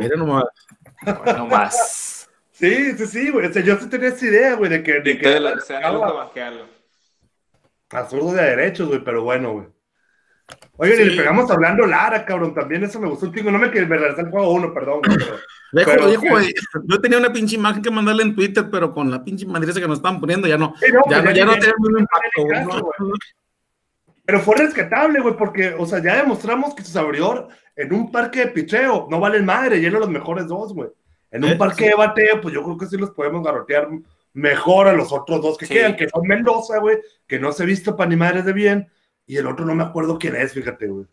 Mira 0.00 0.16
nomás. 0.16 0.46
No 1.36 1.46
más. 1.46 2.28
Sí, 2.50 2.98
sí, 2.98 3.06
sí, 3.06 3.30
güey. 3.30 3.46
O 3.46 3.52
sea, 3.52 3.62
yo 3.62 3.78
sí 3.78 3.88
tenía 3.88 4.08
esa 4.08 4.26
idea, 4.26 4.54
güey, 4.56 4.68
de 4.68 4.82
que. 4.82 5.00
De 5.00 5.16
que 5.16 5.38
la, 5.38 5.60
se 5.60 5.76
a 5.76 5.92
zurdos 8.08 8.32
de 8.32 8.42
derechos, 8.42 8.88
güey, 8.88 9.04
pero 9.04 9.22
bueno, 9.22 9.52
güey. 9.52 9.66
Oye, 10.78 11.00
y 11.00 11.04
le 11.04 11.16
pegamos 11.16 11.48
hablando 11.48 11.86
Lara, 11.86 12.24
cabrón, 12.24 12.52
también 12.52 12.82
eso 12.82 12.98
me 12.98 13.08
gustó 13.08 13.26
un 13.26 13.34
chingo. 13.34 13.52
No 13.52 13.60
me 13.60 13.70
quedé 13.70 13.84
regresar 13.84 14.24
el 14.24 14.30
juego 14.32 14.52
uno, 14.52 14.74
perdón, 14.74 15.02
güey. 15.06 15.16
Pero, 15.84 16.08
dejo, 16.08 16.26
güey. 16.28 16.52
Yo 16.84 17.00
tenía 17.00 17.18
una 17.18 17.32
pinche 17.32 17.54
imagen 17.54 17.80
que 17.80 17.92
mandarle 17.92 18.24
en 18.24 18.34
Twitter, 18.34 18.66
pero 18.72 18.90
con 18.90 19.08
la 19.08 19.22
pinche 19.22 19.46
madriza 19.46 19.80
que 19.80 19.86
nos 19.86 19.98
estaban 19.98 20.18
poniendo 20.18 20.48
ya 20.48 20.58
no. 20.58 20.74
ya, 21.08 21.22
no, 21.22 21.30
ya, 21.30 21.44
no 21.44 21.56
tiene 21.58 21.74
un 21.78 22.00
impacto, 22.00 22.42
güey. 22.42 23.12
Pero 24.26 24.40
fue 24.40 24.56
rescatable, 24.56 25.20
güey, 25.20 25.36
porque, 25.36 25.74
o 25.78 25.86
sea, 25.86 26.02
ya 26.02 26.16
demostramos 26.16 26.74
que 26.74 26.82
sus 26.82 26.96
abridor 26.96 27.48
en 27.76 27.92
un 27.92 28.10
parque 28.10 28.40
de 28.40 28.46
picheo 28.48 29.06
no 29.08 29.20
valen 29.20 29.44
madre, 29.44 29.80
lleno 29.80 30.00
los 30.00 30.10
mejores 30.10 30.48
dos, 30.48 30.74
güey. 30.74 30.90
En 31.30 31.44
un 31.44 31.56
parque 31.56 31.88
de 31.88 31.94
bateo, 31.94 32.40
pues 32.40 32.52
yo 32.52 32.62
creo 32.64 32.76
que 32.76 32.86
sí 32.86 32.96
los 32.96 33.10
podemos 33.10 33.44
garrotear 33.44 33.88
mejor 34.32 34.88
a 34.88 34.92
los 34.92 35.12
otros 35.12 35.40
dos 35.42 35.56
que 35.56 35.66
quedan, 35.66 35.96
que 35.96 36.08
son 36.08 36.26
Mendoza, 36.26 36.78
güey, 36.78 36.98
que 37.26 37.38
no 37.38 37.52
se 37.52 37.62
ha 37.62 37.66
visto 37.66 37.96
para 37.96 38.10
ni 38.10 38.16
madres 38.16 38.44
de 38.44 38.52
bien, 38.52 38.88
y 39.26 39.36
el 39.36 39.46
otro 39.46 39.64
no 39.64 39.74
me 39.74 39.84
acuerdo 39.84 40.18
quién 40.18 40.34
es, 40.34 40.52
fíjate, 40.52 40.88
güey. 40.88 41.06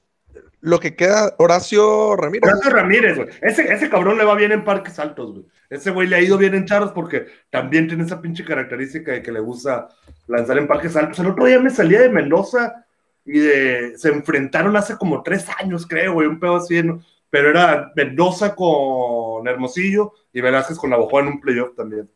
Lo 0.61 0.79
que 0.79 0.95
queda, 0.95 1.35
Horacio 1.37 2.15
Ramírez. 2.15 2.49
Horacio 2.49 2.71
Ramírez, 2.71 3.17
güey. 3.17 3.29
Ese, 3.41 3.71
ese 3.71 3.89
cabrón 3.89 4.17
le 4.17 4.23
va 4.23 4.33
bien 4.33 4.53
en 4.53 4.63
parques 4.63 4.97
altos, 4.97 5.33
güey. 5.33 5.45
Ese 5.69 5.91
güey 5.91 6.07
le 6.07 6.15
ha 6.15 6.21
ido 6.21 6.37
bien 6.37 6.55
en 6.55 6.65
charros 6.65 6.91
porque 6.93 7.25
también 7.49 7.87
tiene 7.87 8.03
esa 8.03 8.21
pinche 8.21 8.45
característica 8.45 9.11
de 9.11 9.21
que 9.21 9.31
le 9.31 9.39
gusta 9.39 9.89
lanzar 10.27 10.57
en 10.57 10.67
parques 10.67 10.95
altos. 10.95 11.19
El 11.19 11.27
otro 11.27 11.45
día 11.45 11.59
me 11.59 11.69
salía 11.69 11.99
de 11.99 12.09
Mendoza 12.09 12.85
y 13.25 13.39
de, 13.39 13.97
se 13.97 14.09
enfrentaron 14.09 14.75
hace 14.75 14.97
como 14.97 15.23
tres 15.23 15.45
años, 15.59 15.87
creo, 15.87 16.13
güey, 16.13 16.27
un 16.27 16.39
pedo 16.39 16.57
así, 16.57 16.81
pero 17.29 17.49
era 17.49 17.91
Mendoza 17.95 18.53
con 18.55 19.47
Hermosillo 19.47 20.13
y 20.31 20.41
Velázquez 20.41 20.77
con 20.77 20.89
Navajo 20.89 21.19
en 21.19 21.27
un 21.27 21.41
playoff 21.41 21.75
también. 21.75 22.09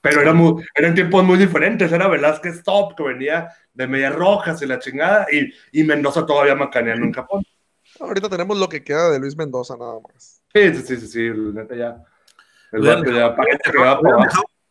Pero 0.00 0.20
era 0.20 0.32
muy, 0.32 0.62
eran 0.74 0.94
tiempos 0.94 1.24
muy 1.24 1.38
diferentes, 1.38 1.90
era 1.90 2.08
Velázquez 2.08 2.62
top, 2.62 2.94
que 2.96 3.02
venía 3.02 3.48
de 3.72 3.86
medias 3.86 4.14
rojas 4.14 4.60
y 4.62 4.66
la 4.66 4.78
chingada, 4.78 5.26
y, 5.30 5.52
y 5.72 5.84
Mendoza 5.84 6.26
todavía 6.26 6.54
macaneando 6.54 7.06
en 7.06 7.12
Japón. 7.12 7.44
Ahorita 8.00 8.28
tenemos 8.28 8.58
lo 8.58 8.68
que 8.68 8.84
queda 8.84 9.10
de 9.10 9.18
Luis 9.18 9.36
Mendoza 9.36 9.76
nada 9.76 9.98
más. 10.00 10.42
Sí, 10.52 10.74
sí, 10.74 10.96
sí, 10.96 11.06
sí, 11.06 11.30
neta 11.54 11.74
ya. 11.74 12.04
El 12.70 12.82
hubieran, 12.82 13.02
dejado, 13.02 13.34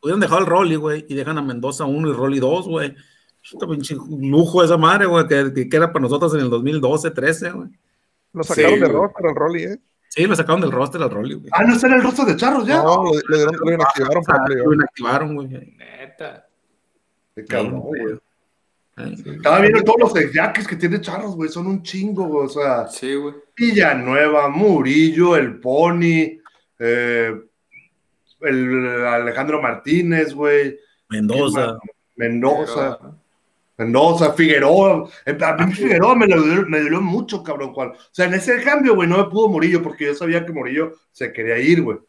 hubieran, 0.01 0.19
dejado, 0.19 0.39
el 0.39 0.45
Rolly, 0.45 0.75
güey, 0.75 1.05
y 1.09 1.15
dejan 1.15 1.37
a 1.37 1.41
Mendoza 1.41 1.85
uno 1.85 2.09
y 2.09 2.13
Rolly 2.13 2.39
dos, 2.39 2.67
güey 2.67 2.95
pinche 3.67 3.95
lujo 3.95 4.63
esa 4.63 4.77
madre, 4.77 5.05
güey, 5.05 5.27
que, 5.27 5.69
que, 5.69 5.77
era 5.77 5.91
para 5.91 6.03
nosotros 6.03 6.33
en 6.35 6.41
el 6.41 6.49
2012, 6.49 7.11
13, 7.11 7.51
güey. 7.51 7.69
Lo 8.33 8.43
sacaron 8.43 8.79
del 8.79 8.91
roster 8.91 9.25
al 9.25 9.35
Rolly, 9.35 9.63
¿eh? 9.63 9.79
Sí, 10.09 10.25
lo 10.25 10.35
sacaron 10.35 10.61
del 10.61 10.71
roster 10.71 11.01
al 11.01 11.09
Rolly, 11.09 11.35
güey. 11.35 11.49
Ah, 11.53 11.63
¿no 11.63 11.73
está 11.73 11.87
en 11.87 11.93
el 11.93 12.03
roster 12.03 12.25
de 12.25 12.35
Charros 12.35 12.67
ya? 12.67 12.81
No, 12.81 13.05
lo, 13.05 13.11
lo, 13.11 13.73
inactivaron 13.73 14.23
para 14.23 14.43
ah, 14.43 14.49
Lo 14.49 14.73
inactivaron, 14.73 15.35
güey. 15.35 15.47
Neta. 15.47 16.47
Qué 17.35 17.45
cabrón, 17.45 17.79
güey. 17.81 18.19
Estaba 18.97 19.61
viendo 19.61 19.83
todos 19.83 20.13
los 20.13 20.33
yaquis 20.33 20.67
que 20.67 20.75
tiene 20.75 20.99
Charros, 20.99 21.35
güey, 21.35 21.49
son 21.49 21.67
un 21.67 21.83
chingo, 21.83 22.25
güey, 22.25 22.47
o 22.47 22.49
sea. 22.49 22.87
Sí, 22.87 23.13
güey. 23.13 23.35
Villanueva, 23.55 24.49
Murillo, 24.49 25.35
el 25.35 25.59
Pony, 25.59 26.39
eh, 26.79 27.41
el 28.41 29.05
Alejandro 29.05 29.61
Martínez, 29.61 30.33
güey. 30.33 30.79
Mendoza. 31.09 31.77
Mendoza. 32.15 32.99
Mendoza, 33.77 34.33
Figueroa. 34.33 35.09
A 35.25 35.65
mí 35.65 35.73
Figueroa 35.73 36.15
me, 36.15 36.27
me 36.27 36.79
dolió 36.81 37.01
mucho, 37.01 37.43
cabrón, 37.43 37.73
Juan. 37.73 37.89
O 37.89 37.95
sea, 38.11 38.25
en 38.25 38.33
ese 38.33 38.61
cambio, 38.63 38.95
güey, 38.95 39.07
no 39.07 39.17
me 39.17 39.25
pudo 39.25 39.49
Morillo 39.49 39.83
porque 39.83 40.05
yo 40.05 40.15
sabía 40.15 40.45
que 40.45 40.51
Morillo 40.51 40.93
se 41.11 41.31
quería 41.31 41.57
ir, 41.59 41.83
güey. 41.83 41.99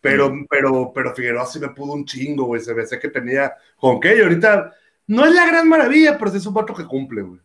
Pero, 0.00 0.32
pero, 0.48 0.92
pero 0.94 1.14
Figueroa 1.14 1.46
sí 1.46 1.58
me 1.58 1.70
pudo 1.70 1.94
un 1.94 2.04
chingo, 2.04 2.44
güey. 2.44 2.60
Se 2.60 2.74
ve 2.74 2.84
que 3.00 3.08
tenía 3.08 3.52
con 3.76 3.98
qué. 3.98 4.16
Y 4.16 4.20
ahorita 4.20 4.72
no 5.08 5.24
es 5.24 5.34
la 5.34 5.46
gran 5.46 5.68
maravilla, 5.68 6.16
pero 6.18 6.30
sí 6.30 6.36
es 6.36 6.46
un 6.46 6.54
vato 6.54 6.74
que 6.74 6.86
cumple, 6.86 7.22
güey. 7.22 7.40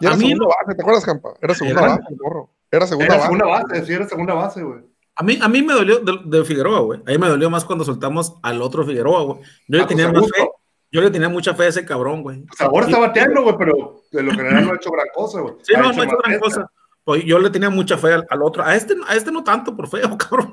Y 0.00 0.06
era 0.06 0.16
segunda 0.16 0.46
base, 0.46 0.74
¿te 0.76 0.82
acuerdas, 0.82 1.04
Campa? 1.04 1.34
Era 1.40 1.54
segunda 1.54 1.80
base, 1.80 2.02
morro. 2.22 2.50
Era 2.70 2.86
segunda 2.86 3.14
era 3.14 3.22
Segunda 3.22 3.46
base, 3.46 3.86
sí, 3.86 3.92
era 3.92 4.08
segunda 4.08 4.34
base, 4.34 4.62
güey. 4.62 4.80
A 5.14 5.22
mí, 5.22 5.38
a 5.40 5.48
mí 5.48 5.62
me 5.62 5.72
dolió 5.72 6.00
de, 6.00 6.44
Figueroa, 6.44 6.80
güey. 6.80 7.00
A 7.06 7.10
mí 7.10 7.18
me 7.18 7.28
dolió 7.28 7.48
más 7.48 7.64
cuando 7.64 7.84
soltamos 7.84 8.34
al 8.42 8.60
otro 8.60 8.84
Figueroa, 8.84 9.22
güey. 9.22 9.38
Yo, 9.68 9.78
le 9.78 9.82
ah, 9.82 9.86
tenía 9.86 10.12
pues, 10.12 10.30
fe, 10.30 10.48
yo 10.90 11.00
le 11.00 11.10
tenía 11.10 11.28
mucha 11.28 11.54
fe 11.54 11.64
a 11.64 11.68
ese 11.68 11.84
cabrón, 11.84 12.22
güey. 12.22 12.42
Pues 12.42 12.60
ahora 12.60 12.86
está 12.86 12.98
bateando, 12.98 13.42
güey, 13.42 13.56
pero 13.58 14.02
de 14.10 14.22
lo 14.22 14.32
general 14.32 14.66
no 14.66 14.72
ha 14.72 14.76
hecho 14.76 14.90
gran 14.90 15.06
cosa, 15.14 15.40
güey. 15.40 15.54
Sí, 15.62 15.72
no, 15.76 15.92
no 15.92 16.02
ha 16.02 16.04
hecho 16.04 16.16
gran 16.18 16.38
cosa. 16.38 16.70
Pues 17.04 17.24
yo 17.24 17.38
le 17.38 17.50
tenía 17.50 17.70
mucha 17.70 17.96
fe 17.96 18.14
al, 18.14 18.42
otro. 18.42 18.64
A 18.64 18.74
este, 18.74 18.96
a 19.06 19.14
este 19.14 19.30
no 19.30 19.44
tanto, 19.44 19.76
por 19.76 19.88
feo, 19.88 20.16
cabrón. 20.18 20.50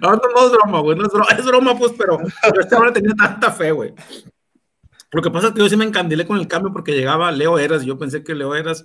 no, 0.00 0.12
no, 0.12 0.46
es 0.46 0.52
broma, 0.52 0.80
güey. 0.80 0.96
No 0.96 1.06
es 1.06 1.12
broma, 1.12 1.26
es 1.38 1.44
broma, 1.44 1.78
pues, 1.78 1.92
pero, 1.98 2.18
pero 2.42 2.60
este 2.60 2.76
no 2.76 2.84
le 2.86 2.92
tenía 2.92 3.14
tanta 3.14 3.50
fe, 3.50 3.70
güey. 3.72 3.92
Lo 5.12 5.22
que 5.22 5.30
pasa 5.30 5.48
es 5.48 5.54
que 5.54 5.60
yo 5.60 5.68
sí 5.68 5.76
me 5.76 5.84
encandilé 5.84 6.26
con 6.26 6.38
el 6.38 6.46
cambio 6.46 6.72
porque 6.72 6.94
llegaba 6.94 7.32
Leo 7.32 7.58
Eras 7.58 7.82
y 7.82 7.86
yo 7.86 7.98
pensé 7.98 8.22
que 8.22 8.34
Leo 8.34 8.54
Eras 8.54 8.84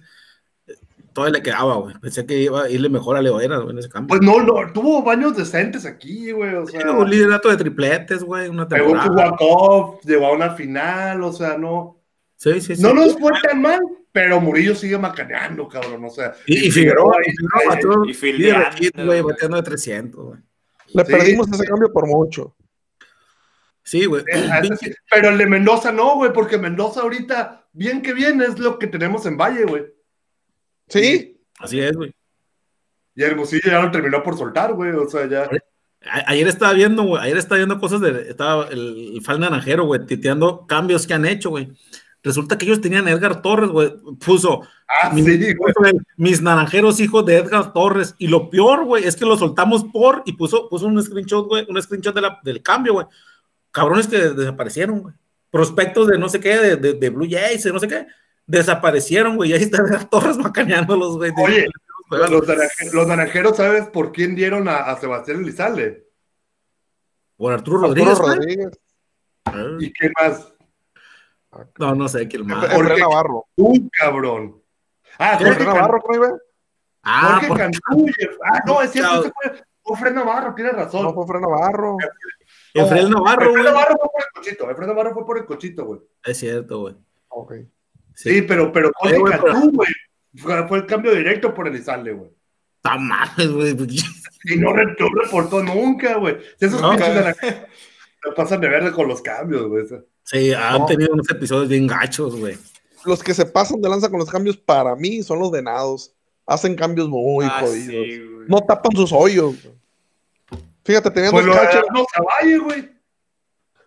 todavía 1.15 1.37
le 1.37 1.43
quedaba, 1.43 1.77
güey. 1.77 1.95
Pensé 2.01 2.25
que 2.25 2.37
iba 2.37 2.63
a 2.63 2.69
irle 2.69 2.89
mejor 2.89 3.15
a 3.15 3.21
Leo 3.21 3.39
Eras, 3.39 3.61
güey, 3.61 3.71
en 3.71 3.79
ese 3.79 3.89
cambio. 3.89 4.09
Pues 4.09 4.21
no, 4.21 4.43
no, 4.43 4.73
tuvo 4.73 5.01
baños 5.01 5.37
decentes 5.37 5.85
aquí, 5.85 6.31
güey, 6.31 6.53
o 6.53 6.67
sea. 6.67 6.91
un 6.91 7.09
liderato 7.09 7.49
de 7.49 7.55
tripletes, 7.55 8.21
güey, 8.21 8.49
una 8.49 8.67
temporada. 8.67 9.05
Llegó 9.39 9.99
llegó 10.03 10.27
a 10.27 10.33
una 10.33 10.51
final, 10.51 11.23
o 11.23 11.31
sea, 11.31 11.57
no. 11.57 12.03
Sí, 12.35 12.59
sí, 12.59 12.75
sí. 12.75 12.81
No 12.81 12.93
nos 12.93 13.17
fue 13.17 13.31
tan 13.41 13.61
mal, 13.61 13.79
pero 14.11 14.41
Murillo 14.41 14.75
sigue 14.75 14.97
macaneando, 14.97 15.69
cabrón, 15.69 16.03
o 16.03 16.09
sea. 16.09 16.33
Y, 16.45 16.69
Figueroa, 16.69 17.15
y 17.25 17.31
Figueroa, 17.31 18.09
y 18.09 18.13
Figueroa, 18.13 19.05
güey, 19.05 19.21
bateando 19.21 19.55
de 19.55 19.63
300, 19.63 20.25
güey. 20.25 20.39
Le 20.93 21.05
perdimos 21.05 21.47
ese 21.49 21.65
cambio 21.65 21.93
por 21.93 22.07
mucho. 22.07 22.53
Sí, 23.83 24.05
güey. 24.05 24.21
Eh, 24.33 24.49
pero 25.09 25.29
el 25.29 25.37
de 25.37 25.45
Mendoza 25.45 25.93
no, 25.93 26.15
güey, 26.15 26.33
porque 26.33 26.57
Mendoza 26.57 27.01
ahorita, 27.01 27.67
bien 27.71 28.01
que 28.01 28.13
bien, 28.13 28.41
es 28.41 28.59
lo 28.59 28.77
que 28.77 28.87
tenemos 28.87 29.25
en 29.25 29.37
Valle, 29.37 29.63
güey. 29.63 29.94
Sí. 30.87 31.41
Así 31.59 31.79
es, 31.79 31.95
güey. 31.95 32.13
Y 33.15 33.23
Hermosillo 33.23 33.71
ya 33.71 33.81
lo 33.81 33.91
terminó 33.91 34.21
por 34.21 34.37
soltar, 34.37 34.73
güey, 34.73 34.91
o 34.91 35.09
sea, 35.09 35.27
ya. 35.27 35.49
Ayer 36.27 36.47
estaba 36.47 36.73
viendo, 36.73 37.03
güey, 37.03 37.23
ayer 37.23 37.37
estaba 37.37 37.57
viendo 37.57 37.79
cosas 37.79 38.01
de, 38.01 38.29
estaba 38.29 38.67
el, 38.67 39.13
el 39.15 39.21
Fal 39.21 39.39
Naranjero, 39.39 39.85
güey, 39.85 40.05
titeando 40.05 40.67
cambios 40.67 41.07
que 41.07 41.13
han 41.13 41.25
hecho, 41.25 41.49
güey. 41.49 41.71
Resulta 42.21 42.57
que 42.57 42.65
ellos 42.65 42.81
tenían 42.81 43.07
a 43.07 43.11
Edgar 43.11 43.41
Torres, 43.41 43.69
güey, 43.69 43.93
puso 44.23 44.61
ah, 45.01 45.13
mis, 46.17 46.41
naranjeros 46.41 46.99
hijos 46.99 47.25
de 47.25 47.37
Edgar 47.37 47.71
Torres. 47.71 48.15
Y 48.17 48.27
lo 48.27 48.49
peor, 48.49 48.83
güey, 48.85 49.05
es 49.05 49.15
que 49.15 49.25
lo 49.25 49.37
soltamos 49.37 49.85
por 49.85 50.23
y 50.25 50.33
puso, 50.33 50.67
puso 50.67 50.87
un 50.87 51.01
screenshot, 51.01 51.47
güey, 51.47 51.65
un 51.69 51.81
screenshot 51.81 52.13
de 52.13 52.21
la, 52.21 52.39
del 52.43 52.61
cambio, 52.61 52.93
güey 52.93 53.05
cabrones 53.75 54.07
que 54.07 54.17
desaparecieron, 54.17 55.01
güey. 55.01 55.13
Prospectos 55.51 56.07
de 56.07 56.17
no 56.17 56.29
sé 56.29 56.39
qué, 56.39 56.57
de, 56.57 56.93
de, 56.93 57.09
Blue 57.09 57.27
Jays, 57.29 57.63
de 57.63 57.73
no 57.73 57.79
sé 57.79 57.87
qué, 57.89 58.07
desaparecieron, 58.45 59.35
güey. 59.35 59.53
Ahí 59.53 59.63
están 59.63 59.89
las 59.91 60.09
torres 60.09 60.37
macaneándolos, 60.37 61.17
güey. 61.17 61.31
Oye, 61.37 61.67
los, 62.09 63.07
naranjeros, 63.07 63.57
¿sabes 63.57 63.87
por 63.87 64.11
quién 64.11 64.35
dieron 64.35 64.67
a, 64.67 64.95
Sebastián 64.97 65.41
Elizalde? 65.41 66.07
Por 67.37 67.53
Arturo 67.53 67.79
Rodríguez. 67.79 68.19
Ah. 69.45 69.77
¿Y 69.79 69.91
qué 69.91 70.11
más? 70.19 70.53
No, 71.79 71.95
no 71.95 72.07
sé 72.07 72.27
quién 72.27 72.45
más. 72.45 72.69
Jorge 72.71 72.99
Navarro. 72.99 73.45
Un 73.55 73.89
cabrón. 73.89 74.61
Ah, 75.17 75.37
Jorge 75.39 75.63
Navarro, 75.63 75.99
¿cómo 76.01 76.15
iba? 76.15 76.37
Ah, 77.03 77.41
Jorge 77.47 77.63
Cantú. 77.63 78.07
Ah, 78.43 78.59
no, 78.65 78.81
es 78.81 78.91
cierto, 78.91 79.31
fue 79.83 79.97
Fred 79.97 80.13
Navarro, 80.13 80.55
tienes 80.55 80.73
razón. 80.73 81.03
No, 81.03 81.13
fue 81.13 81.27
Fred 81.27 81.41
Navarro. 81.41 81.97
Efraín 82.73 83.09
Navarro, 83.11 83.51
güey. 83.51 83.63
Navarro 83.63 83.95
fue 83.99 84.09
por 84.11 84.21
el 84.21 84.33
cochito. 84.33 84.69
Efraín 84.71 84.89
Navarro 84.89 85.13
fue 85.13 85.25
por 85.25 85.37
el 85.37 85.45
cochito, 85.45 85.85
güey. 85.85 86.01
Es 86.23 86.37
cierto, 86.37 86.79
güey. 86.81 86.95
Ok. 87.29 87.53
Sí, 88.15 88.41
pero, 88.41 88.71
pero 88.71 88.91
Cantú, 88.93 89.71
güey. 89.71 89.89
Fue, 90.37 90.77
el 90.77 90.85
cambio 90.85 91.13
directo 91.13 91.53
por 91.53 91.67
Elizalde, 91.67 92.13
güey. 92.13 92.31
Está 92.77 92.97
mal, 92.97 93.29
güey. 93.37 93.75
Y 94.47 94.57
no, 94.57 94.73
reportó 94.73 95.63
nunca, 95.63 96.17
güey. 96.17 96.37
Esos 96.59 96.79
no, 96.79 96.91
pinches 96.91 97.15
de 97.15 97.21
la... 97.21 97.35
pasan 98.35 98.61
de 98.61 98.69
verde 98.69 98.91
con 98.91 99.07
los 99.07 99.19
cambios, 99.19 99.67
güey. 99.67 99.85
Sí, 100.23 100.53
han 100.53 100.85
tenido 100.85 101.13
unos 101.13 101.27
episodios 101.31 101.67
bien 101.67 101.87
gachos, 101.87 102.35
güey. 102.35 102.55
Los 103.05 103.23
que 103.23 103.33
se 103.33 103.47
pasan 103.47 103.81
de 103.81 103.89
lanza 103.89 104.09
con 104.09 104.19
los 104.19 104.29
cambios, 104.29 104.55
para 104.55 104.95
mí, 104.95 105.23
son 105.23 105.39
los 105.39 105.49
venados. 105.49 106.13
Hacen 106.45 106.75
cambios 106.75 107.09
muy 107.09 107.45
ah, 107.45 107.61
jodidos. 107.61 108.05
Sí, 108.05 108.21
no 108.47 108.61
tapan 108.61 108.95
sus 108.95 109.11
hoyos. 109.11 109.55
Güey. 109.63 109.75
Fíjate, 110.83 111.09
tenían 111.09 111.31
pues 111.31 111.45
dos 111.45 111.55
catchers. 111.55 111.87
Valle, 112.23 112.57
güey. 112.59 112.94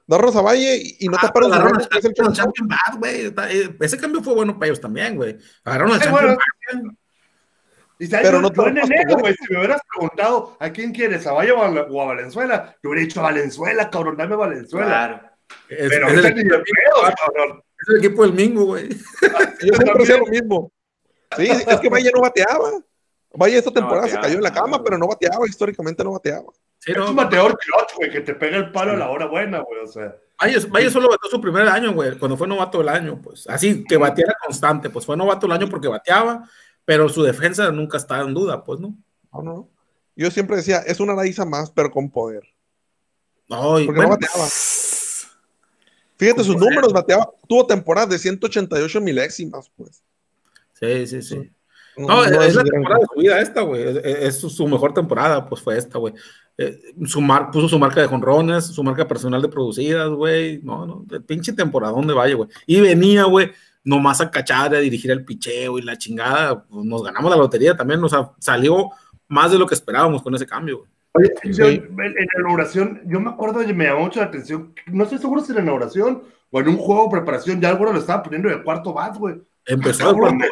Dos 0.09 0.23
Rosavalle 0.23 0.77
y, 0.77 0.97
y 1.01 1.09
no 1.09 1.19
ah, 1.19 1.21
taparon 1.21 1.53
su 1.53 1.59
hoyos. 1.61 1.89
El 2.03 2.33
Champion 2.33 2.67
Bad, 2.67 2.99
güey. 2.99 3.27
Eh, 3.27 3.77
ese 3.79 3.99
cambio 3.99 4.23
fue 4.23 4.35
bueno 4.35 4.55
para 4.55 4.69
ellos 4.69 4.81
también, 4.81 5.17
güey. 5.17 5.37
Agarraron 5.65 5.93
al 5.93 6.01
Champion 6.01 6.37
Bad. 6.37 6.95
Y 7.99 8.09
pero 8.09 8.41
no 8.41 8.49
en 8.67 8.79
enero, 8.79 9.19
güey. 9.19 9.35
Si 9.35 9.53
me 9.53 9.59
hubieras 9.59 9.83
preguntado 9.93 10.57
a 10.61 10.71
quién 10.71 10.93
quieres, 10.93 11.27
a 11.27 11.33
Valle 11.33 11.53
o 11.53 11.63
a, 11.63 12.07
Valenzuela, 12.07 12.75
te 12.81 12.89
hubiera 12.89 13.03
dicho 13.03 13.21
a 13.21 13.25
Valenzuela, 13.25 13.91
cabrón, 13.91 14.17
dame 14.17 14.35
Valenzuela. 14.35 14.87
Claro. 14.87 15.21
Es, 15.69 15.89
pero 15.91 16.09
es, 16.09 16.15
el, 16.15 16.27
equipo, 16.27 16.55
cabrón. 16.55 17.63
es 17.79 17.89
el 17.89 17.97
equipo 17.99 18.23
del 18.23 18.33
Mingo, 18.33 18.65
güey. 18.65 18.89
Yo 18.89 19.75
siempre 19.75 20.03
hacía 20.05 20.17
lo 20.17 20.27
mismo. 20.27 20.73
Sí, 21.37 21.49
es 21.51 21.81
que 21.81 21.89
Valle 21.91 22.11
no 22.15 22.23
bateaba. 22.23 22.71
Valle 23.33 23.59
esta 23.59 23.71
temporada 23.71 24.09
se 24.09 24.19
cayó 24.19 24.37
en 24.37 24.43
la 24.43 24.53
cama, 24.53 24.83
pero 24.83 24.99
no 24.99 25.09
bateaba, 25.09 25.47
históricamente 25.47 26.03
no 26.03 26.13
bateaba. 26.13 26.53
Sí, 26.79 26.93
es 26.93 26.99
un 26.99 27.17
bateador 27.17 27.59
clutch, 27.59 27.97
güey, 27.97 28.11
que 28.11 28.21
te 28.21 28.35
pega 28.35 28.57
el 28.57 28.71
palo 28.71 28.93
a 28.93 28.97
la 28.97 29.11
hora 29.11 29.27
buena, 29.27 29.61
güey, 29.61 29.81
o 29.83 29.87
sea. 29.87 30.17
Valle, 30.41 30.91
solo 30.91 31.09
bateó 31.09 31.29
su 31.29 31.41
primer 31.41 31.69
año, 31.69 31.93
güey, 31.93 32.17
cuando 32.19 32.37
fue 32.37 32.47
novato 32.47 32.79
del 32.79 32.89
año, 32.89 33.21
pues. 33.21 33.49
Así 33.49 33.85
que 33.85 33.97
bateara 33.97 34.35
constante, 34.45 34.89
pues 34.89 35.05
fue 35.05 35.17
novato 35.17 35.47
del 35.47 35.57
año 35.57 35.69
porque 35.69 35.89
bateaba, 35.89 36.49
pero 36.85 37.09
su 37.09 37.23
defensa 37.23 37.71
nunca 37.73 37.99
estaba 37.99 38.23
en 38.23 38.33
duda, 38.33 38.63
pues, 38.63 38.79
¿no? 38.79 38.95
No, 39.33 39.43
no. 39.43 39.69
Yo 40.15 40.31
siempre 40.31 40.57
decía, 40.57 40.79
es 40.79 41.01
una 41.01 41.15
nariz 41.15 41.39
más, 41.47 41.71
pero 41.71 41.91
con 41.91 42.11
poder. 42.11 42.45
No, 43.49 43.73
porque 43.85 44.01
no 44.01 44.09
bateaba. 44.09 44.47
Fíjate 46.17 46.45
sus 46.45 46.57
números, 46.57 46.93
bateaba, 46.93 47.31
tuvo 47.49 47.67
temporadas 47.67 48.11
de 48.11 48.19
188 48.19 49.01
milésimas, 49.01 49.71
pues. 49.77 50.03
Sí, 50.75 51.07
sí, 51.07 51.23
sí. 51.23 51.53
No, 51.99 52.25
es, 52.25 52.55
la 52.55 52.65
temporada 52.65 53.01
de 53.01 53.07
su 53.13 53.21
vida 53.21 53.41
esta, 53.41 53.63
güey. 53.63 53.83
Es, 54.05 54.39
su, 54.41 54.69
mejor 54.69 54.95
temporada, 54.95 55.47
pues 55.47 55.61
fue 55.61 55.77
esta, 55.77 55.99
güey. 55.99 56.15
Eh, 56.57 56.79
su 57.07 57.21
mar, 57.21 57.51
puso 57.51 57.69
su 57.69 57.79
marca 57.79 58.01
de 58.01 58.07
jonrones, 58.07 58.67
su 58.67 58.83
marca 58.83 59.07
personal 59.07 59.43
de 59.43 59.49
producidas, 59.49 60.09
güey. 60.11 60.61
No, 60.63 60.87
no, 60.87 61.05
de 61.07 61.21
pinche 61.21 61.53
temporada 61.53 61.93
donde 61.93 62.15
vaya, 62.15 62.35
güey. 62.35 62.49
Y 62.67 62.81
venía, 62.81 63.25
güey, 63.25 63.51
nomás 63.85 64.21
a 64.21 64.31
cachar, 64.31 64.75
a 64.75 64.79
dirigir 64.79 65.11
el 65.11 65.25
picheo 65.25 65.79
y 65.79 65.83
la 65.83 65.99
chingada. 65.99 66.65
Pues 66.65 66.85
nos 66.85 67.03
ganamos 67.03 67.31
la 67.31 67.37
lotería 67.37 67.77
también, 67.77 68.03
o 68.03 68.09
sea, 68.09 68.31
salió 68.39 68.91
más 69.29 69.53
de 69.53 69.59
lo 69.59 69.67
que 69.67 69.75
esperábamos 69.75 70.23
con 70.23 70.35
ese 70.35 70.47
cambio, 70.47 70.79
güey. 70.79 70.91
Oye, 71.15 71.33
en 71.75 71.97
la 71.97 72.41
inauguración, 72.41 73.01
yo 73.07 73.19
me 73.19 73.31
acuerdo 73.31 73.63
y 73.63 73.73
me 73.73 73.87
llamó 73.87 74.03
mucho 74.03 74.21
la 74.21 74.27
atención, 74.27 74.73
no 74.87 75.03
estoy 75.03 75.19
seguro 75.19 75.41
si 75.43 75.51
en 75.51 75.57
la 75.57 75.63
inauguración 75.63 76.23
o 76.51 76.61
en 76.61 76.69
un 76.69 76.77
juego 76.77 77.05
de 77.05 77.11
preparación, 77.11 77.61
ya 77.61 77.71
algo 77.71 77.85
lo 77.85 77.99
estaba 77.99 78.23
poniendo 78.23 78.49
de 78.49 78.63
cuarto 78.63 78.93
bat, 78.93 79.17
güey. 79.17 79.37
Empezó 79.69 80.11
el 80.11 80.17
cuarto 80.17 80.45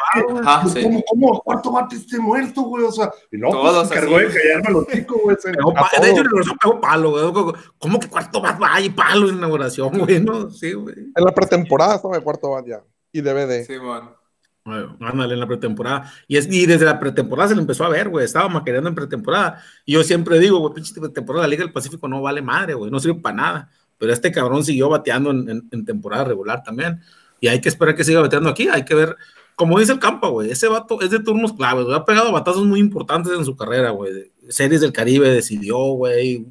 ah, 0.45 0.63
sí. 0.71 0.83
¿Cómo, 0.83 1.03
¿Cómo, 1.07 1.41
cuarto 1.41 1.71
bate 1.71 1.95
esté 1.95 2.19
muerto, 2.19 2.61
güey? 2.61 2.83
O 2.83 2.91
sea, 2.91 3.11
y 3.31 3.37
no, 3.37 3.49
pues, 3.49 3.87
se 3.87 3.95
encargó 3.95 4.19
de 4.19 4.27
callarme 4.27 4.69
los 4.69 4.87
chicos, 4.87 5.17
güey. 5.23 5.35
De 5.35 6.11
hecho, 6.11 6.21
el 6.21 6.57
pegó 6.61 6.79
palo, 6.79 7.31
güey. 7.31 7.55
¿Cómo 7.79 7.99
que 7.99 8.07
cuarto 8.07 8.39
bat 8.39 8.61
va 8.61 8.79
y 8.79 8.91
palo 8.91 9.27
en 9.29 9.37
inauguración, 9.37 9.97
güey? 9.97 10.19
No, 10.19 10.51
sí, 10.51 10.73
güey. 10.73 10.95
En 11.15 11.25
la 11.25 11.33
pretemporada 11.33 11.95
estaba 11.95 12.15
de 12.15 12.23
cuarto 12.23 12.51
bat 12.51 12.67
ya. 12.67 12.83
Y 13.11 13.21
DVD. 13.21 13.65
Sí, 13.65 13.77
bueno. 13.79 14.15
Bueno, 14.63 14.97
ándale 14.99 15.33
en 15.33 15.39
la 15.39 15.47
pretemporada. 15.47 16.13
Y, 16.27 16.37
es, 16.37 16.47
y 16.51 16.67
desde 16.67 16.85
la 16.85 16.99
pretemporada 16.99 17.49
se 17.49 17.55
le 17.55 17.61
empezó 17.61 17.85
a 17.85 17.89
ver, 17.89 18.09
güey. 18.09 18.23
Estaba 18.23 18.49
maquereando 18.49 18.89
en 18.89 18.95
pretemporada. 18.95 19.63
Y 19.83 19.93
yo 19.93 20.03
siempre 20.03 20.37
digo, 20.37 20.59
güey, 20.59 20.75
pinche 20.75 20.93
pretemporada 20.93 21.41
de 21.41 21.47
la 21.47 21.51
Liga 21.51 21.63
del 21.63 21.73
Pacífico 21.73 22.07
no 22.07 22.21
vale 22.21 22.43
madre, 22.43 22.75
güey. 22.75 22.91
No 22.91 22.99
sirve 22.99 23.19
para 23.19 23.35
nada. 23.35 23.71
Pero 23.97 24.13
este 24.13 24.31
cabrón 24.31 24.63
siguió 24.63 24.89
bateando 24.89 25.31
en, 25.31 25.67
en 25.71 25.85
temporada 25.85 26.25
regular 26.25 26.61
también. 26.61 27.01
Y 27.39 27.47
hay 27.47 27.61
que 27.61 27.69
esperar 27.69 27.95
que 27.95 28.03
siga 28.03 28.21
bateando 28.21 28.49
aquí. 28.49 28.67
Hay 28.67 28.85
que 28.85 28.95
ver 28.95 29.17
como 29.57 29.79
dice 29.79 29.91
el 29.91 29.97
campo, 29.97 30.29
güey, 30.29 30.51
ese 30.51 30.67
vato 30.67 31.01
es 31.01 31.09
de 31.09 31.17
turnos 31.17 31.51
claves. 31.51 31.87
Ha 31.91 32.05
pegado 32.05 32.31
batazos 32.31 32.63
muy 32.63 32.79
importantes 32.79 33.33
en 33.33 33.43
su 33.43 33.55
carrera, 33.55 33.89
güey. 33.89 34.31
Series 34.49 34.81
del 34.81 34.93
Caribe 34.93 35.31
decidió, 35.31 35.79
güey. 35.93 36.45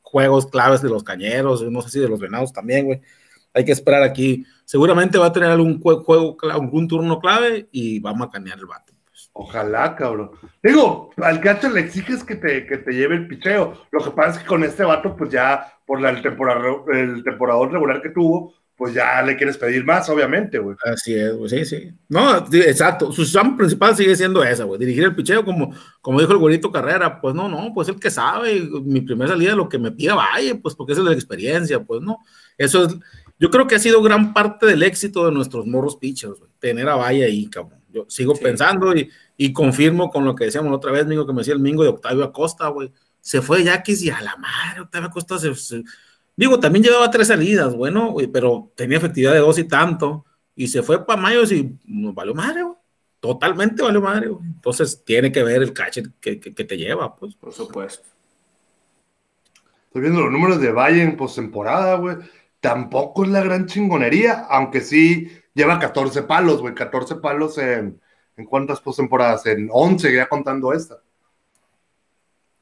Juegos 0.00 0.46
claves 0.46 0.80
de 0.80 0.88
los 0.88 1.02
cañeros, 1.02 1.68
no 1.68 1.82
sé 1.82 1.90
si 1.90 1.98
de 1.98 2.08
los 2.08 2.20
venados 2.20 2.52
también, 2.52 2.86
güey. 2.86 3.00
Hay 3.52 3.64
que 3.64 3.72
esperar 3.72 4.04
aquí. 4.04 4.46
Seguramente 4.64 5.18
va 5.18 5.26
a 5.26 5.32
tener 5.32 5.50
algún 5.50 5.80
juego, 5.80 6.36
algún 6.48 6.86
turno 6.86 7.18
clave 7.18 7.66
y 7.72 7.98
va 7.98 8.10
a 8.10 8.14
macanear 8.14 8.58
el 8.58 8.66
vato. 8.66 8.92
Pues. 9.04 9.28
Ojalá, 9.32 9.96
cabrón. 9.96 10.30
Digo, 10.62 11.10
al 11.16 11.40
catcher 11.40 11.72
le 11.72 11.80
exiges 11.80 12.22
que 12.22 12.36
te, 12.36 12.64
que 12.64 12.78
te 12.78 12.92
lleve 12.92 13.16
el 13.16 13.26
picheo. 13.26 13.74
Lo 13.90 14.04
que 14.04 14.10
pasa 14.12 14.36
es 14.36 14.38
que 14.38 14.46
con 14.46 14.62
este 14.62 14.84
vato, 14.84 15.16
pues 15.16 15.32
ya 15.32 15.80
por 15.84 16.06
el, 16.06 16.22
temporada, 16.22 16.60
el 16.92 17.24
temporador 17.24 17.72
regular 17.72 18.00
que 18.00 18.10
tuvo, 18.10 18.54
pues 18.76 18.92
ya 18.92 19.22
le 19.22 19.36
quieres 19.36 19.56
pedir 19.56 19.84
más, 19.84 20.08
obviamente, 20.10 20.58
güey. 20.58 20.76
Así 20.84 21.14
es, 21.14 21.34
güey, 21.34 21.48
sí, 21.48 21.64
sí. 21.64 21.90
No, 22.10 22.36
exacto. 22.52 23.10
Su 23.10 23.24
chamba 23.24 23.56
principal 23.56 23.96
sigue 23.96 24.14
siendo 24.14 24.44
esa, 24.44 24.64
güey. 24.64 24.78
Dirigir 24.78 25.04
el 25.04 25.14
picheo, 25.16 25.44
como, 25.46 25.74
como 26.02 26.20
dijo 26.20 26.32
el 26.32 26.38
güerito 26.38 26.70
Carrera, 26.70 27.18
pues 27.20 27.34
no, 27.34 27.48
no, 27.48 27.72
pues 27.72 27.88
el 27.88 27.98
que 27.98 28.10
sabe, 28.10 28.68
mi 28.84 29.00
primera 29.00 29.30
salida, 29.30 29.54
lo 29.54 29.68
que 29.68 29.78
me 29.78 29.92
pida, 29.92 30.14
vaya, 30.14 30.54
pues 30.60 30.74
porque 30.74 30.92
esa 30.92 31.00
es 31.00 31.08
la 31.08 31.14
experiencia, 31.14 31.82
pues 31.82 32.02
no. 32.02 32.18
Eso 32.58 32.84
es, 32.84 32.96
yo 33.38 33.50
creo 33.50 33.66
que 33.66 33.76
ha 33.76 33.78
sido 33.78 34.02
gran 34.02 34.34
parte 34.34 34.66
del 34.66 34.82
éxito 34.82 35.24
de 35.24 35.32
nuestros 35.32 35.66
morros 35.66 35.96
pitchers, 35.96 36.38
güey, 36.38 36.50
tener 36.58 36.86
a 36.88 36.96
Valle 36.96 37.24
ahí, 37.24 37.46
cabrón. 37.46 37.80
Yo 37.90 38.04
sigo 38.08 38.34
pensando 38.34 38.94
y, 38.94 39.08
y, 39.38 39.54
confirmo 39.54 40.10
con 40.10 40.26
lo 40.26 40.34
que 40.34 40.44
decíamos 40.44 40.70
la 40.70 40.76
otra 40.76 40.92
vez, 40.92 41.06
Mingo, 41.06 41.26
que 41.26 41.32
me 41.32 41.38
decía 41.38 41.54
el 41.54 41.60
Mingo 41.60 41.82
de 41.82 41.88
Octavio 41.88 42.24
Acosta, 42.24 42.68
güey. 42.68 42.92
Se 43.22 43.40
fue 43.40 43.64
Yaquis 43.64 44.02
y 44.02 44.10
a 44.10 44.20
la 44.20 44.36
madre, 44.36 44.82
Octavio 44.82 45.08
Acosta 45.08 45.38
se 45.38 45.54
Digo, 46.36 46.60
también 46.60 46.84
llevaba 46.84 47.10
tres 47.10 47.28
salidas, 47.28 47.74
bueno, 47.74 48.14
pero 48.30 48.70
tenía 48.76 48.98
efectividad 48.98 49.32
de 49.32 49.38
dos 49.38 49.58
y 49.58 49.64
tanto, 49.64 50.26
y 50.54 50.68
se 50.68 50.82
fue 50.82 51.04
para 51.04 51.20
Mayos 51.20 51.50
y 51.50 51.78
nos 51.86 52.14
valió 52.14 52.34
madre, 52.34 52.62
güey. 52.62 52.76
Totalmente 53.20 53.82
valió 53.82 54.02
madre, 54.02 54.28
güey. 54.28 54.44
Entonces 54.44 55.02
tiene 55.04 55.32
que 55.32 55.42
ver 55.42 55.62
el 55.62 55.72
cache 55.72 56.02
que, 56.20 56.36
te 56.36 56.76
lleva, 56.76 57.16
pues. 57.16 57.34
Por 57.34 57.52
supuesto. 57.52 58.06
Estoy 59.86 60.02
viendo 60.02 60.20
los 60.20 60.30
números 60.30 60.60
de 60.60 60.70
Valle 60.70 61.02
en 61.02 61.16
postemporada, 61.16 61.96
güey. 61.96 62.16
Tampoco 62.60 63.24
es 63.24 63.30
la 63.30 63.42
gran 63.42 63.66
chingonería, 63.66 64.46
aunque 64.50 64.82
sí 64.82 65.30
lleva 65.54 65.78
14 65.78 66.22
palos, 66.24 66.60
güey. 66.60 66.74
14 66.74 67.16
palos 67.16 67.56
en, 67.56 68.00
¿en 68.36 68.44
cuántas 68.44 68.80
postemporadas? 68.80 69.46
En 69.46 69.68
11, 69.72 70.14
ya 70.14 70.28
contando 70.28 70.72
esta. 70.74 71.02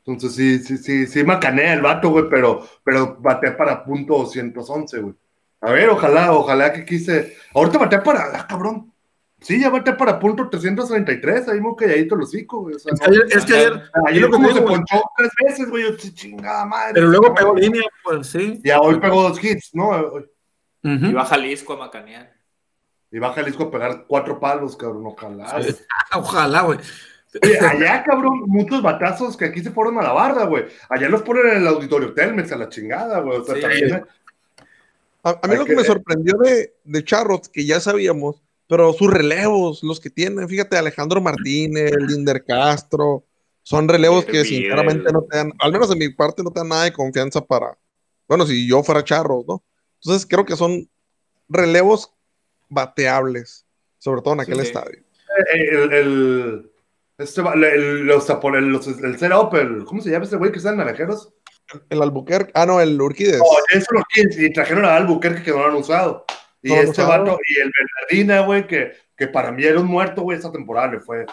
Entonces 0.07 0.35
sí, 0.35 0.59
sí, 0.59 0.77
sí, 0.77 1.07
sí 1.07 1.25
macanea 1.25 1.73
el 1.73 1.81
vato, 1.81 2.11
güey, 2.11 2.27
pero, 2.29 2.67
pero 2.83 3.17
batea 3.21 3.57
para 3.57 3.85
punto 3.85 4.19
211, 4.19 5.01
güey. 5.01 5.15
A 5.63 5.73
ver, 5.73 5.89
ojalá, 5.89 6.33
ojalá 6.33 6.73
que 6.73 6.85
quise. 6.85 7.37
Ahorita 7.55 7.79
batea 7.79 8.03
para. 8.03 8.39
Ah, 8.39 8.47
cabrón. 8.47 8.93
Sí, 9.41 9.61
ya 9.61 9.71
batea 9.71 9.97
para 9.97 10.19
punto 10.19 10.49
333, 10.49 11.49
ahí 11.49 11.61
muy 11.61 11.75
calladito 11.75 12.17
los 12.17 12.29
hocico, 12.29 12.61
güey. 12.61 12.77
O 12.77 12.79
sea, 12.79 12.93
es, 12.93 13.01
que 13.01 13.11
ayer, 13.11 13.25
es 13.31 13.45
que 13.45 13.55
ayer, 13.55 13.83
ayer 14.07 14.31
como 14.31 14.53
se 14.53 14.61
ponchó 14.61 15.03
tres 15.17 15.31
veces, 15.43 15.71
güey. 15.71 15.97
Chingada 15.97 16.67
madre. 16.67 16.93
Pero 16.95 17.09
luego 17.09 17.35
pegó 17.35 17.55
línea, 17.55 17.85
pues 18.03 18.27
sí. 18.27 18.61
Ya 18.63 18.81
hoy 18.81 19.01
pegó 19.01 19.23
dos 19.23 19.43
hits, 19.43 19.71
¿no? 19.75 20.13
Y 20.83 21.13
va 21.13 21.25
Jalisco 21.25 21.73
a 21.73 21.79
macanear. 21.79 22.31
Y 23.11 23.19
va 23.19 23.33
Jalisco 23.33 23.65
a 23.65 23.71
pegar 23.71 24.05
cuatro 24.07 24.39
palos, 24.39 24.77
cabrón. 24.77 25.07
Ojalá. 25.07 25.61
Ojalá, 26.15 26.63
güey 26.63 26.79
allá, 27.69 28.03
cabrón, 28.05 28.43
muchos 28.47 28.83
batazos 28.83 29.37
que 29.37 29.47
aquí 29.47 29.61
se 29.61 29.71
fueron 29.71 29.99
a 29.99 30.03
la 30.03 30.13
barda, 30.13 30.45
güey. 30.45 30.65
Allá 30.89 31.09
los 31.09 31.23
ponen 31.23 31.49
en 31.49 31.57
el 31.59 31.67
auditorio 31.67 32.15
Telmex 32.15 32.53
a 32.53 32.57
la 32.57 32.69
chingada, 32.69 33.21
güey. 33.21 33.39
O 33.39 33.45
sea, 33.45 33.61
también... 33.61 34.05
a, 35.23 35.49
mí 35.49 35.57
lo 35.57 35.65
que, 35.65 35.77
me 35.77 35.85
sorprendió 35.85 36.37
de, 36.39 36.75
de 36.85 37.05
Charros, 37.05 37.49
que 37.49 37.65
ya 37.65 37.81
sabíamos, 37.81 38.43
pero 38.69 38.93
sus 38.93 39.13
relevos, 39.13 39.83
los 39.83 40.01
que 40.01 40.11
tienen, 40.11 40.49
fíjate, 40.49 40.77
Alejandro 40.77 41.21
Martínez, 41.21 41.93
Linder 41.97 42.45
Castro, 42.45 43.25
son 43.63 43.89
relevos 43.89 44.25
que 44.25 44.45
sinceramente 44.45 45.13
no 45.13 45.23
te 45.23 45.39
dan, 45.39 45.53
al 45.59 45.73
menos 45.73 45.89
de 45.89 45.97
mi 45.97 46.11
parte, 46.11 46.43
no 46.43 46.51
te 46.51 46.61
dan 46.61 46.69
nada 46.69 46.85
de 46.85 46.93
confianza 46.93 47.41
para, 47.41 47.77
bueno, 48.29 48.47
si 48.47 48.69
yo 48.69 48.83
fuera 48.83 49.03
Charros, 49.03 49.45
¿no? 49.47 49.63
Entonces 50.03 50.27
creo 50.29 50.45
que 50.45 50.55
son 50.55 50.89
relevos 51.49 52.13
bateables, 52.69 53.65
sobre 53.99 54.21
todo 54.23 54.35
en 54.35 54.41
aquel 54.41 54.61
estadio. 54.61 55.03
el, 55.53 55.93
el 55.93 56.71
este, 57.19 57.41
el, 57.41 58.07
los, 58.07 58.29
los, 58.29 58.87
el 58.87 59.19
setup, 59.19 59.55
el, 59.55 59.85
¿cómo 59.85 60.01
se 60.01 60.11
llama 60.11 60.25
ese 60.25 60.37
güey 60.37 60.51
que 60.51 60.59
está 60.59 60.71
en 60.71 60.79
Naranjeros? 60.79 61.33
El 61.89 62.03
Albuquerque, 62.03 62.53
ah, 62.55 62.67
no, 62.67 62.81
el 62.81 63.01
Urquides. 63.01 63.39
No, 63.39 63.45
es 63.73 63.87
el 63.91 63.99
Urquides, 63.99 64.39
y 64.39 64.53
trajeron 64.53 64.85
a 64.85 64.97
Albuquerque 64.97 65.43
que 65.43 65.51
no 65.51 65.59
lo 65.59 65.67
han 65.67 65.75
usado. 65.77 66.25
Y 66.63 66.73
este 66.73 67.03
vato, 67.03 67.39
y 67.47 67.61
el 67.61 67.71
Bernardina, 67.77 68.41
güey, 68.47 68.67
que, 68.67 68.93
que 69.17 69.29
para 69.29 69.53
mí 69.53 69.65
era 69.65 69.81
un 69.81 69.87
muerto, 69.87 70.23
güey, 70.23 70.39
esta 70.39 70.51
temporada 70.51 70.93
le 70.93 71.01
fue, 71.01 71.27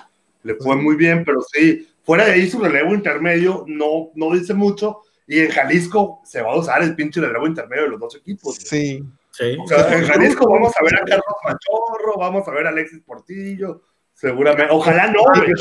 le 0.44 0.56
fue 0.56 0.76
muy 0.76 0.96
bien, 0.96 1.24
pero 1.24 1.40
sí, 1.54 1.88
fuera 2.04 2.26
de 2.26 2.34
ahí 2.34 2.50
su 2.50 2.60
relevo 2.60 2.94
intermedio 2.94 3.64
no, 3.68 4.12
no 4.16 4.34
dice 4.34 4.54
mucho, 4.54 5.02
y 5.26 5.40
en 5.40 5.50
Jalisco 5.50 6.22
se 6.26 6.42
va 6.42 6.52
a 6.52 6.58
usar 6.58 6.84
el 6.84 6.96
pinche 6.96 7.22
relevo 7.22 7.48
intermedio 7.48 7.84
de 7.84 7.90
los 7.90 8.00
dos 8.00 8.16
equipos. 8.16 8.56
Sí. 8.56 9.04
sí. 9.32 9.58
O 9.58 9.68
sea, 9.68 9.98
en 9.98 10.06
Jalisco 10.06 10.50
vamos 10.50 10.74
a 10.78 10.84
ver 10.84 10.96
a 10.96 11.06
Carlos 11.06 11.36
Machorro, 11.44 12.18
vamos 12.18 12.48
a 12.48 12.52
ver 12.52 12.68
a 12.68 12.70
Alexis 12.70 13.02
Portillo, 13.02 13.82
Seguramente. 14.22 14.68
Ojalá 14.70 15.08
no, 15.08 15.24
güey. 15.24 15.52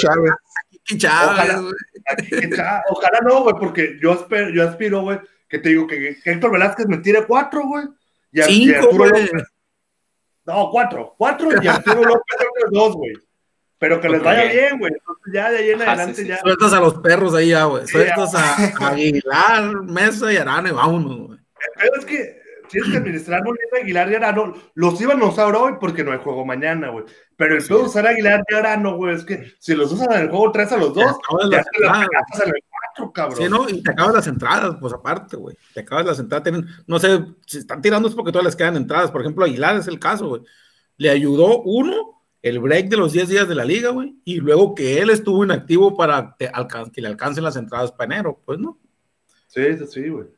Ojalá, 0.92 1.62
ojalá 2.90 3.20
no, 3.22 3.42
güey, 3.44 3.54
porque 3.58 3.98
yo, 4.02 4.12
espero, 4.12 4.50
yo 4.50 4.68
aspiro, 4.68 5.00
güey, 5.00 5.18
que 5.48 5.58
te 5.58 5.70
digo 5.70 5.86
que, 5.86 6.18
Héctor 6.22 6.52
Velázquez 6.52 6.86
me 6.86 6.98
tire 6.98 7.24
cuatro, 7.26 7.62
güey. 7.66 7.86
Y, 8.32 8.42
Cinco, 8.42 8.78
Arturo 8.80 9.06
López. 9.06 9.32
No, 10.44 10.70
cuatro. 10.70 11.14
Cuatro 11.16 11.50
y 11.62 11.66
Arturo 11.68 12.02
López 12.02 12.36
dos, 12.70 12.96
güey. 12.96 13.14
Pero 13.78 13.98
que 13.98 14.11
les 14.11 14.22
vaya 14.22 14.44
bien, 14.44 14.78
güey. 14.78 14.92
Entonces 14.92 15.32
ya 15.32 15.50
de 15.50 15.56
ahí 15.56 15.70
en 15.70 15.80
adelante 15.80 16.26
ya. 16.26 16.38
Sueltas 16.40 16.72
a 16.74 16.80
los 16.80 16.94
perros 16.98 17.34
ahí 17.34 17.48
ya, 17.48 17.64
güey. 17.64 17.86
Sueltas 17.86 18.34
a, 18.34 18.88
Aguilar, 18.88 19.82
Mesa 19.84 20.30
y 20.30 20.36
Arana 20.36 20.68
y 20.68 20.72
vámonos, 20.72 21.28
güey. 21.28 21.38
Pero 21.76 21.96
es 21.98 22.04
que 22.04 22.42
tienes 22.70 22.90
que 22.90 22.96
administrar 22.98 23.42
Molina, 23.44 23.64
Aguilar 23.82 24.10
y 24.10 24.14
Arano. 24.14 24.54
Los 24.74 25.00
iban 25.00 25.20
a 25.20 25.26
usar 25.26 25.54
hoy 25.54 25.74
porque 25.80 26.04
no 26.04 26.12
hay 26.12 26.18
juego 26.18 26.44
mañana, 26.44 26.88
güey. 26.90 27.04
Pero 27.36 27.56
el 27.56 27.66
pedo 27.66 27.84
usar 27.84 28.06
Aguilar 28.06 28.42
y 28.48 28.54
Arano, 28.54 28.96
güey, 28.96 29.14
es 29.14 29.24
que 29.24 29.52
si 29.58 29.74
los 29.74 29.92
usan 29.92 30.12
en 30.12 30.20
el 30.22 30.28
juego 30.30 30.52
3 30.52 30.72
a 30.72 30.76
los 30.76 30.94
dos, 30.94 31.18
te 31.28 31.48
las 31.48 31.66
en 31.74 32.48
el 32.48 32.62
4, 32.96 33.12
cabrón. 33.12 33.38
Sí, 33.38 33.48
¿no? 33.48 33.68
Y 33.68 33.82
te 33.82 33.90
acabas 33.90 34.14
las 34.14 34.26
entradas, 34.26 34.76
pues 34.80 34.92
aparte, 34.92 35.36
güey. 35.36 35.56
Te 35.74 35.80
acabas 35.80 36.06
las 36.06 36.18
entradas. 36.18 36.44
Tienen, 36.44 36.66
no 36.86 36.98
sé, 36.98 37.24
si 37.46 37.58
están 37.58 37.82
tirando 37.82 38.08
es 38.08 38.14
porque 38.14 38.32
todas 38.32 38.44
les 38.44 38.56
quedan 38.56 38.76
entradas. 38.76 39.10
Por 39.10 39.20
ejemplo, 39.20 39.44
Aguilar 39.44 39.76
es 39.76 39.88
el 39.88 39.98
caso, 39.98 40.28
güey. 40.28 40.42
Le 40.96 41.10
ayudó 41.10 41.62
uno 41.62 42.20
el 42.42 42.58
break 42.58 42.88
de 42.88 42.96
los 42.96 43.12
10 43.12 43.28
días 43.28 43.48
de 43.48 43.54
la 43.54 43.64
liga, 43.64 43.90
güey, 43.90 44.16
y 44.24 44.36
luego 44.36 44.74
que 44.74 44.98
él 45.00 45.10
estuvo 45.10 45.44
inactivo 45.44 45.96
para 45.96 46.36
que, 46.38 46.50
le 47.00 47.08
alcancen 47.08 47.44
las 47.44 47.56
entradas 47.56 47.92
para 47.92 48.14
enero, 48.14 48.40
pues 48.44 48.58
no. 48.58 48.78
Sí, 49.46 49.62
sí, 49.86 50.08
güey. 50.08 50.28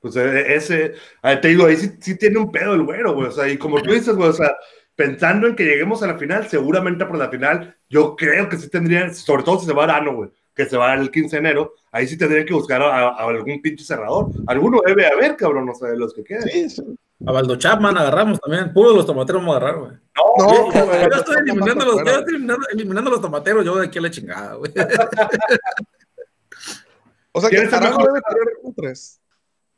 Pues 0.00 0.16
e, 0.16 0.54
ese, 0.54 0.94
te 1.22 1.48
digo, 1.48 1.66
ahí 1.66 1.76
sí, 1.76 2.16
tiene 2.16 2.38
un 2.38 2.52
pedo 2.52 2.74
el 2.74 2.82
güero, 2.82 3.14
güey. 3.14 3.28
O 3.28 3.32
sea, 3.32 3.48
y 3.48 3.58
como 3.58 3.80
tú 3.82 3.92
dices, 3.92 4.14
güey, 4.14 4.28
o 4.28 4.32
sea, 4.32 4.56
pensando 4.94 5.46
en 5.46 5.56
que 5.56 5.64
lleguemos 5.64 6.02
a 6.02 6.08
la 6.08 6.18
final, 6.18 6.48
seguramente 6.48 7.06
por 7.06 7.18
la 7.18 7.30
final, 7.30 7.76
yo 7.88 8.16
creo 8.16 8.48
que 8.48 8.56
sí 8.56 8.68
tendrían, 8.68 9.14
sobre 9.14 9.42
todo 9.42 9.60
si 9.60 9.66
se 9.66 9.72
va 9.72 9.82
a 9.82 9.84
Arano, 9.84 10.14
güey, 10.14 10.30
que 10.54 10.66
se 10.66 10.76
va 10.76 10.94
el 10.94 11.10
15 11.10 11.36
de 11.36 11.40
enero, 11.40 11.74
ahí 11.92 12.06
sí 12.06 12.18
tendrían 12.18 12.46
que 12.46 12.54
buscar 12.54 12.82
a, 12.82 13.10
algún 13.10 13.62
pinche 13.62 13.84
cerrador. 13.84 14.30
Alguno 14.46 14.80
debe 14.84 15.06
haber, 15.06 15.36
cabrón, 15.36 15.66
no 15.66 15.74
sé, 15.74 15.86
de 15.86 15.96
los 15.96 16.12
que 16.14 16.24
queden. 16.24 16.42
Sí, 16.42 16.70
sí. 16.70 16.82
A 17.26 17.32
Baldo 17.32 17.56
Chapman 17.56 17.98
agarramos 17.98 18.40
también, 18.40 18.72
puro 18.72 18.94
los 18.94 19.04
tomateros 19.04 19.42
vamos 19.42 19.54
a 19.54 19.56
agarrar, 19.58 19.80
güey. 19.80 19.90
No, 20.16 20.22
no, 20.44 20.72
yo, 20.72 20.92
estoy 21.16 21.36
eliminando 21.42 21.84
los, 21.84 21.96
yo 21.96 22.18
estoy 22.18 22.36
eliminando, 22.72 23.10
los 23.10 23.20
tomateros, 23.20 23.64
yo 23.64 23.74
de 23.76 23.86
aquí 23.86 23.98
a 23.98 24.02
la 24.02 24.10
chingada, 24.10 24.54
güey. 24.54 24.72
o 27.32 27.40
sea 27.40 27.50
que 27.50 27.58
Arano 27.58 27.98
debe 27.98 28.20
tener 28.20 28.44
un 28.62 28.72
3. 28.74 29.20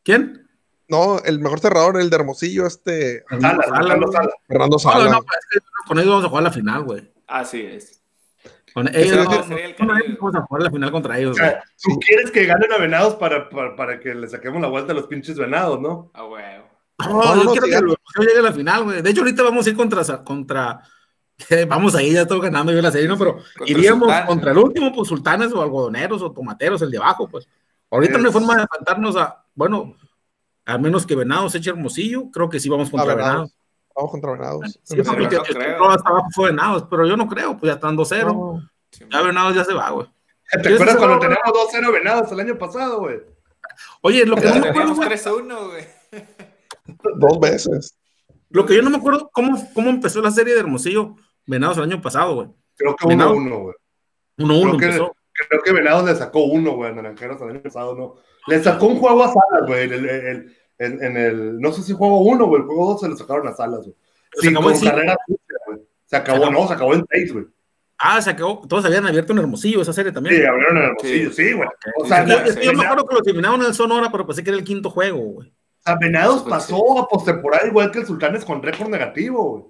¿Quién? 0.03 0.49
No, 0.89 1.21
el 1.21 1.39
mejor 1.39 1.61
cerrador, 1.61 2.01
el 2.01 2.11
de 2.11 2.17
Hermosillo, 2.17 2.67
este. 2.67 3.25
Fernando 3.29 3.63
Sala. 4.11 4.31
Fernando 4.49 4.79
Sala. 4.79 5.05
No, 5.05 5.11
no, 5.11 5.21
con 5.87 5.99
ellos 5.99 6.11
vamos 6.11 6.25
a 6.25 6.29
jugar 6.29 6.45
la 6.45 6.51
final, 6.51 6.83
güey. 6.83 7.13
Así 7.27 7.61
es. 7.63 8.03
Con 8.75 8.89
ellos 8.95 9.27
vamos 9.27 10.35
a 10.35 10.43
jugar 10.43 10.63
la 10.63 10.71
final 10.71 10.91
contra 10.91 11.19
ellos. 11.19 11.33
O 11.33 11.35
sea, 11.35 11.63
tú 11.83 11.99
quieres 12.01 12.31
que 12.31 12.47
ganen 12.47 12.73
a 12.73 12.79
Venados 12.79 13.15
para, 13.15 13.49
para, 13.49 13.77
para, 13.77 14.01
que 14.01 14.15
le 14.15 14.29
saquemos 14.29 14.61
la 14.61 14.69
vuelta 14.69 14.93
a 14.93 14.95
los 14.95 15.07
pinches 15.07 15.37
Venados, 15.37 15.81
¿no? 15.81 16.11
Ah, 16.15 16.23
güey. 16.23 16.45
No, 16.99 17.45
yo 17.45 17.53
quiero 17.53 17.67
que 17.67 17.75
el 17.75 18.27
llegue 18.27 18.39
a 18.39 18.43
la 18.43 18.53
final, 18.53 18.85
güey. 18.85 19.03
De 19.03 19.11
hecho, 19.11 19.21
ahorita 19.21 19.43
vamos 19.43 19.67
a 19.67 19.71
ir 19.71 19.77
contra. 19.77 20.05
contra 20.25 20.83
vamos 21.69 21.95
ahí, 21.95 22.13
ya 22.13 22.23
estoy 22.23 22.41
ganando 22.41 22.73
yo 22.73 22.83
la 22.83 22.93
serie, 22.93 23.09
¿no? 23.09 23.17
Pero 23.17 23.39
iríamos 23.67 24.13
contra 24.27 24.53
el 24.53 24.59
último, 24.59 24.93
pues 24.93 25.09
sultanes 25.09 25.53
o 25.53 25.63
algodoneros 25.63 26.23
o 26.23 26.33
tomateros, 26.33 26.83
el 26.83 26.91
de 26.91 26.99
abajo, 26.99 27.29
pues. 27.29 27.49
Ahorita 27.91 28.19
no 28.19 28.27
hay 28.27 28.33
forma 28.33 28.57
de 28.57 28.63
enfrentarnos 28.63 29.17
a, 29.17 29.45
bueno, 29.55 29.97
a 30.65 30.79
menos 30.79 31.07
que 31.07 31.17
Venados 31.17 31.55
eche 31.55 31.71
Hermosillo, 31.71 32.31
creo 32.31 32.49
que 32.49 32.61
sí 32.61 32.69
vamos 32.69 32.91
contra 32.91 33.15
Venados. 33.15 33.55
Vamos 33.95 34.11
contra 34.13 34.33
Venados. 34.33 34.81
Sí, 34.85 34.97
porque 35.03 35.37
no 35.37 35.91
el, 35.91 35.97
hasta 35.97 36.09
abajo 36.09 36.29
fue 36.33 36.51
Venados, 36.51 36.87
pero 36.89 37.07
yo 37.07 37.17
no 37.17 37.27
creo, 37.27 37.57
pues 37.59 37.71
ya 37.71 37.75
están 37.75 37.97
2-0. 37.97 38.71
ya 39.11 39.23
Venados 39.23 39.55
ya 39.55 39.65
se 39.65 39.75
va, 39.75 39.91
güey. 39.91 40.07
¿Te 40.63 40.75
acuerdas 40.75 40.97
cuando 40.97 41.19
teníamos 41.19 41.53
2-0 41.73 41.93
Venados 41.93 42.33
el 42.33 42.41
año 42.41 42.59
pasado, 42.59 43.01
güey? 43.01 43.21
Oye, 44.03 44.25
lo 44.27 44.37
que 44.37 44.49
no 44.49 44.61
me 44.61 44.69
acuerdo. 44.69 44.95
3-1, 44.95 45.69
güey. 45.69 45.87
Dos 47.17 47.41
veces. 47.41 47.97
Lo 48.49 48.67
que 48.67 48.75
yo 48.75 48.83
no 48.83 48.91
me 48.91 48.97
acuerdo, 48.97 49.31
¿cómo, 49.33 49.57
cómo 49.75 49.91
empezó 49.91 50.21
la 50.21 50.31
serie 50.31 50.55
de 50.55 50.61
Hermosillo 50.61 51.17
Venados 51.47 51.77
el 51.79 51.85
año 51.85 52.03
pasado, 52.03 52.35
güey? 52.35 52.49
Creo 52.77 52.97
que 52.97 53.07
1-1, 53.07 53.63
güey. 53.63 53.75
1-1 54.39 54.71
empezó. 54.75 55.15
Creo 55.49 55.63
que 55.63 55.73
Venados 55.73 56.05
le 56.05 56.15
sacó 56.15 56.45
uno, 56.45 56.73
güey, 56.73 56.91
a 56.91 56.95
Naranjeros 56.95 57.41
el 57.43 57.51
año 57.51 57.63
pasado, 57.63 57.95
¿no? 57.95 58.17
Le 58.47 58.63
sacó 58.63 58.87
un 58.87 58.99
juego 58.99 59.25
a 59.25 59.29
Salas, 59.29 59.67
güey, 59.67 59.85
el, 59.85 60.07
el, 60.07 60.57
en, 60.79 61.17
el, 61.17 61.61
no 61.61 61.73
sé 61.73 61.83
si 61.83 61.93
juego 61.93 62.21
uno, 62.21 62.47
güey, 62.47 62.63
el 62.63 62.67
juego 62.67 62.93
dos 62.93 63.01
se 63.01 63.09
le 63.09 63.17
sacaron 63.17 63.47
a 63.49 63.53
Salas, 63.53 63.81
güey. 63.81 63.95
Sin 64.35 64.55
con 64.55 64.79
carrera 64.81 65.17
sucia, 65.27 65.57
güey. 65.67 65.81
Se 66.07 66.17
acabó, 66.17 66.51
no, 66.51 66.67
se 66.67 66.75
acabó 66.75 66.95
en 66.95 67.07
seis, 67.11 67.33
güey. 67.33 67.47
Ah, 67.99 68.21
se 68.23 68.31
acabó. 68.31 68.67
Todos 68.67 68.85
habían 68.87 69.07
abierto 69.07 69.33
en 69.33 69.41
Hermosillo 69.41 69.83
esa 69.83 69.93
serie 69.93 70.11
también. 70.11 70.37
Sí, 70.37 70.43
abrieron 70.43 70.77
en 70.79 70.83
Hermosillo, 70.85 71.33
sí, 71.33 71.53
güey. 71.53 71.69
O 71.99 72.07
sea, 72.07 72.25
yo, 72.25 72.73
me 72.73 72.85
acuerdo 72.85 73.07
que 73.07 73.15
lo 73.15 73.23
terminaron 73.23 73.61
en 73.61 73.67
el 73.67 73.75
Sonora, 73.75 74.11
pero 74.11 74.27
pensé 74.27 74.43
que 74.43 74.51
era 74.51 74.59
el 74.59 74.65
quinto 74.65 74.89
juego, 74.89 75.19
güey. 75.19 75.53
sea, 75.81 75.97
Venados 75.97 76.43
pasó 76.45 76.99
a 76.99 77.09
postemporada 77.09 77.67
igual 77.67 77.91
que 77.91 77.99
el 77.99 78.07
Sultanes 78.07 78.45
con 78.45 78.63
récord 78.63 78.89
negativo, 78.89 79.51
güey. 79.51 79.65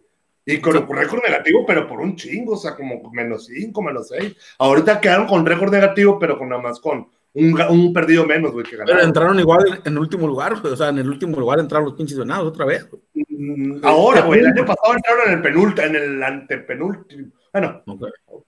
Y 0.55 0.61
con 0.61 0.75
récord 0.89 1.23
negativo, 1.23 1.65
pero 1.67 1.87
por 1.87 2.01
un 2.01 2.17
chingo, 2.17 2.55
o 2.55 2.57
sea, 2.57 2.75
como 2.75 3.11
menos 3.13 3.47
5, 3.47 3.83
menos 3.83 4.09
6. 4.09 4.37
Ahorita 4.59 5.01
quedaron 5.01 5.27
con 5.27 5.47
récord 5.47 5.73
negativo, 5.73 6.19
pero 6.19 6.39
con 6.39 6.49
nada 6.49 6.63
más 6.63 6.81
con 6.81 7.07
un, 7.33 7.61
un 7.69 7.93
perdido 7.93 8.27
menos, 8.27 8.53
güey, 8.53 8.65
que 8.65 8.77
ganaron. 8.77 8.97
Pero 8.97 9.07
entraron 9.07 9.41
igual 9.41 9.83
en 9.85 9.93
el 9.93 9.99
último 9.99 10.27
lugar, 10.27 10.55
o 10.55 10.77
sea, 10.77 10.89
en 10.89 10.99
el 10.99 11.09
último 11.09 11.39
lugar 11.39 11.61
entraron 11.61 11.87
los 11.87 11.95
pinches 11.95 12.19
venados 12.19 12.49
otra 12.49 12.65
vez. 12.65 12.89
Mm, 13.15 13.85
ahora, 13.85 14.23
güey, 14.23 14.41
el 14.41 14.47
año 14.47 14.67
pasado 14.67 14.95
entraron 14.95 15.29
en 15.29 15.33
el 15.35 15.43
penúltimo, 15.43 15.87
en 15.87 15.97
el 15.97 16.23
antepenúltimo. 16.23 17.33
Bueno, 17.53 17.83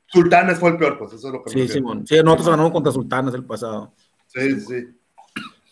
Sultanes 0.07 0.59
fue 0.59 0.71
el 0.71 0.77
peor, 0.77 0.99
pues 0.99 1.13
eso 1.13 1.29
es 1.29 1.33
lo 1.33 1.43
que 1.43 1.51
Sí, 1.51 1.69
Simón. 1.69 2.07
Sí, 2.07 2.17
nosotros 2.23 2.51
ganamos 2.51 2.73
contra 2.73 2.93
Sultanes 2.93 3.35
el 3.35 3.45
pasado. 3.45 3.93
Sí, 4.27 4.61
sí. 4.61 4.89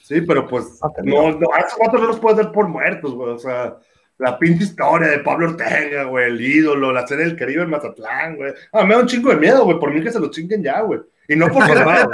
Sí, 0.03 0.20
pero 0.22 0.47
pues, 0.49 0.81
ah, 0.83 0.89
no, 1.05 1.31
no, 1.31 1.49
a 1.55 1.61
esos 1.61 1.74
cuatro 1.78 2.01
no 2.01 2.09
los 2.09 2.18
puedes 2.18 2.39
dar 2.39 2.51
por 2.51 2.66
muertos, 2.66 3.14
güey, 3.14 3.31
o 3.31 3.39
sea 3.39 3.78
la 4.20 4.38
pinche 4.38 4.64
historia 4.64 5.08
de 5.08 5.20
Pablo 5.20 5.48
Ortega, 5.48 6.04
güey, 6.04 6.26
el 6.26 6.40
ídolo, 6.40 6.92
la 6.92 7.06
serie 7.06 7.24
del 7.24 7.36
Caribe 7.36 7.62
en 7.62 7.70
Mazatlán, 7.70 8.36
güey. 8.36 8.52
Ah, 8.70 8.84
me 8.84 8.94
da 8.94 9.00
un 9.00 9.06
chingo 9.06 9.30
de 9.30 9.36
miedo, 9.36 9.64
güey, 9.64 9.78
por 9.78 9.92
mí 9.92 10.02
que 10.02 10.12
se 10.12 10.20
lo 10.20 10.30
chinguen 10.30 10.62
ya, 10.62 10.82
güey. 10.82 11.00
Y 11.26 11.36
no 11.36 11.48
porque 11.48 11.74
no 11.74 12.10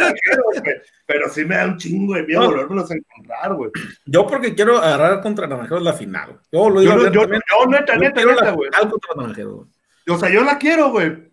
pero 1.07 1.29
sí 1.31 1.45
me 1.45 1.57
da 1.57 1.65
un 1.65 1.79
chingo 1.79 2.15
de 2.15 2.23
miedo 2.23 2.47
volverlos 2.47 2.91
a 2.91 2.95
encontrar, 2.95 3.55
güey. 3.55 3.71
Yo 4.05 4.27
porque 4.27 4.55
quiero 4.55 4.79
agarrar 4.79 5.21
contra 5.21 5.47
Naranjero 5.49 5.81
la 5.81 5.95
final. 5.95 6.39
Yo 6.53 6.71
lo 6.71 6.81
digo 6.81 6.93
yo, 6.97 7.11
yo, 7.11 7.23
yo, 7.23 7.27
neta, 7.67 7.97
neta, 7.97 8.25
neta, 8.25 8.51
güey. 8.53 8.71
O 10.09 10.19
sea, 10.19 10.29
yo 10.29 10.45
la 10.45 10.59
quiero, 10.59 10.91
güey. 10.91 11.31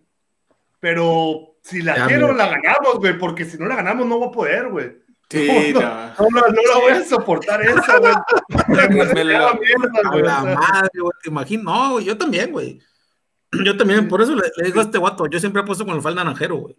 Pero 0.80 1.56
si 1.62 1.82
la 1.82 2.06
quiero, 2.06 2.32
la 2.32 2.48
ganamos, 2.48 2.98
güey, 2.98 3.16
porque 3.16 3.44
si 3.44 3.58
no 3.58 3.66
la 3.66 3.76
ganamos 3.76 4.06
no 4.06 4.18
voy 4.18 4.28
a 4.28 4.32
poder, 4.32 4.68
güey. 4.68 5.03
Sí, 5.30 5.72
no, 5.72 5.80
no, 5.80 6.28
no, 6.30 6.62
la 6.72 6.78
voy 6.80 6.92
a 6.92 7.04
soportar 7.04 7.62
esa, 7.62 7.98
güey. 7.98 8.14
me 9.14 9.24
la, 9.24 9.58
la 10.22 10.42
madre, 10.42 11.00
güey, 11.00 11.12
te 11.22 11.30
imagino. 11.30 11.62
No, 11.64 12.00
yo 12.00 12.16
también, 12.16 12.52
güey. 12.52 12.80
Yo 13.64 13.76
también, 13.76 14.08
por 14.08 14.20
eso 14.20 14.34
le, 14.34 14.42
digo 14.64 14.80
a 14.80 14.82
este 14.82 14.98
guato, 14.98 15.28
yo 15.28 15.38
siempre 15.38 15.62
he 15.62 15.64
puesto 15.64 15.86
con 15.86 15.94
el 15.94 16.02
falda 16.02 16.24
naranjero, 16.24 16.56
güey 16.56 16.76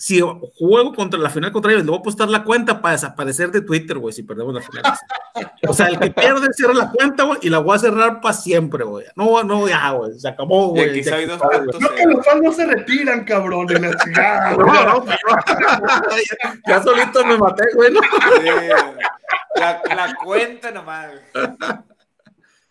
si 0.00 0.18
juego 0.18 0.94
contra 0.94 1.20
la 1.20 1.28
final 1.28 1.52
contra 1.52 1.72
ellos, 1.72 1.84
le 1.84 1.90
voy 1.90 1.98
a 1.98 2.00
apostar 2.00 2.30
la 2.30 2.42
cuenta 2.42 2.80
para 2.80 2.92
desaparecer 2.92 3.50
de 3.50 3.60
Twitter, 3.60 3.98
güey, 3.98 4.14
si 4.14 4.22
perdemos 4.22 4.54
la 4.54 4.62
final. 4.62 4.82
o 5.68 5.74
sea, 5.74 5.88
el 5.88 5.98
que 5.98 6.10
pierde 6.10 6.50
cierra 6.54 6.72
la 6.72 6.90
cuenta, 6.90 7.24
güey, 7.24 7.38
y 7.42 7.50
la 7.50 7.58
voy 7.58 7.76
a 7.76 7.80
cerrar 7.80 8.18
para 8.22 8.32
siempre, 8.32 8.82
güey. 8.82 9.04
No, 9.14 9.44
no, 9.44 9.68
ya, 9.68 9.90
güey, 9.90 10.18
se 10.18 10.26
acabó, 10.26 10.68
güey. 10.68 11.02
No, 11.02 11.88
que 11.90 12.06
los 12.06 12.24
fans 12.24 12.42
no 12.42 12.50
se 12.50 12.64
retiran, 12.64 13.24
cabrón, 13.24 13.66
de 13.66 13.78
la 13.78 13.94
chingada. 13.98 14.52
no, 14.56 14.64
no, 14.64 15.04
ya 16.66 16.82
solito 16.82 17.22
me 17.26 17.36
maté, 17.36 17.64
güey. 17.74 17.92
La, 19.56 19.82
la 19.84 20.14
cuenta 20.24 20.70
nomás. 20.70 21.10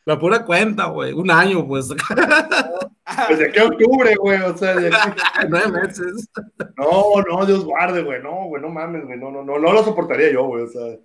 La 0.10 0.18
pura 0.18 0.44
cuenta, 0.44 0.86
güey. 0.88 1.14
Un 1.14 1.30
año, 1.30 1.68
pues. 1.68 1.90
Desde 3.30 3.48
aquí 3.48 3.60
octubre, 3.60 4.16
güey. 4.16 4.42
O 4.42 4.58
sea, 4.58 4.74
de 4.74 4.88
aquí. 4.88 5.22
Nueve 5.50 5.84
meses. 5.84 6.28
No, 6.76 7.22
no, 7.30 7.46
Dios 7.46 7.64
guarde, 7.64 8.02
güey. 8.02 8.20
No, 8.20 8.46
güey, 8.46 8.60
no 8.60 8.70
mames, 8.70 9.06
güey. 9.06 9.20
No, 9.20 9.30
no, 9.30 9.44
no, 9.44 9.60
no 9.60 9.72
lo 9.72 9.84
soportaría 9.84 10.32
yo, 10.32 10.46
güey. 10.46 10.64
O 10.64 10.68
sea. 10.68 10.98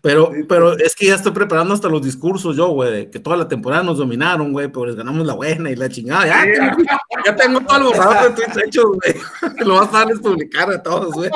Pero, 0.00 0.30
pero 0.48 0.72
es 0.78 0.96
que 0.96 1.04
ya 1.04 1.16
estoy 1.16 1.32
preparando 1.32 1.74
hasta 1.74 1.90
los 1.90 2.00
discursos 2.00 2.56
yo, 2.56 2.68
güey, 2.68 3.10
que 3.10 3.18
toda 3.18 3.36
la 3.36 3.46
temporada 3.46 3.82
nos 3.82 3.98
dominaron, 3.98 4.52
güey, 4.52 4.68
pero 4.68 4.86
les 4.86 4.96
ganamos 4.96 5.26
la 5.26 5.34
buena 5.34 5.70
y 5.70 5.76
la 5.76 5.90
chingada. 5.90 6.24
Ya, 6.26 6.42
tengo, 6.42 6.82
ya 7.26 7.36
tengo 7.36 7.60
todo 7.60 7.76
el 7.76 7.84
borrador 7.84 8.34
de 8.34 8.36
tweets 8.36 8.64
hechos, 8.64 8.84
güey. 8.86 9.14
Lo 9.66 9.74
vas 9.74 9.92
a 9.92 9.98
darles 9.98 10.20
publicar 10.20 10.70
a 10.70 10.82
todos, 10.82 11.12
güey. 11.12 11.30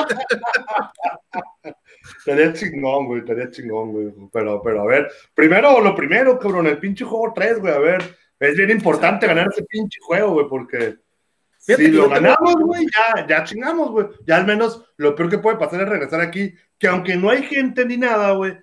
Estaría 2.21 2.53
chingón, 2.53 3.07
güey, 3.07 3.21
estaría 3.21 3.51
chingón, 3.51 3.93
güey. 3.93 4.13
Pero, 4.33 4.61
pero 4.63 4.83
a 4.83 4.87
ver, 4.87 5.11
primero, 5.35 5.81
lo 5.81 5.95
primero, 5.95 6.39
cabrón, 6.39 6.67
el 6.67 6.79
pinche 6.79 7.05
juego 7.05 7.33
3, 7.35 7.61
güey, 7.61 7.73
a 7.73 7.79
ver. 7.79 8.17
Es 8.39 8.57
bien 8.57 8.71
importante 8.71 9.27
ganar 9.27 9.49
ese 9.51 9.65
pinche 9.65 9.99
juego, 10.03 10.33
güey, 10.33 10.47
porque 10.49 10.97
si 11.59 11.89
lo 11.89 12.09
ganamos, 12.09 12.55
güey, 12.55 12.87
ya, 12.87 13.27
ya 13.27 13.45
chingamos, 13.45 13.91
güey. 13.91 14.07
Ya 14.27 14.37
al 14.37 14.47
menos 14.47 14.85
lo 14.97 15.15
peor 15.15 15.29
que 15.29 15.39
puede 15.39 15.59
pasar 15.59 15.83
es 15.83 15.89
regresar 15.89 16.21
aquí, 16.21 16.55
que 16.79 16.89
aunque 16.89 17.17
no 17.17 17.31
hay 17.31 17.43
gente 17.43 17.85
ni 17.85 17.99
nada, 17.99 18.33
güey, 18.33 18.57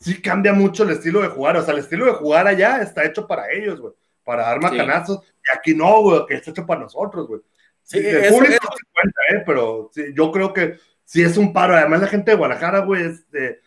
sí 0.00 0.20
cambia 0.20 0.52
mucho 0.52 0.82
el 0.82 0.90
estilo 0.90 1.22
de 1.22 1.28
jugar. 1.28 1.56
O 1.56 1.62
sea, 1.62 1.74
el 1.74 1.80
estilo 1.80 2.06
de 2.06 2.12
jugar 2.12 2.46
allá 2.48 2.82
está 2.82 3.04
hecho 3.04 3.26
para 3.26 3.50
ellos, 3.52 3.80
güey, 3.80 3.94
para 4.24 4.42
dar 4.42 4.60
macanazos. 4.60 5.20
Y 5.36 5.56
aquí 5.56 5.74
no, 5.74 6.02
güey, 6.02 6.26
que 6.26 6.34
está 6.34 6.50
hecho 6.50 6.66
para 6.66 6.80
nosotros, 6.80 7.28
güey. 7.28 7.40
Sí, 7.84 7.98
el 7.98 8.32
público 8.32 8.58
no 8.64 8.76
se 8.76 8.84
cuenta, 8.92 9.20
¿eh? 9.30 9.42
Pero 9.46 9.90
sí, 9.92 10.06
yo 10.14 10.32
creo 10.32 10.52
que 10.52 10.76
sí 11.04 11.22
es 11.22 11.36
un 11.36 11.52
paro. 11.52 11.74
Además, 11.74 12.00
la 12.00 12.08
gente 12.08 12.30
de 12.30 12.36
Guadalajara, 12.36 12.80
güey, 12.80 13.04
este, 13.04 13.60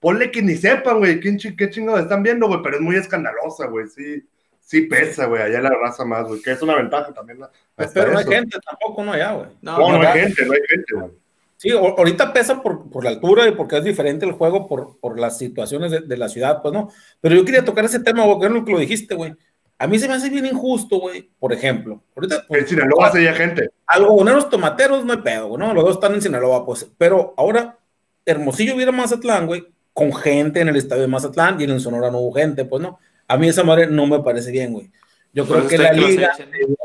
ponle 0.00 0.30
que 0.30 0.42
ni 0.42 0.56
sepan, 0.56 0.98
güey, 0.98 1.20
qué, 1.20 1.36
qué 1.56 1.70
chingados 1.70 2.02
están 2.02 2.22
viendo, 2.22 2.48
güey, 2.48 2.60
pero 2.62 2.76
es 2.76 2.82
muy 2.82 2.96
escandalosa, 2.96 3.66
güey, 3.66 3.86
sí. 3.88 4.26
Sí 4.64 4.82
pesa, 4.82 5.26
güey, 5.26 5.42
allá 5.42 5.60
la 5.60 5.70
raza 5.70 6.04
más, 6.04 6.26
güey, 6.26 6.40
que 6.40 6.52
es 6.52 6.62
una 6.62 6.76
ventaja 6.76 7.12
también. 7.12 7.40
Pero 7.76 8.12
no 8.12 8.18
hay 8.18 8.24
gente 8.24 8.58
tampoco, 8.64 9.04
no 9.04 9.12
allá, 9.12 9.32
güey. 9.32 9.48
No, 9.60 9.76
no, 9.76 10.00
hay 10.00 10.20
gente, 10.20 10.46
no 10.46 10.52
hay 10.52 10.60
gente, 10.68 10.94
güey. 10.94 11.10
Sí, 11.56 11.70
ahorita 11.70 12.32
pesa 12.32 12.60
por, 12.60 12.90
por, 12.90 13.04
la 13.04 13.10
altura 13.10 13.46
y 13.46 13.52
porque 13.52 13.78
es 13.78 13.84
diferente 13.84 14.24
el 14.24 14.32
juego 14.32 14.66
por, 14.66 14.98
por 14.98 15.20
las 15.20 15.38
situaciones 15.38 15.92
de, 15.92 16.00
de, 16.00 16.16
la 16.16 16.28
ciudad, 16.28 16.60
pues 16.60 16.74
no. 16.74 16.90
Pero 17.20 17.36
yo 17.36 17.44
quería 17.44 17.64
tocar 17.64 17.84
ese 17.84 18.00
tema, 18.00 18.26
lo 18.26 18.40
que 18.40 18.72
lo 18.72 18.78
dijiste, 18.78 19.14
güey. 19.14 19.34
A 19.82 19.88
mí 19.88 19.98
se 19.98 20.06
me 20.06 20.14
hace 20.14 20.30
bien 20.30 20.46
injusto, 20.46 21.00
güey. 21.00 21.28
Por 21.40 21.52
ejemplo, 21.52 22.04
ahorita. 22.14 22.46
En 22.50 22.68
Sinaloa 22.68 23.10
se 23.10 23.24
ya 23.24 23.34
gente. 23.34 23.68
Algodoneros 23.88 24.48
tomateros 24.48 25.04
no 25.04 25.12
hay 25.12 25.18
pedo, 25.18 25.58
¿no? 25.58 25.74
Los 25.74 25.82
dos 25.82 25.94
están 25.94 26.14
en 26.14 26.22
Sinaloa, 26.22 26.64
pues. 26.64 26.88
Pero 26.96 27.34
ahora, 27.36 27.76
Hermosillo 28.24 28.76
hubiera 28.76 28.92
Mazatlán, 28.92 29.48
güey, 29.48 29.66
con 29.92 30.14
gente 30.14 30.60
en 30.60 30.68
el 30.68 30.76
estadio 30.76 31.02
de 31.02 31.08
Mazatlán 31.08 31.60
y 31.60 31.64
en 31.64 31.80
Sonora 31.80 32.12
no 32.12 32.20
hubo 32.20 32.32
gente, 32.32 32.64
pues 32.64 32.80
no. 32.80 33.00
A 33.26 33.36
mí 33.36 33.48
esa 33.48 33.64
madre 33.64 33.88
no 33.88 34.06
me 34.06 34.20
parece 34.20 34.52
bien, 34.52 34.72
güey. 34.72 34.88
Yo 35.32 35.48
creo 35.48 35.66
que 35.66 35.76
la 35.76 35.92
liga, 35.92 36.30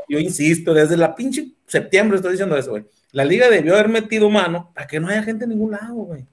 yo 0.09 0.17
insisto, 0.17 0.73
desde 0.73 0.97
la 0.97 1.13
pinche 1.13 1.49
septiembre 1.67 2.15
estoy 2.15 2.31
diciendo 2.31 2.57
eso, 2.57 2.71
güey. 2.71 2.85
La 3.11 3.25
liga 3.25 3.47
debió 3.47 3.75
haber 3.75 3.89
metido 3.89 4.27
mano 4.31 4.71
para 4.73 4.87
que 4.87 4.99
no 4.99 5.07
haya 5.07 5.21
gente 5.21 5.43
en 5.43 5.51
ningún 5.51 5.69
lado, 5.69 5.93
güey. 5.93 6.25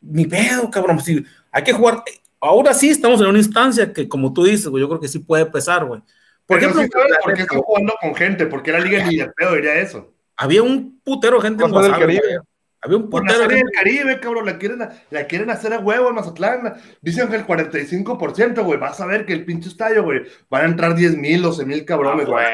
Ni 0.00 0.24
pedo, 0.24 0.70
cabrón. 0.70 0.98
Si 0.98 1.22
hay 1.52 1.62
que 1.62 1.74
jugar, 1.74 2.04
ahora 2.40 2.74
sí 2.74 2.90
estamos 2.90 3.20
en 3.20 3.28
una 3.28 3.38
instancia 3.38 3.92
que, 3.92 4.08
como 4.08 4.32
tú 4.32 4.44
dices, 4.44 4.66
güey, 4.68 4.80
yo 4.80 4.88
creo 4.88 5.00
que 5.00 5.08
sí 5.08 5.18
puede 5.18 5.46
pesar, 5.46 5.84
güey. 5.84 6.02
Por 6.46 6.58
ejemplo, 6.58 6.82
¿por 7.22 7.34
qué 7.34 7.42
están 7.42 7.60
jugando 7.60 7.94
con 8.00 8.14
gente? 8.14 8.46
¿Por 8.46 8.62
qué 8.62 8.72
la 8.72 8.80
liga 8.80 9.04
ni 9.04 9.16
de 9.16 9.28
pedo 9.30 9.54
diría 9.54 9.74
eso? 9.74 10.12
Había 10.36 10.62
un 10.62 11.00
putero 11.02 11.40
gente 11.40 11.64
en 11.64 11.72
WhatsApp, 11.72 11.98
Caribe. 11.98 12.40
Había 12.86 12.98
un 12.98 13.10
putero 13.10 13.50
en 13.50 13.58
el 13.58 13.70
Caribe, 13.72 14.20
cabrón, 14.20 14.46
la 14.46 14.58
quieren, 14.58 14.78
la 15.10 15.26
quieren 15.26 15.50
hacer 15.50 15.72
a 15.72 15.80
huevo 15.80 16.08
en 16.08 16.14
Mazatlán. 16.14 16.74
Dicen 17.02 17.28
que 17.28 17.34
el 17.34 17.44
45%, 17.44 18.62
güey, 18.62 18.78
vas 18.78 19.00
a 19.00 19.06
ver 19.06 19.26
que 19.26 19.32
el 19.32 19.44
pinche 19.44 19.68
estadio, 19.68 20.04
güey, 20.04 20.20
van 20.48 20.62
a 20.62 20.64
entrar 20.66 20.94
10 20.94 21.16
mil, 21.16 21.42
12 21.42 21.66
mil 21.66 21.84
cabrones, 21.84 22.26
güey. 22.28 22.44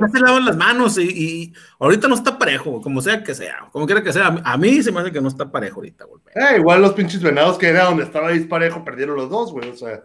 Ya 0.00 0.08
se 0.08 0.18
lavan 0.18 0.44
las 0.44 0.56
manos 0.56 0.98
y, 0.98 1.04
y, 1.04 1.52
ahorita 1.78 2.08
no 2.08 2.16
está 2.16 2.36
parejo, 2.36 2.82
como 2.82 3.00
sea 3.00 3.22
que 3.22 3.32
sea, 3.32 3.68
como 3.70 3.86
quiera 3.86 4.02
que 4.02 4.12
sea. 4.12 4.26
A 4.44 4.56
mí 4.56 4.82
se 4.82 4.90
me 4.90 5.00
hace 5.00 5.12
que 5.12 5.20
no 5.20 5.28
está 5.28 5.48
parejo 5.52 5.76
ahorita, 5.76 6.04
güey. 6.04 6.20
Eh, 6.34 6.58
igual 6.58 6.82
los 6.82 6.94
pinches 6.94 7.22
venados 7.22 7.58
que 7.58 7.68
era 7.68 7.84
donde 7.84 8.02
estaba 8.02 8.30
disparejo 8.30 8.84
perdieron 8.84 9.14
los 9.14 9.30
dos, 9.30 9.52
güey, 9.52 9.70
o 9.70 9.76
sea. 9.76 10.04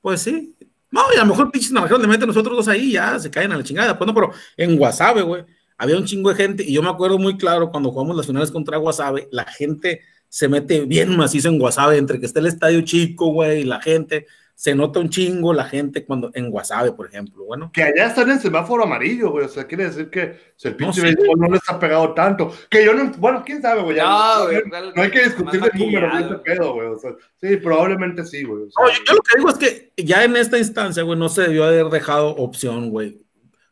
Pues 0.00 0.22
sí. 0.22 0.56
No, 0.90 1.02
y 1.12 1.16
a 1.16 1.22
lo 1.22 1.26
mejor 1.26 1.50
pinches 1.50 1.72
naranjeros 1.72 2.00
le 2.00 2.08
meten 2.08 2.28
nosotros 2.28 2.56
dos 2.56 2.68
ahí, 2.68 2.92
ya 2.92 3.18
se 3.18 3.28
caen 3.28 3.50
a 3.50 3.56
la 3.56 3.64
chingada. 3.64 3.98
Pues 3.98 4.06
no, 4.06 4.14
pero 4.14 4.30
en 4.56 4.76
Guasave, 4.76 5.22
güey 5.22 5.44
había 5.78 5.96
un 5.96 6.04
chingo 6.04 6.30
de 6.30 6.34
gente 6.34 6.64
y 6.64 6.74
yo 6.74 6.82
me 6.82 6.90
acuerdo 6.90 7.18
muy 7.18 7.38
claro 7.38 7.70
cuando 7.70 7.90
jugamos 7.90 8.16
las 8.16 8.26
finales 8.26 8.50
contra 8.50 8.76
Guasave, 8.76 9.28
la 9.30 9.44
gente 9.44 10.02
se 10.28 10.48
mete 10.48 10.82
bien 10.82 11.16
macizo 11.16 11.48
en 11.48 11.58
Guasave, 11.58 11.96
entre 11.96 12.20
que 12.20 12.26
está 12.26 12.40
el 12.40 12.46
estadio 12.46 12.82
chico, 12.82 13.32
güey, 13.32 13.60
y 13.60 13.64
la 13.64 13.80
gente, 13.80 14.26
se 14.54 14.74
nota 14.74 14.98
un 14.98 15.08
chingo 15.08 15.52
la 15.52 15.64
gente 15.64 16.04
cuando 16.04 16.30
en 16.34 16.50
Guasave, 16.50 16.92
por 16.92 17.06
ejemplo, 17.06 17.44
bueno. 17.44 17.70
Que 17.72 17.84
allá 17.84 18.08
están 18.08 18.28
en 18.28 18.40
semáforo 18.40 18.82
amarillo, 18.82 19.30
güey, 19.30 19.46
o 19.46 19.48
sea, 19.48 19.66
quiere 19.66 19.84
decir 19.84 20.10
que 20.10 20.36
el 20.64 20.74
pinche 20.74 21.00
no, 21.00 21.34
no 21.36 21.54
les 21.54 21.62
ha 21.68 21.78
pegado 21.78 22.12
tanto, 22.12 22.52
que 22.68 22.84
yo 22.84 22.92
no, 22.92 23.10
bueno, 23.18 23.42
quién 23.46 23.62
sabe, 23.62 23.82
güey, 23.82 23.96
no, 23.98 24.48
no, 24.96 25.02
hay 25.02 25.10
que 25.10 25.24
discutir 25.24 25.62
el 25.72 25.78
número 25.78 26.14
de 26.14 26.24
ese 26.24 26.34
pedo, 26.38 26.74
güey, 26.74 26.88
o 26.88 26.98
sea, 26.98 27.12
sí, 27.40 27.56
probablemente 27.56 28.24
sí, 28.26 28.42
güey. 28.42 28.64
yo, 28.64 29.04
yo, 29.06 29.14
lo 29.14 29.22
que 29.22 29.36
digo 29.36 29.48
es 29.48 29.58
que 29.58 29.92
ya 29.96 30.24
en 30.24 30.36
esta 30.36 30.58
instancia, 30.58 31.04
güey, 31.04 31.18
no 31.18 31.28
se 31.28 31.42
debió 31.42 31.64
haber 31.64 31.86
dejado 31.86 32.34
opción, 32.34 32.90
güey, 32.90 33.22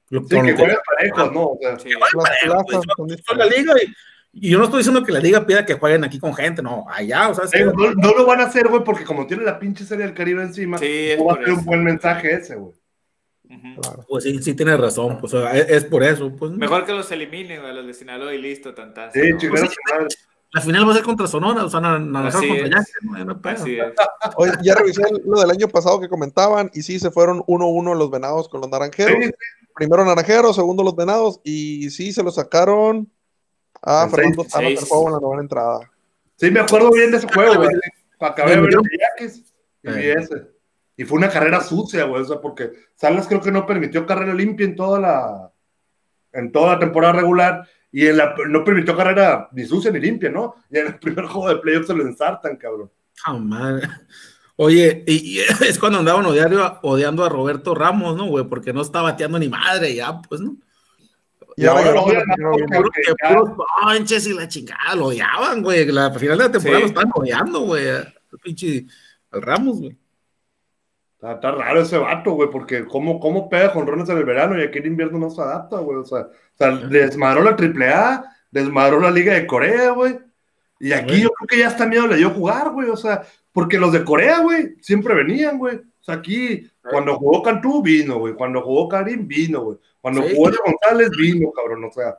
sí, 0.08 0.18
que 0.28 0.52
juegue 0.54 0.76
parejo, 0.86 1.30
¿no? 1.30 1.42
O 1.46 1.58
sea, 1.60 1.76
que 1.76 3.34
la 3.34 3.46
liga 3.46 3.74
y, 4.32 4.50
yo 4.50 4.58
no 4.58 4.64
estoy 4.64 4.78
diciendo 4.78 5.02
que 5.02 5.12
la 5.12 5.20
liga 5.20 5.46
pida 5.46 5.64
que 5.64 5.74
jueguen 5.74 6.04
aquí 6.04 6.18
con 6.18 6.34
gente, 6.34 6.62
no, 6.62 6.84
allá, 6.90 7.30
o 7.30 7.34
sea, 7.34 7.64
no, 7.64 7.94
no, 7.94 8.14
lo 8.14 8.26
van 8.26 8.40
a 8.40 8.44
hacer, 8.44 8.68
güey, 8.68 8.84
porque 8.84 9.04
como 9.04 9.26
tiene 9.26 9.44
la 9.44 9.58
pinche 9.58 9.84
serie 9.84 10.04
del 10.04 10.14
Caribe 10.14 10.42
encima, 10.42 10.76
sí, 10.76 11.14
no 11.16 11.24
va 11.24 11.34
a 11.34 11.36
ser 11.36 11.52
un 11.54 11.64
buen 11.64 11.82
mensaje 11.82 12.34
ese, 12.34 12.56
güey. 12.56 12.74
Pues 14.08 14.24
sí, 14.24 14.42
sí 14.42 14.54
tienes 14.54 14.78
razón, 14.78 15.18
pues 15.20 15.32
es, 15.32 15.84
por 15.84 16.02
eso. 16.02 16.34
Pues, 16.36 16.52
Mejor 16.52 16.84
que 16.84 16.92
los 16.92 17.10
eliminen, 17.12 17.62
güey, 17.62 17.74
los 17.74 17.86
de 17.86 17.94
Sinaloa 17.94 18.34
y 18.34 18.38
listo, 18.38 18.74
tantas. 18.74 19.12
Sí, 19.12 19.30
¿no? 19.30 19.38
pues 19.48 19.62
la 20.52 20.60
final 20.60 20.88
va 20.88 20.92
a 20.92 20.94
ser 20.94 21.04
contra 21.04 21.26
Sonora, 21.26 21.64
o 21.64 21.68
sea, 21.68 21.80
Naranjero 21.80 22.48
contra 22.48 22.68
Yaque, 22.68 23.24
no, 23.24 23.40
Oye, 24.36 24.52
ya 24.62 24.74
revisé 24.74 25.02
lo 25.24 25.40
del 25.40 25.50
año 25.50 25.68
pasado 25.68 26.00
que 26.00 26.08
comentaban 26.08 26.70
y 26.72 26.82
sí 26.82 26.98
se 26.98 27.10
fueron 27.10 27.40
1-1 27.40 27.94
los 27.94 28.10
venados 28.10 28.48
con 28.48 28.60
los 28.60 28.70
naranjeros. 28.70 29.22
Sí, 29.22 29.30
primero 29.76 30.04
Naranjeros, 30.04 30.56
segundo 30.56 30.82
los 30.82 30.96
Venados, 30.96 31.40
y 31.44 31.90
sí, 31.90 32.12
se 32.12 32.22
lo 32.22 32.32
sacaron 32.32 33.12
a 33.82 34.08
Fernando 34.08 34.44
Tano 34.44 34.68
juego 34.88 35.06
en 35.08 35.12
la 35.12 35.20
novena 35.20 35.42
entrada. 35.42 35.92
Sí, 36.36 36.50
me 36.50 36.60
acuerdo 36.60 36.90
bien 36.90 37.10
de 37.10 37.18
ese 37.18 37.28
juego, 37.32 37.56
güey. 37.56 37.76
Acabé 38.18 38.56
de 38.56 38.60
ver 38.62 38.70
Yaquis 39.20 39.54
Y 40.96 41.04
fue 41.04 41.18
una 41.18 41.28
carrera 41.28 41.60
sucia, 41.60 42.04
güey, 42.04 42.22
o 42.22 42.24
sea, 42.24 42.40
porque 42.40 42.72
Salas 42.94 43.28
creo 43.28 43.40
que 43.40 43.52
no 43.52 43.66
permitió 43.66 44.06
carrera 44.06 44.34
limpia 44.34 44.64
en 44.64 44.74
toda 44.74 44.98
la, 44.98 45.52
en 46.32 46.50
toda 46.50 46.74
la 46.74 46.78
temporada 46.78 47.12
regular 47.12 47.68
y 47.92 48.06
en 48.06 48.16
la, 48.16 48.34
no 48.48 48.64
permitió 48.64 48.96
carrera 48.96 49.50
ni 49.52 49.64
sucia 49.66 49.90
ni 49.90 50.00
limpia, 50.00 50.30
¿no? 50.30 50.54
Y 50.70 50.78
en 50.78 50.86
el 50.86 50.98
primer 50.98 51.26
juego 51.26 51.50
de 51.50 51.56
playoffs 51.56 51.88
se 51.88 51.94
lo 51.94 52.02
ensartan, 52.02 52.56
cabrón. 52.56 52.90
Oh, 53.28 53.38
madre. 53.38 53.88
Oye, 54.56 55.04
y, 55.06 55.38
es 55.66 55.78
cuando 55.78 55.98
andaban 55.98 56.26
odiando, 56.26 56.78
odiando 56.82 57.24
a 57.24 57.28
Roberto 57.28 57.74
Ramos, 57.74 58.16
¿no, 58.16 58.26
güey? 58.26 58.44
Porque 58.44 58.72
no 58.72 58.82
está 58.82 59.02
bateando 59.02 59.38
ni 59.38 59.48
madre 59.48 59.94
ya, 59.94 60.20
pues, 60.22 60.40
¿no? 60.40 60.56
Y, 61.58 61.64
ahora, 61.64 61.90
lo 61.92 62.02
odian 62.02 62.26
puros 62.68 63.50
ponches 63.80 64.26
y 64.26 64.34
la 64.34 64.46
chingada 64.46 64.94
lo 64.94 65.06
odiaban, 65.06 65.62
güey. 65.62 65.86
La 65.86 66.10
final 66.10 66.36
de 66.36 66.44
la 66.44 66.52
temporada 66.52 66.80
lo 66.80 66.86
están 66.86 67.10
odiando, 67.14 67.60
güey. 67.60 67.86
El 67.86 68.14
pinche 68.42 68.84
al 69.30 69.40
Ramos, 69.40 69.80
güey. 69.80 69.96
Está, 71.14 71.50
raro 71.52 71.80
ese 71.80 71.96
vato, 71.96 72.32
güey, 72.32 72.50
porque 72.50 72.84
cómo, 72.84 73.18
cómo 73.18 73.48
pega 73.48 73.72
con 73.72 73.86
rones 73.86 74.08
en 74.10 74.18
el 74.18 74.24
verano 74.24 74.58
y 74.58 74.64
aquí 74.64 74.78
en 74.78 74.86
invierno 74.86 75.18
no 75.18 75.30
se 75.30 75.40
adapta, 75.40 75.78
güey. 75.78 75.96
O 75.98 76.04
sea, 76.04 76.20
o 76.20 76.30
sea 76.56 76.72
desmadró 76.72 77.42
la 77.42 77.56
AAA, 77.56 78.24
desmadró 78.50 79.00
la 79.00 79.10
Liga 79.10 79.32
de 79.32 79.46
Corea, 79.46 79.92
güey. 79.92 80.18
Y 80.78 80.92
aquí 80.92 81.20
yo 81.22 81.30
creo 81.30 81.46
que 81.48 81.58
ya 81.58 81.68
está 81.68 81.86
miedo 81.86 82.06
le 82.06 82.16
dio 82.16 82.30
jugar, 82.30 82.70
güey. 82.70 82.88
O 82.88 82.96
sea, 82.96 83.22
porque 83.52 83.78
los 83.78 83.92
de 83.92 84.04
Corea, 84.04 84.40
güey, 84.40 84.76
siempre 84.80 85.14
venían, 85.14 85.58
güey. 85.58 85.76
O 85.76 86.04
sea, 86.06 86.16
aquí, 86.16 86.70
cuando 86.82 87.16
jugó 87.16 87.42
Cantú, 87.42 87.82
vino, 87.82 88.18
güey. 88.18 88.34
Cuando 88.34 88.62
jugó 88.62 88.88
Karim, 88.88 89.26
vino, 89.26 89.62
güey. 89.62 89.78
Cuando 90.00 90.22
jugó 90.22 90.50
de 90.50 90.58
González, 90.64 91.10
vino, 91.18 91.50
cabrón. 91.52 91.84
O 91.84 91.90
sea, 91.90 92.18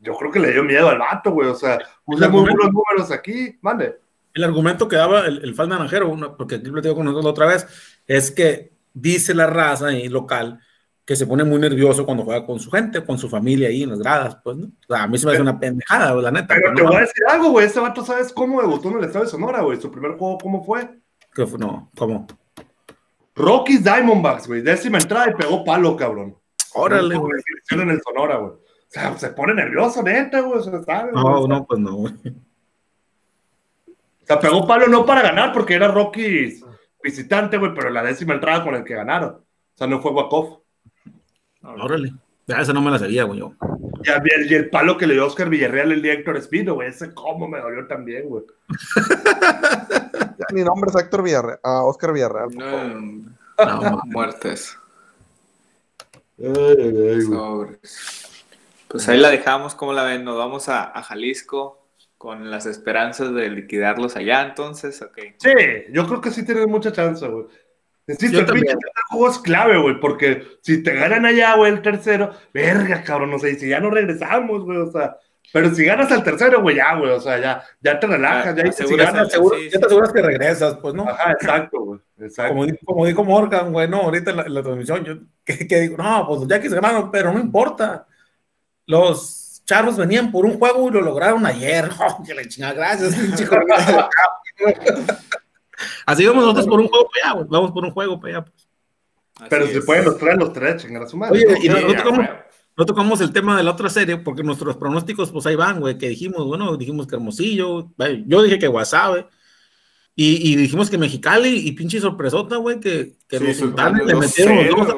yo 0.00 0.14
creo 0.14 0.30
que 0.30 0.40
le 0.40 0.52
dio 0.52 0.64
miedo 0.64 0.88
al 0.88 0.98
vato, 0.98 1.32
güey. 1.32 1.48
O 1.48 1.54
sea, 1.54 1.78
puse 2.04 2.28
muy 2.28 2.40
buenos 2.42 2.72
números 2.72 3.10
aquí, 3.10 3.56
mande 3.60 3.96
el 4.38 4.44
argumento 4.44 4.88
que 4.88 4.96
daba 4.96 5.26
el, 5.26 5.42
el 5.42 5.54
fan 5.54 5.68
naranjero, 5.68 6.36
porque 6.36 6.56
aquí 6.56 6.70
lo 6.70 6.80
tengo 6.80 6.96
con 6.96 7.06
nosotros 7.06 7.32
otra 7.32 7.46
vez, 7.46 7.66
es 8.06 8.30
que 8.30 8.72
dice 8.94 9.34
la 9.34 9.46
raza 9.46 9.88
ahí 9.88 10.08
local 10.08 10.60
que 11.08 11.16
se 11.16 11.26
pone 11.26 11.42
muy 11.42 11.58
nervioso 11.58 12.04
cuando 12.04 12.22
juega 12.22 12.44
con 12.44 12.60
su 12.60 12.70
gente, 12.70 13.02
con 13.02 13.16
su 13.16 13.30
familia 13.30 13.68
ahí 13.68 13.82
en 13.82 13.88
las 13.88 13.98
gradas, 13.98 14.36
pues, 14.44 14.58
¿no? 14.58 14.66
O 14.66 14.94
sea, 14.94 15.04
a 15.04 15.06
mí 15.08 15.16
se 15.16 15.24
me 15.24 15.32
hace 15.32 15.40
una 15.40 15.58
pendejada, 15.58 16.14
la 16.16 16.30
neta. 16.30 16.54
Pero 16.54 16.74
te 16.74 16.82
voy 16.82 16.96
a 16.96 17.00
decir 17.00 17.24
algo, 17.26 17.48
güey, 17.48 17.64
ese 17.64 17.80
vato, 17.80 18.04
¿sabes 18.04 18.30
cómo 18.30 18.60
debutó 18.60 18.90
en 18.90 18.98
el 18.98 19.04
estado 19.04 19.24
de 19.24 19.30
Sonora, 19.30 19.62
güey? 19.62 19.80
Su 19.80 19.90
primer 19.90 20.18
juego, 20.18 20.36
¿cómo 20.36 20.62
fue? 20.62 21.00
¿Qué 21.34 21.46
fue? 21.46 21.58
No, 21.58 21.90
¿cómo? 21.96 22.26
Rockies 23.34 23.82
Diamondbacks, 23.82 24.48
güey, 24.48 24.60
décima 24.60 24.98
entrada 24.98 25.30
y 25.30 25.34
pegó 25.34 25.64
palo, 25.64 25.96
cabrón. 25.96 26.36
Órale, 26.74 27.16
güey. 27.16 27.40
En 27.70 27.88
el 27.88 28.02
Sonora, 28.02 28.36
güey. 28.36 28.52
O 28.52 28.60
sea, 28.88 29.16
se 29.16 29.30
pone 29.30 29.54
nervioso, 29.54 30.02
neta, 30.02 30.40
güey, 30.40 30.62
¿sabes? 30.62 31.14
No, 31.14 31.48
no, 31.48 31.64
pues 31.66 31.80
no, 31.80 31.94
güey. 31.94 32.12
O 33.86 34.26
sea, 34.26 34.38
pegó 34.38 34.66
palo 34.66 34.88
no 34.88 35.06
para 35.06 35.22
ganar 35.22 35.54
porque 35.54 35.72
era 35.72 35.88
Rockies 35.88 36.62
visitante, 37.02 37.56
güey, 37.56 37.72
pero 37.74 37.88
la 37.88 38.02
décima 38.02 38.34
entrada 38.34 38.62
con 38.62 38.74
el 38.74 38.84
que 38.84 38.94
ganaron. 38.94 39.36
O 39.36 39.42
sea, 39.74 39.86
no 39.86 40.02
fue 40.02 40.12
Wakov. 40.12 40.67
Órale. 41.62 42.12
Ya 42.46 42.60
esa 42.60 42.72
no 42.72 42.80
me 42.80 42.90
la 42.90 42.98
sabía, 42.98 43.24
güey. 43.24 43.42
Y 44.50 44.54
el, 44.54 44.70
palo 44.70 44.96
que 44.96 45.06
le 45.06 45.14
dio 45.14 45.26
Oscar 45.26 45.50
Villarreal 45.50 45.92
el 45.92 46.00
día 46.00 46.14
Héctor 46.14 46.38
Espino, 46.38 46.74
güey. 46.74 46.88
Ese 46.88 47.12
cómo 47.12 47.46
me 47.46 47.60
dolió 47.60 47.86
también, 47.86 48.28
güey. 48.28 48.44
Mi 50.54 50.62
nombre 50.62 50.90
es 50.90 50.96
Héctor 50.96 51.22
Villarreal. 51.22 51.60
Ah, 51.62 51.84
Oscar 51.84 52.12
Villarreal. 52.12 52.48
No, 52.54 54.02
muertes. 54.06 54.78
pues 58.88 59.08
ahí 59.08 59.18
la 59.18 59.28
dejamos, 59.28 59.74
¿cómo 59.74 59.92
la 59.92 60.04
ven? 60.04 60.24
Nos 60.24 60.38
vamos 60.38 60.70
a 60.70 61.02
Jalisco 61.02 61.78
con 62.18 62.50
las 62.50 62.66
esperanzas 62.66 63.32
de 63.32 63.48
liquidarlos 63.48 64.16
allá, 64.16 64.42
entonces, 64.42 65.00
ok. 65.00 65.18
Sí, 65.38 65.50
yo 65.92 66.06
creo 66.06 66.20
que 66.20 66.32
sí 66.32 66.44
tienen 66.44 66.68
mucha 66.68 66.92
chance, 66.92 67.26
güey. 67.26 67.46
Insisto, 68.08 68.40
el 68.40 68.46
pinche 68.46 68.74
juego 69.10 69.30
es 69.30 69.38
clave, 69.38 69.78
güey, 69.78 70.00
porque 70.00 70.42
si 70.62 70.82
te 70.82 70.94
ganan 70.94 71.26
allá, 71.26 71.56
güey, 71.56 71.72
el 71.72 71.82
tercero, 71.82 72.32
verga, 72.54 73.02
cabrón, 73.04 73.30
no 73.30 73.38
sé, 73.38 73.54
si 73.56 73.68
ya 73.68 73.80
no 73.80 73.90
regresamos, 73.90 74.64
güey, 74.64 74.78
o 74.78 74.90
sea, 74.90 75.16
pero 75.52 75.74
si 75.74 75.84
ganas 75.84 76.10
al 76.10 76.24
tercero, 76.24 76.62
güey, 76.62 76.76
ya, 76.76 76.96
güey, 76.96 77.10
o 77.10 77.20
sea, 77.20 77.38
ya, 77.38 77.62
ya 77.80 78.00
te 78.00 78.06
relajas, 78.06 78.56
ya, 78.56 78.72
si 78.72 78.96
ganas, 78.96 79.30
seguro, 79.30 79.58
ya 79.58 79.78
te 79.78 79.86
aseguras 79.86 80.12
que 80.12 80.22
regresas, 80.22 80.76
pues, 80.76 80.94
¿no? 80.94 81.06
Ajá, 81.06 81.32
exacto, 81.32 81.80
güey, 81.80 82.00
exacto. 82.18 82.54
Como, 82.54 82.66
como 82.84 83.06
dijo 83.06 83.24
Morgan, 83.24 83.72
güey, 83.72 83.88
no, 83.88 84.02
ahorita 84.02 84.30
en 84.30 84.54
la, 84.54 84.62
transmisión, 84.62 85.04
yo, 85.04 85.14
que, 85.44 85.68
que, 85.68 85.80
digo, 85.80 85.98
no, 85.98 86.26
pues 86.26 86.48
ya 86.48 86.60
que 86.60 86.70
se 86.70 86.76
ganaron, 86.76 87.10
pero 87.10 87.30
no 87.30 87.38
importa, 87.38 88.06
los 88.86 89.48
Charros 89.68 89.98
venían 89.98 90.32
por 90.32 90.46
un 90.46 90.58
juego 90.58 90.88
y 90.88 90.92
lo 90.92 91.02
lograron 91.02 91.44
ayer. 91.44 91.90
Oh, 92.00 92.22
que 92.24 92.32
le 92.32 92.48
chingada, 92.48 92.72
gracias, 92.72 93.14
Así 96.06 96.26
vamos 96.26 96.42
nosotros 96.42 96.66
por 96.66 96.80
un 96.80 96.88
juego 96.88 97.08
para 97.10 97.32
allá, 97.32 97.46
Vamos 97.48 97.70
por 97.72 97.84
un 97.84 97.90
juego 97.90 98.20
para 98.20 98.38
allá, 98.38 98.44
pues. 98.44 98.68
Pero 99.48 99.66
se 99.68 99.80
pueden 99.82 100.04
los 100.04 100.18
tres, 100.18 100.36
los 100.36 100.52
tres, 100.52 100.82
chingar 100.82 101.02
a 101.02 101.06
su 101.06 101.16
madre. 101.16 101.46
Oye, 101.46 101.58
y 101.62 101.68
no, 101.68 101.94
tocamos, 101.94 102.26
no, 102.76 102.86
tocamos, 102.86 103.20
el 103.20 103.32
tema 103.32 103.56
de 103.56 103.62
la 103.62 103.70
otra 103.70 103.88
serie, 103.88 104.16
porque 104.16 104.42
nuestros 104.42 104.76
pronósticos, 104.76 105.30
pues 105.30 105.46
ahí 105.46 105.54
van, 105.54 105.78
güey, 105.78 105.96
que 105.96 106.08
dijimos, 106.08 106.44
bueno, 106.44 106.76
dijimos 106.76 107.06
que 107.06 107.14
Hermosillo, 107.14 107.90
yo 108.26 108.42
dije 108.42 108.58
que 108.58 108.66
Guasave, 108.66 109.26
y, 110.20 110.52
y, 110.52 110.56
dijimos 110.56 110.90
que 110.90 110.98
Mexicali 110.98 111.68
y 111.68 111.70
pinche 111.70 112.00
sorpresota, 112.00 112.56
güey, 112.56 112.80
que, 112.80 113.12
que 113.28 113.38
los 113.38 113.56
sultanes 113.56 114.04
le 114.04 114.16
metieron 114.16 114.66
los 114.66 114.88
dos 114.88 114.96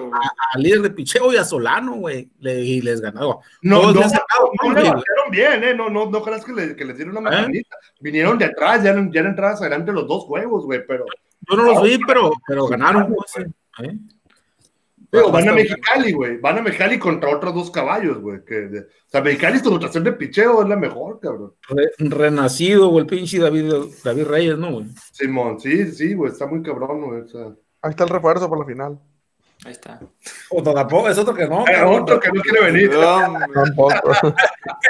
al 0.54 0.62
líder 0.62 0.80
de 0.80 0.88
picheo 0.88 1.30
y 1.30 1.36
a 1.36 1.44
Solano, 1.44 1.96
güey, 1.96 2.30
y 2.40 2.80
les 2.80 3.02
ganó. 3.02 3.42
No, 3.60 3.92
no, 3.92 3.92
no, 3.92 4.00
no 4.00 4.72
le 4.72 4.80
batieron 4.80 5.30
bien, 5.30 5.62
¿eh? 5.62 5.74
No, 5.74 5.90
no, 5.90 6.08
no 6.08 6.22
creas 6.22 6.42
que, 6.42 6.54
le, 6.54 6.74
que 6.74 6.86
les 6.86 6.96
dieron 6.96 7.18
una 7.18 7.28
¿Eh? 7.28 7.36
macanita. 7.38 7.76
Vinieron 8.00 8.38
de 8.38 8.46
atrás, 8.46 8.82
ya, 8.82 8.94
ya 8.94 9.20
eran 9.20 9.32
entradas 9.32 9.60
adelante 9.60 9.92
los 9.92 10.08
dos 10.08 10.24
juegos, 10.24 10.64
güey, 10.64 10.86
pero... 10.86 11.04
Yo 11.50 11.54
no 11.54 11.64
los 11.64 11.82
vi, 11.82 11.98
pero, 12.06 12.32
pero 12.46 12.66
ganaron, 12.66 13.14
pues, 13.14 13.46
¿eh? 13.86 13.98
Van 15.12 15.48
a 15.48 15.52
Mexicali, 15.52 16.12
güey. 16.12 16.38
Van 16.38 16.58
a 16.58 16.62
Mexicali 16.62 16.98
contra 16.98 17.34
otros 17.34 17.54
dos 17.54 17.70
caballos, 17.70 18.20
güey. 18.20 18.44
Que, 18.44 18.66
o 18.66 19.08
sea, 19.08 19.20
Mexicali 19.20 19.58
su 19.58 19.70
rotación 19.70 20.04
de 20.04 20.12
picheo 20.12 20.62
es 20.62 20.68
la 20.68 20.76
mejor, 20.76 21.20
cabrón. 21.20 21.54
renacido, 21.98 22.88
güey, 22.88 23.02
el 23.02 23.06
pinche 23.06 23.38
David, 23.38 23.72
David 24.04 24.24
Reyes, 24.24 24.58
¿no, 24.58 24.72
güey? 24.72 24.86
Simón, 25.12 25.60
sí, 25.60 25.90
sí, 25.92 26.14
güey, 26.14 26.32
está 26.32 26.46
muy 26.46 26.62
cabrón, 26.62 27.02
güey. 27.02 27.20
O 27.22 27.28
sea. 27.28 27.46
Ahí 27.82 27.90
está 27.90 28.04
el 28.04 28.10
refuerzo 28.10 28.48
para 28.48 28.60
la 28.60 28.66
final. 28.66 29.00
Ahí 29.64 29.72
está. 29.72 30.00
O 30.48 30.62
tampoco, 30.62 31.10
es 31.10 31.18
otro 31.18 31.34
que 31.34 31.46
no. 31.46 31.66
Es 31.66 31.82
otro 31.82 32.18
que 32.18 32.30
no 32.32 32.40
quiere 32.40 32.64
venir. 32.64 32.90
tampoco. 32.92 33.92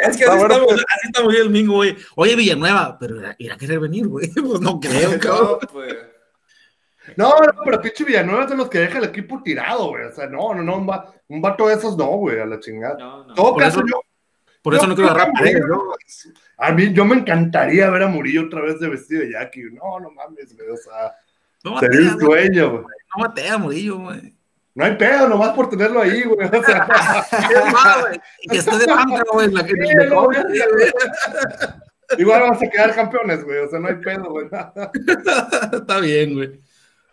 es 0.03 0.16
que 0.16 0.25
así, 0.25 0.43
estamos, 0.43 0.66
pues. 0.66 0.85
así 0.97 1.07
estamos 1.07 1.35
el 1.35 1.45
domingo, 1.45 1.75
güey. 1.75 1.97
Oye, 2.14 2.37
Villanueva, 2.37 2.97
pero 2.99 3.16
irá 3.39 3.55
a 3.55 3.59
querer 3.59 3.81
venir, 3.81 4.07
güey. 4.07 4.31
Pues 4.35 4.61
no 4.61 4.79
creo, 4.79 5.18
cabrón. 5.18 5.59
No, 5.61 5.68
pues. 5.73 5.97
No, 7.17 7.39
no, 7.39 7.63
pero 7.65 7.81
pinche 7.81 8.05
Villanueva 8.05 8.45
es 8.45 8.51
de 8.51 8.57
los 8.57 8.69
que 8.69 8.81
deja 8.81 8.99
el 8.99 9.05
equipo 9.05 9.43
tirado, 9.43 9.89
güey. 9.89 10.05
O 10.05 10.13
sea, 10.13 10.27
no, 10.27 10.55
no, 10.55 10.63
no, 10.63 10.77
un, 10.77 10.91
un 11.29 11.43
vato 11.43 11.69
de 11.69 11.75
esos 11.75 11.97
no, 11.97 12.07
güey, 12.07 12.41
a 12.41 12.47
la 12.47 12.61
chingada. 12.61 12.97
No, 12.99 13.25
no. 13.25 13.35
Todo 13.35 13.55
por 13.55 13.63
caso, 13.63 13.81
eso, 13.81 13.89
yo. 13.89 14.01
Por 14.63 14.75
eso 14.75 14.87
no 14.87 14.95
quiero 14.95 15.11
agarrar 15.11 15.33
A 16.59 16.73
mí, 16.73 16.93
yo 16.93 17.05
me 17.05 17.17
encantaría 17.17 17.89
ver 17.89 18.03
a 18.03 18.09
Murillo 18.09 18.45
otra 18.45 18.61
vez 18.61 18.79
de 18.79 18.89
vestido 18.89 19.23
de 19.23 19.33
Jackie. 19.33 19.71
No, 19.73 19.99
no 20.01 20.11
mames, 20.11 20.55
güey. 20.55 20.69
O 20.69 20.77
sea, 20.77 21.15
no 21.65 21.81
sería 21.81 22.13
un 22.13 22.21
sueño, 22.21 22.71
güey. 22.71 22.83
No 22.83 23.23
matea 23.27 23.55
a 23.55 23.59
Murillo, 23.59 23.99
güey. 23.99 24.35
No 24.75 24.85
hay 24.85 24.97
pedo, 24.97 25.29
nomás 25.29 25.51
por 25.51 25.69
tenerlo 25.69 26.01
ahí, 26.01 26.23
güey. 26.23 26.47
O 26.47 26.63
sea, 26.63 26.87
y 28.43 28.49
que 28.49 28.59
esté 28.59 28.79
de 28.79 28.87
banca, 28.87 29.23
güey. 29.33 29.51
La 29.51 29.67
que 29.67 29.75
Igual 32.19 32.41
vamos 32.41 32.63
a 32.63 32.69
quedar 32.69 32.95
campeones, 32.95 33.45
güey. 33.45 33.59
O 33.59 33.69
sea, 33.69 33.79
no 33.79 33.89
hay 33.89 33.97
pedo, 33.97 34.31
güey. 34.31 34.47
Está 35.73 36.01
bien, 36.01 36.35
güey. 36.35 36.61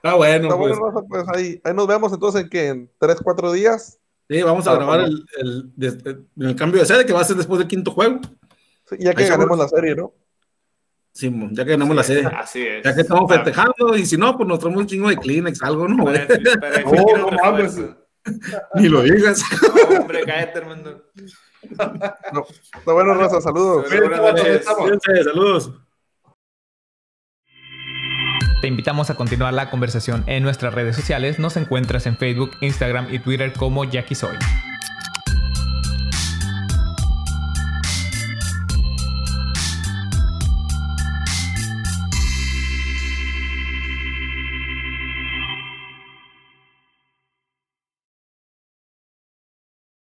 Ah, 0.03 0.15
bueno. 0.15 0.57
pues. 0.57 0.77
pues 1.09 1.25
ahí, 1.33 1.61
ahí, 1.63 1.73
nos 1.73 1.87
vemos 1.87 2.13
entonces 2.13 2.41
en 2.43 2.49
que 2.49 2.67
en 2.67 2.91
3, 2.99 3.17
4 3.23 3.51
días. 3.51 3.99
Sí, 4.29 4.41
vamos 4.41 4.67
a 4.67 4.75
grabar 4.75 5.01
el, 5.01 5.25
el, 5.37 6.27
el, 6.37 6.55
cambio 6.55 6.81
de 6.81 6.85
sede 6.85 7.05
que 7.05 7.13
va 7.13 7.21
a 7.21 7.25
ser 7.25 7.37
después 7.37 7.59
del 7.59 7.67
quinto 7.67 7.91
juego. 7.91 8.19
Sí, 8.89 8.97
ya 8.99 9.13
que 9.13 9.25
ganemos 9.25 9.57
la 9.57 9.67
serie, 9.67 9.95
¿no? 9.95 10.13
Sí, 11.13 11.33
ya 11.51 11.63
que 11.65 11.71
ganamos 11.71 11.95
la 11.95 12.03
serie. 12.03 12.25
Así 12.25 12.61
es. 12.61 12.83
Ya 12.83 12.93
que 12.93 13.01
estamos 13.01 13.31
festejando, 13.31 13.97
y 13.97 14.05
si 14.05 14.17
no, 14.17 14.35
pues 14.37 14.47
nos 14.47 14.59
traemos 14.59 14.81
un 14.81 14.87
chingo 14.87 15.09
de 15.09 15.17
Kleenex, 15.17 15.63
algo, 15.63 15.87
¿no? 15.87 15.95
no, 16.05 17.17
no 17.17 17.31
mames. 17.31 17.79
Ni 18.75 18.89
lo 18.89 19.01
digas. 19.01 19.41
No, 19.89 19.99
hombre, 20.01 20.23
cállate, 20.25 20.59
hermano. 20.59 21.01
No. 22.33 22.45
Está 22.77 22.93
bueno, 22.93 23.13
Rosa, 23.13 23.41
saludos. 23.41 23.87
Saludos. 25.23 25.71
Te 28.61 28.67
invitamos 28.67 29.11
a 29.11 29.15
continuar 29.15 29.53
la 29.53 29.69
conversación 29.69 30.23
en 30.25 30.41
nuestras 30.41 30.73
redes 30.73 30.95
sociales. 30.95 31.37
Nos 31.37 31.57
encuentras 31.57 32.07
en 32.07 32.17
Facebook, 32.17 32.51
Instagram 32.61 33.13
y 33.13 33.19
Twitter 33.19 33.53
como 33.53 33.83
Jackie 33.83 34.15
Soy. 34.15 34.35